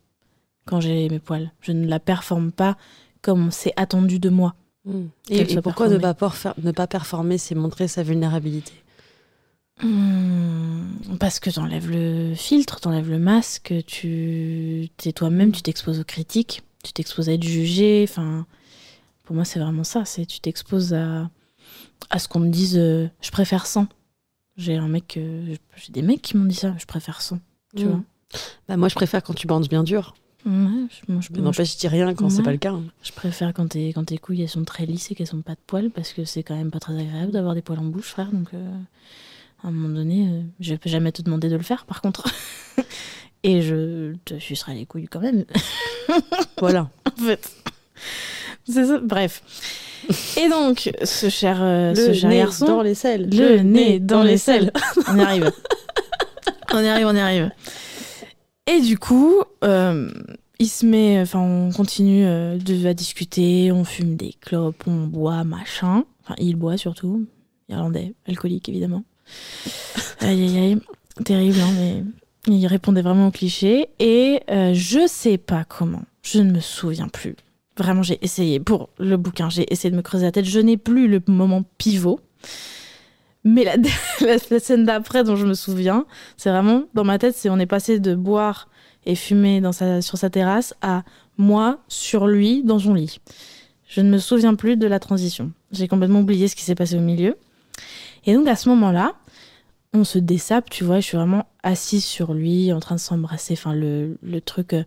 quand 0.65 0.81
j'ai 0.81 1.07
mes 1.09 1.19
poils. 1.19 1.51
Je 1.61 1.71
ne 1.71 1.85
la 1.87 1.99
performe 1.99 2.51
pas 2.51 2.77
comme 3.21 3.51
c'est 3.51 3.73
attendu 3.75 4.17
de 4.19 4.29
moi. 4.29 4.55
Hmm. 4.85 5.05
Et, 5.29 5.53
et 5.53 5.61
pourquoi 5.61 5.87
ne 5.87 5.97
pas, 5.97 6.15
ne 6.61 6.71
pas 6.71 6.87
performer, 6.87 7.37
c'est 7.37 7.55
montrer 7.55 7.87
sa 7.87 8.01
vulnérabilité? 8.01 8.73
Hmm, 9.83 11.17
parce 11.19 11.39
que 11.39 11.49
t'enlèves 11.49 11.89
le 11.91 12.33
filtre, 12.35 12.79
t'enlèves 12.79 13.09
le 13.09 13.19
masque, 13.19 13.73
tu 13.87 14.89
t'es 14.97 15.11
toi-même, 15.11 15.51
tu 15.51 15.61
t'exposes 15.61 15.99
aux 15.99 16.03
critiques, 16.05 16.63
tu 16.83 16.93
t'exposes 16.93 17.27
à 17.29 17.33
être 17.33 17.43
jugé. 17.43 18.05
Enfin, 18.07 18.45
pour 19.23 19.35
moi 19.35 19.43
c'est 19.45 19.59
vraiment 19.59 19.83
ça, 19.83 20.05
c'est 20.05 20.25
tu 20.25 20.39
t'exposes 20.39 20.93
à 20.93 21.29
à 22.09 22.19
ce 22.19 22.27
qu'on 22.27 22.39
me 22.39 22.49
dise 22.49 22.77
euh, 22.77 23.07
je 23.21 23.31
préfère 23.31 23.65
sans. 23.65 23.87
J'ai 24.57 24.75
un 24.77 24.87
mec, 24.87 25.17
euh, 25.17 25.55
j'ai 25.75 25.91
des 25.91 26.01
mecs 26.01 26.21
qui 26.21 26.37
m'ont 26.37 26.45
dit 26.45 26.55
ça, 26.55 26.73
je 26.77 26.85
préfère 26.85 27.21
sans. 27.21 27.39
Tu 27.75 27.85
Hmm. 27.85 27.89
vois. 27.89 28.01
Bah, 28.67 28.77
moi, 28.77 28.87
je 28.89 28.95
préfère 28.95 29.21
quand 29.23 29.33
tu 29.33 29.47
bandes 29.47 29.67
bien 29.67 29.83
dur. 29.83 30.15
Ouais, 30.45 30.51
je, 30.51 31.11
moi, 31.11 31.21
je, 31.21 31.29
Mais 31.31 31.39
moi, 31.39 31.39
je- 31.39 31.41
n'empêche, 31.41 31.73
je 31.73 31.77
dis 31.79 31.87
rien 31.87 32.13
quand 32.13 32.29
c'est 32.29 32.37
Ouais. 32.37 32.43
pas 32.43 32.51
le 32.51 32.57
cas. 32.57 32.71
hein. 32.71 32.83
je 33.03 33.11
préfère 33.11 33.53
quand, 33.53 33.67
tes- 33.67 33.91
quand 33.93 34.05
tes 34.05 34.17
couilles 34.17 34.41
elles 34.43 34.49
sont 34.49 34.63
très 34.63 34.85
lisses 34.85 35.11
et 35.11 35.15
qu'elles 35.15 35.27
sont 35.27 35.41
pas 35.41 35.55
de 35.55 35.59
poils 35.67 35.89
parce 35.89 36.13
que 36.13 36.23
c'est 36.23 36.43
quand 36.43 36.55
même 36.55 36.71
pas 36.71 36.79
très 36.79 36.97
agréable 36.97 37.31
d'avoir 37.31 37.53
des 37.55 37.61
poils 37.61 37.79
en 37.79 37.83
bouche, 37.85 38.07
frère. 38.07 38.31
Donc 38.31 38.53
euh, 38.53 38.71
à 39.65 39.69
un 39.69 39.71
moment 39.71 39.93
donné, 39.93 40.27
euh, 40.27 40.41
je 40.59 40.75
peux 40.75 40.89
jamais 40.89 41.11
te 41.11 41.21
demander 41.21 41.49
de 41.49 41.55
le 41.55 41.63
faire 41.63 41.85
par 41.85 42.01
contre. 42.01 42.27
et 43.43 43.61
je 43.61 44.13
te 44.25 44.37
sucerai 44.39 44.75
les 44.75 44.85
couilles 44.85 45.07
quand 45.07 45.19
même, 45.21 45.45
Voilà. 46.59 46.89
en 47.05 47.21
fait. 47.23 47.51
C'est 48.67 48.85
ça. 48.85 48.99
Bref. 48.99 49.41
Et 50.37 50.49
donc, 50.49 50.91
ce 51.03 51.29
cher, 51.29 51.57
euh, 51.61 51.89
Le 51.91 51.95
ce 51.95 52.13
cher 52.13 52.29
nez 52.29 52.37
garçon. 52.37 52.65
dans 52.67 52.81
les 52.81 52.93
selles. 52.95 53.29
Le 53.31 53.59
nez 53.63 53.99
dans 53.99 54.23
les 54.23 54.37
selles. 54.37 54.71
on 55.07 55.17
y 55.17 55.21
arrive. 55.21 55.51
on 56.73 56.79
y 56.79 56.87
arrive, 56.87 57.07
on 57.07 57.15
y 57.15 57.19
arrive. 57.19 57.51
Et 58.67 58.81
du 58.81 58.97
coup, 58.97 59.41
euh, 59.63 60.09
il 60.59 60.67
se 60.67 60.85
met, 60.85 61.19
enfin, 61.21 61.39
on 61.39 61.71
continue 61.71 62.25
euh, 62.25 62.57
de, 62.57 62.85
à 62.87 62.93
discuter, 62.93 63.71
on 63.71 63.83
fume 63.83 64.15
des 64.15 64.33
clopes, 64.41 64.83
on 64.87 65.07
boit, 65.07 65.43
machin. 65.43 66.03
Enfin, 66.23 66.35
il 66.39 66.55
boit 66.55 66.77
surtout. 66.77 67.25
Irlandais, 67.69 68.13
alcoolique 68.27 68.69
évidemment. 68.69 69.03
Aïe 70.19 70.43
aïe 70.43 70.57
aïe, 70.57 70.77
terrible, 71.23 71.59
hein, 71.59 71.71
mais 71.77 72.03
il 72.47 72.67
répondait 72.67 73.01
vraiment 73.01 73.27
au 73.27 73.31
cliché. 73.31 73.89
Et 73.99 74.41
euh, 74.49 74.71
je 74.73 75.07
sais 75.07 75.37
pas 75.37 75.63
comment, 75.63 76.03
je 76.21 76.39
ne 76.39 76.51
me 76.51 76.59
souviens 76.59 77.07
plus. 77.07 77.35
Vraiment, 77.77 78.03
j'ai 78.03 78.23
essayé 78.23 78.59
pour 78.59 78.89
le 78.99 79.17
bouquin, 79.17 79.49
j'ai 79.49 79.71
essayé 79.71 79.91
de 79.91 79.97
me 79.97 80.01
creuser 80.01 80.25
la 80.25 80.31
tête. 80.31 80.45
Je 80.45 80.59
n'ai 80.59 80.77
plus 80.77 81.07
le 81.07 81.21
moment 81.27 81.63
pivot. 81.77 82.19
Mais 83.43 83.63
la, 83.63 84.59
scène 84.59 84.85
d'après 84.85 85.23
dont 85.23 85.35
je 85.35 85.45
me 85.45 85.53
souviens, 85.53 86.05
c'est 86.37 86.49
vraiment 86.49 86.83
dans 86.93 87.03
ma 87.03 87.19
tête, 87.19 87.35
c'est 87.35 87.49
on 87.49 87.59
est 87.59 87.65
passé 87.67 87.99
de 87.99 88.15
boire 88.15 88.69
et 89.05 89.13
fumer 89.13 89.61
sur 90.01 90.17
sa 90.17 90.29
terrasse 90.31 90.73
à 90.81 91.03
moi 91.37 91.79
sur 91.87 92.25
lui 92.25 92.63
dans 92.63 92.79
son 92.79 92.93
lit. 92.95 93.19
Je 93.87 94.01
ne 94.01 94.09
me 94.09 94.17
souviens 94.17 94.55
plus 94.55 94.77
de 94.77 94.87
la 94.87 94.99
transition. 94.99 95.51
J'ai 95.71 95.87
complètement 95.87 96.21
oublié 96.21 96.47
ce 96.47 96.55
qui 96.55 96.63
s'est 96.63 96.75
passé 96.75 96.95
au 96.95 97.01
milieu. 97.01 97.37
Et 98.25 98.33
donc 98.33 98.47
à 98.47 98.55
ce 98.55 98.69
moment-là, 98.69 99.13
on 99.93 100.03
se 100.03 100.19
dessape, 100.19 100.69
tu 100.69 100.83
vois, 100.83 100.99
je 100.99 101.05
suis 101.05 101.17
vraiment 101.17 101.45
assise 101.63 102.03
sur 102.03 102.33
lui, 102.33 102.73
en 102.73 102.79
train 102.79 102.95
de 102.95 102.99
s'embrasser. 102.99 103.53
Enfin, 103.53 103.73
le, 103.73 104.17
le 104.21 104.41
truc, 104.41 104.73
euh, 104.73 104.83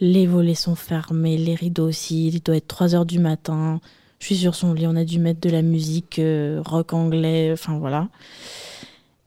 les 0.00 0.26
volets 0.26 0.54
sont 0.54 0.74
fermés, 0.74 1.36
les 1.38 1.54
rideaux 1.54 1.88
aussi. 1.88 2.28
Il 2.28 2.42
doit 2.42 2.56
être 2.56 2.68
3 2.68 2.94
heures 2.94 3.06
du 3.06 3.18
matin. 3.18 3.80
Je 4.18 4.26
suis 4.26 4.36
sur 4.36 4.54
son 4.54 4.74
lit, 4.74 4.86
on 4.86 4.96
a 4.96 5.04
dû 5.04 5.18
mettre 5.18 5.40
de 5.40 5.50
la 5.50 5.62
musique 5.62 6.18
euh, 6.18 6.60
rock 6.64 6.92
anglais, 6.92 7.50
enfin 7.52 7.78
voilà. 7.78 8.08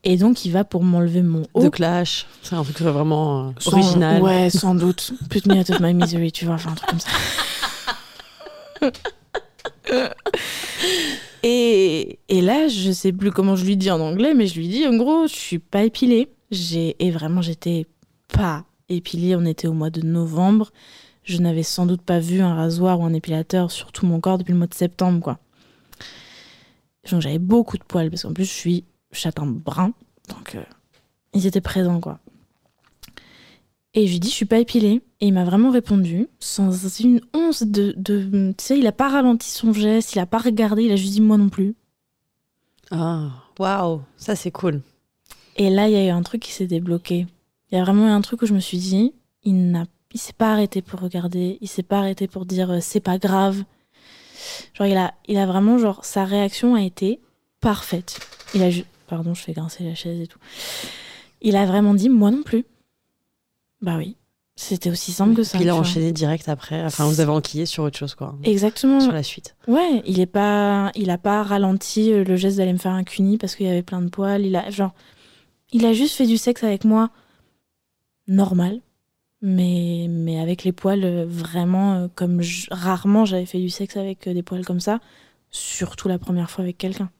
Et 0.04 0.16
donc 0.16 0.44
il 0.44 0.52
va 0.52 0.64
pour 0.64 0.82
m'enlever 0.84 1.22
mon 1.22 1.42
haut. 1.54 1.62
De 1.62 1.68
Clash. 1.68 2.26
C'est 2.42 2.54
un 2.54 2.62
truc 2.62 2.80
vraiment 2.80 3.48
euh, 3.48 3.50
Sans- 3.58 3.72
original. 3.72 4.22
Ouais, 4.22 4.50
sans 4.50 4.74
doute. 4.74 5.12
Put 5.30 5.42
me 5.46 5.54
out 5.58 5.70
of 5.70 5.80
my 5.80 5.94
misery, 5.94 6.30
tu 6.32 6.44
vois, 6.46 6.54
enfin 6.54 6.70
un 6.72 6.74
truc 6.74 6.90
comme 6.90 7.00
ça. 7.00 7.10
et, 11.50 12.40
là, 12.42 12.68
je 12.68 12.90
sais 12.92 13.12
plus 13.12 13.32
comment 13.32 13.56
je 13.56 13.64
lui 13.64 13.76
dis 13.76 13.90
en 13.90 14.00
anglais, 14.00 14.34
mais 14.34 14.46
je 14.46 14.58
lui 14.58 14.68
dis 14.68 14.86
en 14.86 14.96
gros, 14.96 15.26
je 15.26 15.34
suis 15.34 15.58
pas 15.58 15.84
épilée. 15.84 16.28
J'ai, 16.50 16.96
et 17.04 17.10
vraiment, 17.10 17.42
j'étais 17.42 17.86
pas 18.28 18.64
épilée. 18.88 19.36
On 19.36 19.44
était 19.44 19.68
au 19.68 19.72
mois 19.72 19.90
de 19.90 20.02
novembre. 20.02 20.72
Je 21.22 21.38
n'avais 21.38 21.62
sans 21.62 21.86
doute 21.86 22.02
pas 22.02 22.18
vu 22.18 22.40
un 22.40 22.54
rasoir 22.54 23.00
ou 23.00 23.04
un 23.04 23.12
épilateur 23.12 23.70
sur 23.70 23.92
tout 23.92 24.06
mon 24.06 24.20
corps 24.20 24.38
depuis 24.38 24.52
le 24.52 24.58
mois 24.58 24.66
de 24.66 24.74
septembre, 24.74 25.20
quoi. 25.20 25.38
Donc 27.10 27.22
j'avais 27.22 27.38
beaucoup 27.38 27.78
de 27.78 27.84
poils, 27.84 28.10
parce 28.10 28.22
qu'en 28.22 28.34
plus, 28.34 28.44
je 28.44 28.52
suis 28.52 28.84
châtain 29.12 29.46
brun. 29.46 29.92
Donc 30.28 30.54
euh, 30.54 30.62
ils 31.32 31.46
étaient 31.46 31.62
présents, 31.62 32.00
quoi. 32.00 32.20
Et 33.94 34.06
je 34.06 34.12
lui 34.12 34.20
dis, 34.20 34.28
je 34.28 34.34
suis 34.34 34.44
pas 34.44 34.58
épilée. 34.58 35.00
Et 35.20 35.26
il 35.26 35.32
m'a 35.32 35.44
vraiment 35.44 35.70
répondu, 35.70 36.28
sans 36.38 36.70
une 37.00 37.20
once 37.34 37.62
de. 37.64 37.92
de 37.96 38.52
tu 38.56 38.64
sais, 38.64 38.78
il 38.78 38.86
a 38.86 38.92
pas 38.92 39.08
ralenti 39.08 39.48
son 39.50 39.72
geste, 39.72 40.14
il 40.14 40.18
a 40.20 40.26
pas 40.26 40.38
regardé, 40.38 40.84
il 40.84 40.92
a 40.92 40.96
juste 40.96 41.12
dit 41.14 41.20
moi 41.20 41.36
non 41.36 41.48
plus. 41.48 41.74
Ah, 42.90 43.30
waouh, 43.58 44.02
ça 44.16 44.36
c'est 44.36 44.50
cool. 44.50 44.80
Et 45.56 45.70
là, 45.70 45.88
il 45.88 45.92
y 45.92 45.96
a 45.96 46.06
eu 46.06 46.10
un 46.10 46.22
truc 46.22 46.42
qui 46.42 46.52
s'est 46.52 46.66
débloqué. 46.68 47.26
Il 47.70 47.76
y 47.76 47.80
a 47.80 47.84
vraiment 47.84 48.06
eu 48.06 48.10
un 48.10 48.20
truc 48.20 48.42
où 48.42 48.46
je 48.46 48.54
me 48.54 48.60
suis 48.60 48.78
dit, 48.78 49.12
il 49.42 49.70
n'a, 49.72 49.86
il 50.14 50.20
s'est 50.20 50.32
pas 50.32 50.52
arrêté 50.52 50.80
pour 50.82 51.00
regarder, 51.00 51.58
il 51.60 51.68
s'est 51.68 51.82
pas 51.82 51.98
arrêté 51.98 52.28
pour 52.28 52.46
dire 52.46 52.70
euh, 52.70 52.78
c'est 52.80 53.00
pas 53.00 53.18
grave. 53.18 53.64
Genre, 54.74 54.86
il 54.86 54.96
a, 54.96 55.14
il 55.26 55.36
a 55.36 55.46
vraiment, 55.46 55.78
genre, 55.78 56.04
sa 56.04 56.24
réaction 56.24 56.76
a 56.76 56.82
été 56.82 57.20
parfaite. 57.60 58.20
Il 58.54 58.62
a 58.62 58.70
ju- 58.70 58.84
pardon, 59.08 59.34
je 59.34 59.42
fais 59.42 59.52
grincer 59.52 59.82
la 59.82 59.96
chaise 59.96 60.20
et 60.20 60.26
tout. 60.28 60.38
Il 61.42 61.56
a 61.56 61.66
vraiment 61.66 61.94
dit 61.94 62.08
moi 62.08 62.30
non 62.30 62.42
plus. 62.44 62.64
Bah 63.80 63.94
oui, 63.96 64.16
c'était 64.56 64.90
aussi 64.90 65.12
simple 65.12 65.34
que 65.34 65.42
ça. 65.44 65.58
Puis 65.58 65.66
il 65.66 65.70
a 65.70 65.76
enchaîné 65.76 66.10
direct 66.12 66.48
après. 66.48 66.84
Enfin, 66.84 67.06
vous 67.06 67.20
avez 67.20 67.30
enquillé 67.30 67.64
sur 67.66 67.84
autre 67.84 67.96
chose, 67.98 68.14
quoi. 68.14 68.34
Exactement. 68.42 69.00
Sur 69.00 69.12
la 69.12 69.22
suite. 69.22 69.54
Ouais, 69.68 70.02
il 70.04 70.18
est 70.20 70.26
pas, 70.26 70.90
il 70.96 71.10
a 71.10 71.18
pas 71.18 71.42
ralenti 71.44 72.12
euh, 72.12 72.24
le 72.24 72.36
geste 72.36 72.56
d'aller 72.56 72.72
me 72.72 72.78
faire 72.78 72.92
un 72.92 73.04
cuni 73.04 73.38
parce 73.38 73.54
qu'il 73.54 73.66
y 73.66 73.70
avait 73.70 73.82
plein 73.82 74.02
de 74.02 74.08
poils. 74.08 74.44
Il 74.44 74.56
a, 74.56 74.68
genre, 74.70 74.92
il 75.72 75.86
a 75.86 75.92
juste 75.92 76.16
fait 76.16 76.26
du 76.26 76.38
sexe 76.38 76.64
avec 76.64 76.84
moi 76.84 77.10
normal, 78.26 78.80
mais 79.42 80.06
mais 80.10 80.40
avec 80.40 80.64
les 80.64 80.72
poils 80.72 81.04
euh, 81.04 81.24
vraiment 81.28 81.94
euh, 81.94 82.08
comme 82.14 82.42
je- 82.42 82.66
rarement 82.70 83.24
j'avais 83.24 83.46
fait 83.46 83.58
du 83.60 83.70
sexe 83.70 83.96
avec 83.96 84.28
des 84.28 84.42
poils 84.42 84.64
comme 84.64 84.80
ça, 84.80 84.98
surtout 85.50 86.08
la 86.08 86.18
première 86.18 86.50
fois 86.50 86.64
avec 86.64 86.78
quelqu'un. 86.78 87.10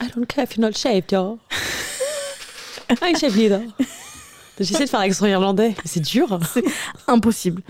I 0.00 0.08
don't 0.16 0.26
care 0.26 0.44
if 0.44 0.56
you're 0.56 0.66
not 0.66 0.72
shaved, 0.76 1.12
yo. 1.12 1.38
I 3.02 3.14
shave 3.14 3.36
neither. 3.36 3.60
J'essaie 4.60 4.84
de 4.84 4.90
faire 4.90 5.00
l'accent 5.00 5.26
irlandais. 5.26 5.74
C'est 5.84 6.00
dur. 6.00 6.38
Impossible, 7.08 7.62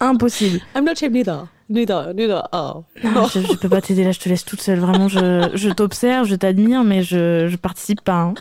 impossible. 0.00 0.60
I'm 0.74 0.84
not 0.84 0.94
shaved 0.96 1.12
neither. 1.14 1.46
Neither, 1.68 2.14
neither. 2.14 2.48
Oh. 2.52 2.84
Non, 3.02 3.26
je, 3.26 3.40
je 3.40 3.54
peux 3.54 3.68
pas 3.68 3.80
t'aider 3.80 4.04
là, 4.04 4.12
je 4.12 4.20
te 4.20 4.28
laisse 4.28 4.44
toute 4.44 4.60
seule. 4.60 4.78
Vraiment, 4.78 5.08
je, 5.08 5.50
je 5.54 5.68
t'observe, 5.70 6.26
je 6.26 6.34
t'admire, 6.36 6.84
mais 6.84 7.02
je, 7.02 7.48
je 7.48 7.56
participe 7.56 8.02
pas. 8.02 8.20
hein. 8.20 8.34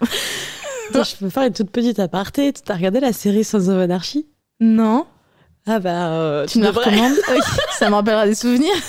Attends, 0.90 1.04
je 1.04 1.16
peux 1.16 1.30
faire 1.30 1.44
une 1.44 1.54
toute 1.54 1.72
petite 1.72 1.98
aparté. 2.00 2.54
Tu 2.54 2.72
as 2.72 2.76
regardé 2.76 3.00
la 3.00 3.14
série 3.14 3.44
Sons 3.44 3.70
of 3.70 3.80
Anarchy? 3.80 4.28
Non, 4.60 5.06
Ah 5.68 5.80
bah, 5.80 6.12
euh, 6.12 6.46
tu 6.46 6.60
me 6.60 6.68
recommandes 6.68 7.18
Oui, 7.32 7.40
Ça 7.72 7.90
me 7.90 7.96
rappellera 7.96 8.28
des 8.28 8.36
souvenirs. 8.36 8.76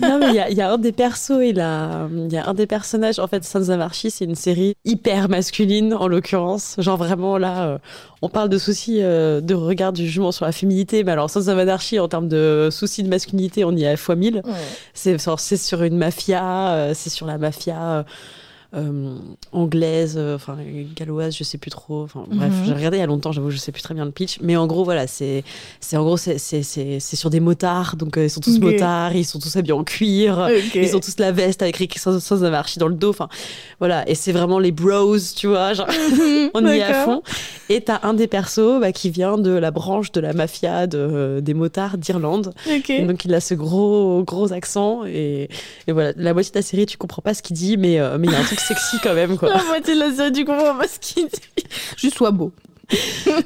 Non, 0.00 0.18
mais 0.18 0.28
il 0.28 0.52
y 0.52 0.56
y 0.56 0.60
a 0.60 0.70
un 0.70 0.76
des 0.78 0.92
persos, 0.92 1.40
il, 1.42 1.58
a, 1.58 2.06
il 2.12 2.30
y 2.30 2.36
a 2.36 2.46
un 2.46 2.52
des 2.54 2.66
personnages. 2.66 3.18
En 3.18 3.26
fait, 3.26 3.42
Sons 3.44 3.62
of 3.62 3.70
Anarchy, 3.70 4.10
c'est 4.10 4.26
une 4.26 4.34
série 4.34 4.74
hyper 4.84 5.28
masculine, 5.30 5.94
en 5.94 6.06
l'occurrence. 6.06 6.76
Genre 6.78 6.98
vraiment, 6.98 7.38
là, 7.38 7.66
euh, 7.66 7.78
on 8.20 8.28
parle 8.28 8.50
de 8.50 8.58
soucis 8.58 8.98
euh, 9.00 9.40
de 9.40 9.54
regard 9.54 9.94
du 9.94 10.04
jugement 10.04 10.32
sur 10.32 10.44
la 10.44 10.52
féminité. 10.52 11.02
Mais 11.02 11.12
alors, 11.12 11.30
Sons 11.30 11.48
of 11.48 11.58
Anarchy, 11.58 11.98
en 11.98 12.08
termes 12.08 12.28
de 12.28 12.68
soucis 12.70 13.02
de 13.02 13.08
masculinité, 13.08 13.64
on 13.64 13.72
y 13.72 13.84
est 13.84 13.88
à 13.88 13.96
fois 13.96 14.16
mille. 14.16 14.42
C'est 14.92 15.18
sur, 15.18 15.40
c'est 15.40 15.56
sur 15.56 15.82
une 15.82 15.96
mafia, 15.96 16.72
euh, 16.72 16.92
c'est 16.94 17.10
sur 17.10 17.26
la 17.26 17.38
mafia 17.38 18.04
euh, 18.76 19.16
anglaise, 19.52 20.16
euh, 20.18 20.36
enfin 20.36 20.56
galloise, 20.94 21.34
je 21.36 21.44
sais 21.44 21.58
plus 21.58 21.70
trop. 21.70 22.02
Enfin 22.02 22.24
bref, 22.30 22.52
Mhm. 22.52 22.64
j'ai 22.66 22.72
regardé 22.74 22.96
il 22.98 23.00
y 23.00 23.02
a 23.02 23.06
longtemps, 23.06 23.32
j'avoue, 23.32 23.50
je 23.50 23.56
sais 23.56 23.72
plus 23.72 23.82
très 23.82 23.94
bien 23.94 24.04
le 24.04 24.10
pitch. 24.10 24.38
Mais 24.42 24.56
en 24.56 24.66
gros, 24.66 24.84
voilà, 24.84 25.06
c'est, 25.06 25.44
c'est 25.80 25.96
en 25.96 26.04
gros, 26.04 26.16
c'est, 26.16 26.38
c'est, 26.38 26.62
c'est, 26.62 27.00
c'est 27.00 27.16
sur 27.16 27.30
des 27.30 27.40
motards, 27.40 27.96
donc 27.96 28.16
euh, 28.18 28.24
ils 28.24 28.30
sont 28.30 28.40
tous 28.40 28.58
motards, 28.58 29.14
ils 29.16 29.24
sont 29.24 29.38
tous 29.38 29.56
habillés 29.56 29.72
en 29.72 29.84
cuir. 29.84 30.48
Ils 30.74 30.94
ont 30.96 31.00
tous 31.00 31.18
la 31.18 31.32
veste 31.32 31.62
avec 31.62 31.80
écrit 31.80 32.00
of 32.06 32.42
Anarchy 32.42 32.78
dans 32.78 32.88
le 32.88 32.94
dos. 32.94 33.10
Enfin, 33.10 33.28
voilà. 33.78 34.08
Et 34.08 34.14
c'est 34.14 34.32
vraiment 34.32 34.58
les 34.58 34.72
bros, 34.72 35.16
tu 35.34 35.46
vois. 35.46 35.72
Genre, 35.72 35.88
on 36.54 36.66
y 36.66 36.76
est 36.78 36.82
à 36.82 37.04
fond. 37.04 37.22
Et 37.68 37.80
t'as 37.80 38.00
un 38.02 38.14
des 38.14 38.26
persos 38.26 38.80
bah, 38.80 38.92
qui 38.92 39.10
vient 39.10 39.38
de 39.38 39.50
la 39.50 39.70
branche 39.70 40.12
de 40.12 40.20
la 40.20 40.32
mafia 40.32 40.86
de, 40.86 40.98
euh, 40.98 41.40
des 41.40 41.54
motards 41.54 41.98
d'Irlande. 41.98 42.52
Ok. 42.68 42.90
Et 42.90 43.02
donc 43.02 43.24
il 43.24 43.34
a 43.34 43.40
ce 43.40 43.54
gros 43.54 44.22
gros 44.24 44.52
accent 44.52 45.04
et, 45.04 45.48
et 45.86 45.92
voilà 45.92 46.12
la 46.16 46.32
moitié 46.32 46.52
de 46.52 46.58
la 46.58 46.62
série 46.62 46.86
tu 46.86 46.96
comprends 46.96 47.22
pas 47.22 47.34
ce 47.34 47.42
qu'il 47.42 47.56
dit 47.56 47.76
mais 47.76 47.98
euh, 47.98 48.18
mais 48.18 48.28
il 48.28 48.32
y 48.32 48.36
a 48.36 48.38
un 48.38 48.44
truc 48.44 48.60
sexy 48.60 48.96
quand 49.02 49.14
même 49.14 49.36
quoi. 49.36 49.48
La 49.56 49.64
moitié 49.64 49.94
de 49.94 50.00
la 50.00 50.12
série, 50.12 50.32
tu 50.32 50.44
comprends 50.44 50.76
pas 50.76 50.86
ce 50.88 50.98
qu'il 50.98 51.26
dit. 51.26 51.64
Juste 51.96 52.16
sois 52.16 52.30
beau. 52.30 52.52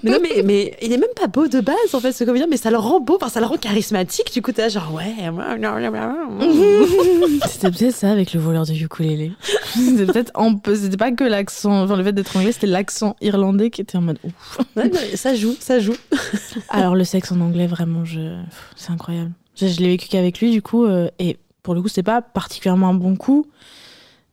Mais 0.03 0.11
non 0.11 0.19
mais 0.21 0.43
mais 0.45 0.77
il 0.83 0.93
est 0.93 0.99
même 0.99 1.09
pas 1.17 1.27
beau 1.27 1.49
de 1.49 1.61
base 1.61 1.95
en 1.95 2.01
fait 2.01 2.13
ce 2.13 2.25
comédien 2.25 2.47
mais 2.49 2.59
ça 2.59 2.71
le 2.71 2.77
rend 2.77 3.01
beau, 3.01 3.17
enfin 3.17 3.31
ça 3.31 3.41
le 3.41 3.47
rend 3.47 3.57
charismatique. 3.57 4.33
Du 4.33 4.43
coup 4.43 4.53
t'es 4.53 4.63
là 4.63 4.69
genre 4.69 4.93
ouais. 4.95 5.15
C'était 7.49 7.71
peut-être 7.71 7.95
ça 7.95 8.11
avec 8.11 8.33
le 8.35 8.41
voleur 8.41 8.67
de 8.67 8.73
ukulélé. 8.73 9.33
C'était 9.75 10.07
peut-être 10.07 10.33
un 10.35 10.55
peu. 10.55 10.75
C'était 10.75 10.97
pas 10.97 11.13
que 11.13 11.25
l'accent. 11.25 11.83
Enfin, 11.85 11.97
le 11.97 12.05
fait 12.05 12.13
d'être 12.13 12.37
anglais, 12.37 12.53
c'était 12.53 12.67
l'accent 12.67 13.17
irlandais 13.21 13.71
qui 13.71 13.81
était 13.81 13.97
en 13.97 14.03
mode 14.03 14.19
ouf. 14.25 14.59
Ouais, 14.77 14.89
non, 14.89 14.99
ça 15.15 15.35
joue 15.35 15.55
ça 15.59 15.81
joue. 15.81 15.95
Alors, 16.69 16.95
le 16.95 17.05
sexe 17.05 17.33
en 17.33 17.41
anglais, 17.41 17.67
vraiment, 17.67 18.05
je... 18.05 18.37
c'est 18.77 18.91
incroyable. 18.91 19.33
Je, 19.57 19.67
je 19.67 19.81
l'ai 19.81 19.89
vécu 19.89 20.09
qu'avec 20.09 20.39
lui, 20.41 20.51
du 20.51 20.63
coup. 20.63 20.85
euh, 20.85 21.09
et 21.19 21.39
pour 21.63 21.75
le 21.75 21.83
coup, 21.83 21.89
c'était 21.89 22.03
pas 22.03 22.23
particulièrement 22.23 22.89
un 22.89 22.95
bon 22.95 23.17
coup. 23.17 23.47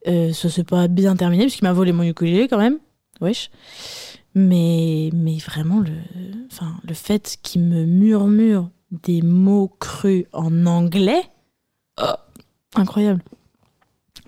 Euh, 0.07 0.31
ça 0.33 0.49
s'est 0.49 0.63
pas 0.63 0.87
bien 0.87 1.15
terminé, 1.15 1.45
puisqu'il 1.45 1.65
m'a 1.65 1.73
volé 1.73 1.91
mon 1.91 2.03
ukulélé 2.03 2.47
quand 2.47 2.57
même. 2.57 2.77
Wesh. 3.21 3.49
Mais, 4.35 5.09
mais 5.13 5.37
vraiment, 5.37 5.79
le, 5.79 5.93
enfin, 6.51 6.75
le 6.87 6.93
fait 6.93 7.37
qu'il 7.41 7.61
me 7.63 7.85
murmure 7.85 8.69
des 8.91 9.21
mots 9.21 9.75
crus 9.79 10.25
en 10.31 10.65
anglais. 10.65 11.23
oh, 12.01 12.13
incroyable. 12.75 13.23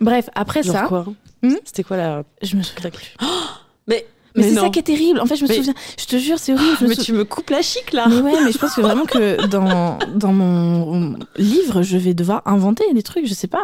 Bref, 0.02 0.30
après 0.34 0.64
Genre 0.64 0.76
ça, 0.76 0.86
quoi? 0.88 1.06
Hmm? 1.44 1.56
C'était 1.64 1.84
quoi 1.84 1.98
la 1.98 2.24
je 2.42 2.56
me 2.56 2.64
souviens 2.64 2.90
plus. 2.90 3.16
Mais 3.88 4.06
Mais, 4.42 4.50
c'est 4.50 4.56
ça 4.60 4.70
qui 4.70 4.80
est 4.80 4.84
terrible. 4.84 5.20
En 5.20 5.26
fait, 5.26 5.36
je 5.36 5.44
me 5.44 5.48
Mais- 5.50 5.56
souviens. 5.56 5.74
Je 6.00 6.06
te 6.06 6.18
jure, 6.18 6.38
c'est 6.40 6.54
horrible. 6.54 6.78
mais 6.88 6.96
sou- 6.96 7.04
tu 7.04 7.14
me 7.14 7.24
coupes 7.26 7.50
la 7.50 7.62
chic 7.62 7.92
là. 7.94 8.08
mais 8.08 8.22
ouais, 8.22 8.44
mais 8.44 8.52
je 8.52 8.58
pense 8.58 8.74
que 8.74 8.82
vraiment 8.82 9.06
que 9.06 9.46
dans, 9.48 9.98
dans 10.16 10.34
mon 10.34 11.16
livre, 11.38 11.82
je 11.84 11.98
vais 11.98 12.14
devoir 12.14 12.42
inventer 12.46 12.84
des 12.94 13.04
trucs, 13.04 13.26
je 13.28 13.34
sais 13.34 13.48
pas. 13.48 13.64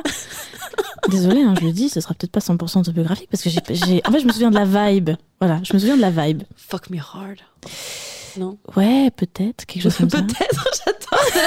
Désolée, 1.09 1.41
hein, 1.41 1.53
je 1.59 1.65
le 1.65 1.71
dis, 1.71 1.89
ce 1.89 2.01
sera 2.01 2.13
peut-être 2.15 2.31
pas 2.31 2.39
100% 2.39 2.79
autobiographique 2.79 3.29
parce 3.29 3.43
que 3.43 3.49
j'ai, 3.49 3.59
j'ai- 3.69 4.01
En 4.07 4.11
fait, 4.11 4.19
je 4.19 4.25
me 4.25 4.31
souviens 4.31 4.49
de 4.51 4.55
la 4.59 4.65
vibe. 4.91 5.11
Voilà, 5.39 5.59
je 5.63 5.73
me 5.73 5.79
souviens 5.79 5.95
de 5.97 6.01
la 6.01 6.09
vibe. 6.11 6.43
Fuck 6.55 6.89
me 6.89 6.97
hard. 6.97 7.37
Non. 8.37 8.57
Ouais, 8.75 9.11
peut-être, 9.15 9.65
quelque 9.65 9.83
chose 9.83 9.95
comme 9.97 10.09
ça. 10.09 10.17
Peut-être. 10.21 10.67
J'attends. 10.85 11.39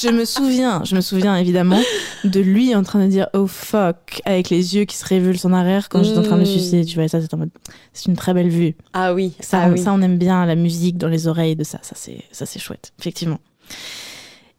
Je 0.00 0.08
me 0.08 0.24
souviens, 0.24 0.82
je 0.84 0.94
me 0.94 1.00
souviens 1.00 1.36
évidemment 1.36 1.80
de 2.24 2.40
lui 2.40 2.74
en 2.74 2.82
train 2.82 3.04
de 3.04 3.10
dire 3.10 3.28
oh 3.34 3.46
fuck 3.46 4.20
avec 4.24 4.50
les 4.50 4.74
yeux 4.76 4.84
qui 4.84 4.96
se 4.96 5.04
révulsent 5.04 5.44
en 5.46 5.52
arrière 5.52 5.88
quand 5.88 6.02
j'étais 6.02 6.18
en 6.18 6.22
train 6.22 6.36
de 6.36 6.40
me 6.42 6.46
Mm. 6.46 6.50
suicider. 6.50 6.84
Tu 6.84 6.96
vois, 6.96 7.08
ça 7.08 7.20
c'est 7.20 7.32
en 7.34 7.38
mode, 7.38 7.50
c'est 7.92 8.06
une 8.06 8.16
très 8.16 8.34
belle 8.34 8.48
vue. 8.50 8.74
Ah 8.92 9.14
oui, 9.14 9.34
Ça, 9.40 9.62
ah 9.62 9.68
on, 9.68 9.72
oui. 9.72 9.78
ça, 9.78 9.92
on 9.92 10.00
aime 10.02 10.18
bien 10.18 10.44
la 10.46 10.54
musique 10.54 10.98
dans 10.98 11.08
les 11.08 11.26
oreilles 11.28 11.56
de 11.56 11.64
ça. 11.64 11.78
Ça, 11.82 11.94
c'est, 11.96 12.22
ça, 12.32 12.46
c'est 12.46 12.58
chouette, 12.58 12.92
effectivement. 12.98 13.38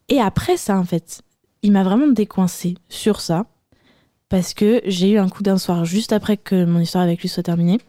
Et 0.09 0.19
après 0.21 0.57
ça, 0.57 0.77
en 0.77 0.85
fait, 0.85 1.21
il 1.63 1.71
m'a 1.71 1.83
vraiment 1.83 2.07
décoincé 2.07 2.75
sur 2.89 3.21
ça. 3.21 3.45
Parce 4.29 4.53
que 4.53 4.81
j'ai 4.85 5.11
eu 5.11 5.17
un 5.19 5.29
coup 5.29 5.41
d'un 5.41 5.57
soir 5.57 5.85
juste 5.85 6.11
après 6.11 6.35
que 6.35 6.65
mon 6.65 6.79
histoire 6.81 7.03
avec 7.03 7.21
lui 7.21 7.29
soit 7.29 7.43
terminée. 7.43 7.79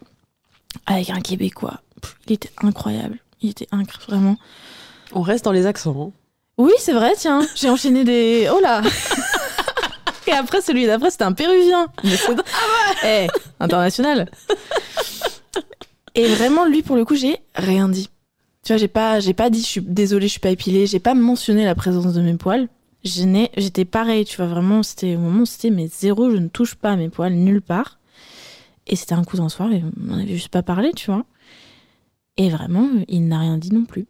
Avec 0.85 1.09
un 1.09 1.19
Québécois. 1.19 1.81
Pff, 2.01 2.15
Il 2.27 2.33
était 2.33 2.51
incroyable. 2.61 3.17
Il 3.41 3.49
était 3.49 3.67
incroyable, 3.71 4.05
vraiment. 4.07 4.37
On 5.11 5.21
reste 5.21 5.43
dans 5.43 5.51
les 5.51 5.65
accents. 5.65 6.13
Oui, 6.59 6.73
c'est 6.79 6.93
vrai, 6.93 7.13
tiens. 7.17 7.41
J'ai 7.55 7.69
enchaîné 7.69 8.03
des. 8.03 8.47
Oh 8.53 8.59
là 8.61 8.81
Et 10.27 10.31
après, 10.31 10.61
celui 10.61 10.85
d'après, 10.85 11.09
c'était 11.09 11.23
un 11.23 11.31
Péruvien. 11.33 11.87
Mais 12.03 12.15
c'est- 12.15 12.35
Eh, 13.03 13.27
international. 13.59 14.29
Et 16.15 16.27
vraiment, 16.27 16.65
lui, 16.65 16.83
pour 16.83 16.95
le 16.97 17.05
coup, 17.05 17.15
j'ai 17.15 17.37
rien 17.55 17.89
dit. 17.89 18.09
Tu 18.63 18.73
vois, 18.73 18.77
j'ai 18.77 18.87
pas, 18.87 19.19
j'ai 19.19 19.33
pas 19.33 19.49
dit, 19.49 19.61
je 19.61 19.65
suis 19.65 19.81
désolée, 19.81 20.27
je 20.27 20.31
suis 20.33 20.39
pas 20.39 20.51
épilée. 20.51 20.85
J'ai 20.85 20.99
pas 20.99 21.15
mentionné 21.15 21.65
la 21.65 21.73
présence 21.73 22.13
de 22.13 22.21
mes 22.21 22.35
poils. 22.35 22.67
Je 23.05 23.23
n'ai- 23.23 23.49
J'étais 23.57 23.85
pareil, 23.85 24.25
tu 24.25 24.37
vois, 24.37 24.45
vraiment, 24.47 24.83
c'était 24.83 25.15
au 25.15 25.19
moment 25.19 25.41
où 25.41 25.45
c'était, 25.45 25.69
mais 25.71 25.87
zéro, 25.87 26.29
je 26.29 26.35
ne 26.37 26.47
touche 26.49 26.75
pas 26.75 26.91
à 26.91 26.95
mes 26.95 27.09
poils 27.09 27.33
nulle 27.33 27.61
part. 27.61 27.97
Et 28.85 28.95
c'était 28.95 29.13
un 29.15 29.23
coup 29.23 29.37
d'un 29.37 29.49
soir, 29.49 29.71
et 29.71 29.81
on 29.83 30.03
n'en 30.11 30.19
avait 30.19 30.33
juste 30.33 30.49
pas 30.49 30.61
parlé, 30.63 30.91
tu 30.93 31.05
vois. 31.09 31.23
Et 32.37 32.49
vraiment, 32.49 32.87
il 33.07 33.27
n'a 33.27 33.39
rien 33.39 33.57
dit 33.57 33.71
non 33.73 33.85
plus. 33.85 34.05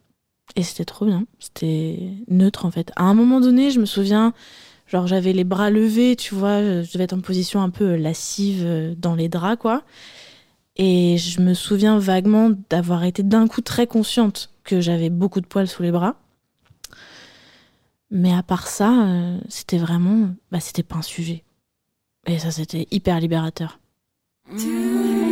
Et 0.55 0.63
c'était 0.63 0.85
trop 0.85 1.05
bien. 1.05 1.25
C'était 1.39 1.99
neutre 2.27 2.65
en 2.65 2.71
fait. 2.71 2.91
À 2.95 3.03
un 3.03 3.13
moment 3.13 3.39
donné, 3.39 3.71
je 3.71 3.79
me 3.79 3.85
souviens, 3.85 4.33
genre 4.87 5.07
j'avais 5.07 5.33
les 5.33 5.43
bras 5.43 5.69
levés, 5.69 6.15
tu 6.15 6.35
vois, 6.35 6.61
je 6.61 6.91
devais 6.91 7.05
être 7.05 7.13
en 7.13 7.21
position 7.21 7.61
un 7.61 7.69
peu 7.69 7.95
lascive 7.95 8.63
euh, 8.65 8.95
dans 8.97 9.15
les 9.15 9.29
draps, 9.29 9.61
quoi. 9.61 9.83
Et 10.75 11.17
je 11.17 11.41
me 11.41 11.53
souviens 11.53 11.99
vaguement 11.99 12.51
d'avoir 12.69 13.03
été 13.03 13.21
d'un 13.21 13.47
coup 13.47 13.61
très 13.61 13.85
consciente 13.85 14.49
que 14.63 14.81
j'avais 14.81 15.09
beaucoup 15.09 15.41
de 15.41 15.45
poils 15.45 15.67
sous 15.67 15.83
les 15.83 15.91
bras. 15.91 16.15
Mais 18.11 18.33
à 18.33 18.43
part 18.43 18.67
ça, 18.67 19.07
euh, 19.07 19.39
c'était 19.49 19.77
vraiment. 19.77 20.29
Bah, 20.51 20.59
c'était 20.59 20.83
pas 20.83 20.95
un 20.95 21.01
sujet. 21.01 21.43
Et 22.25 22.39
ça, 22.39 22.51
c'était 22.51 22.87
hyper 22.91 23.19
libérateur. 23.19 23.79
Mm. 24.51 25.28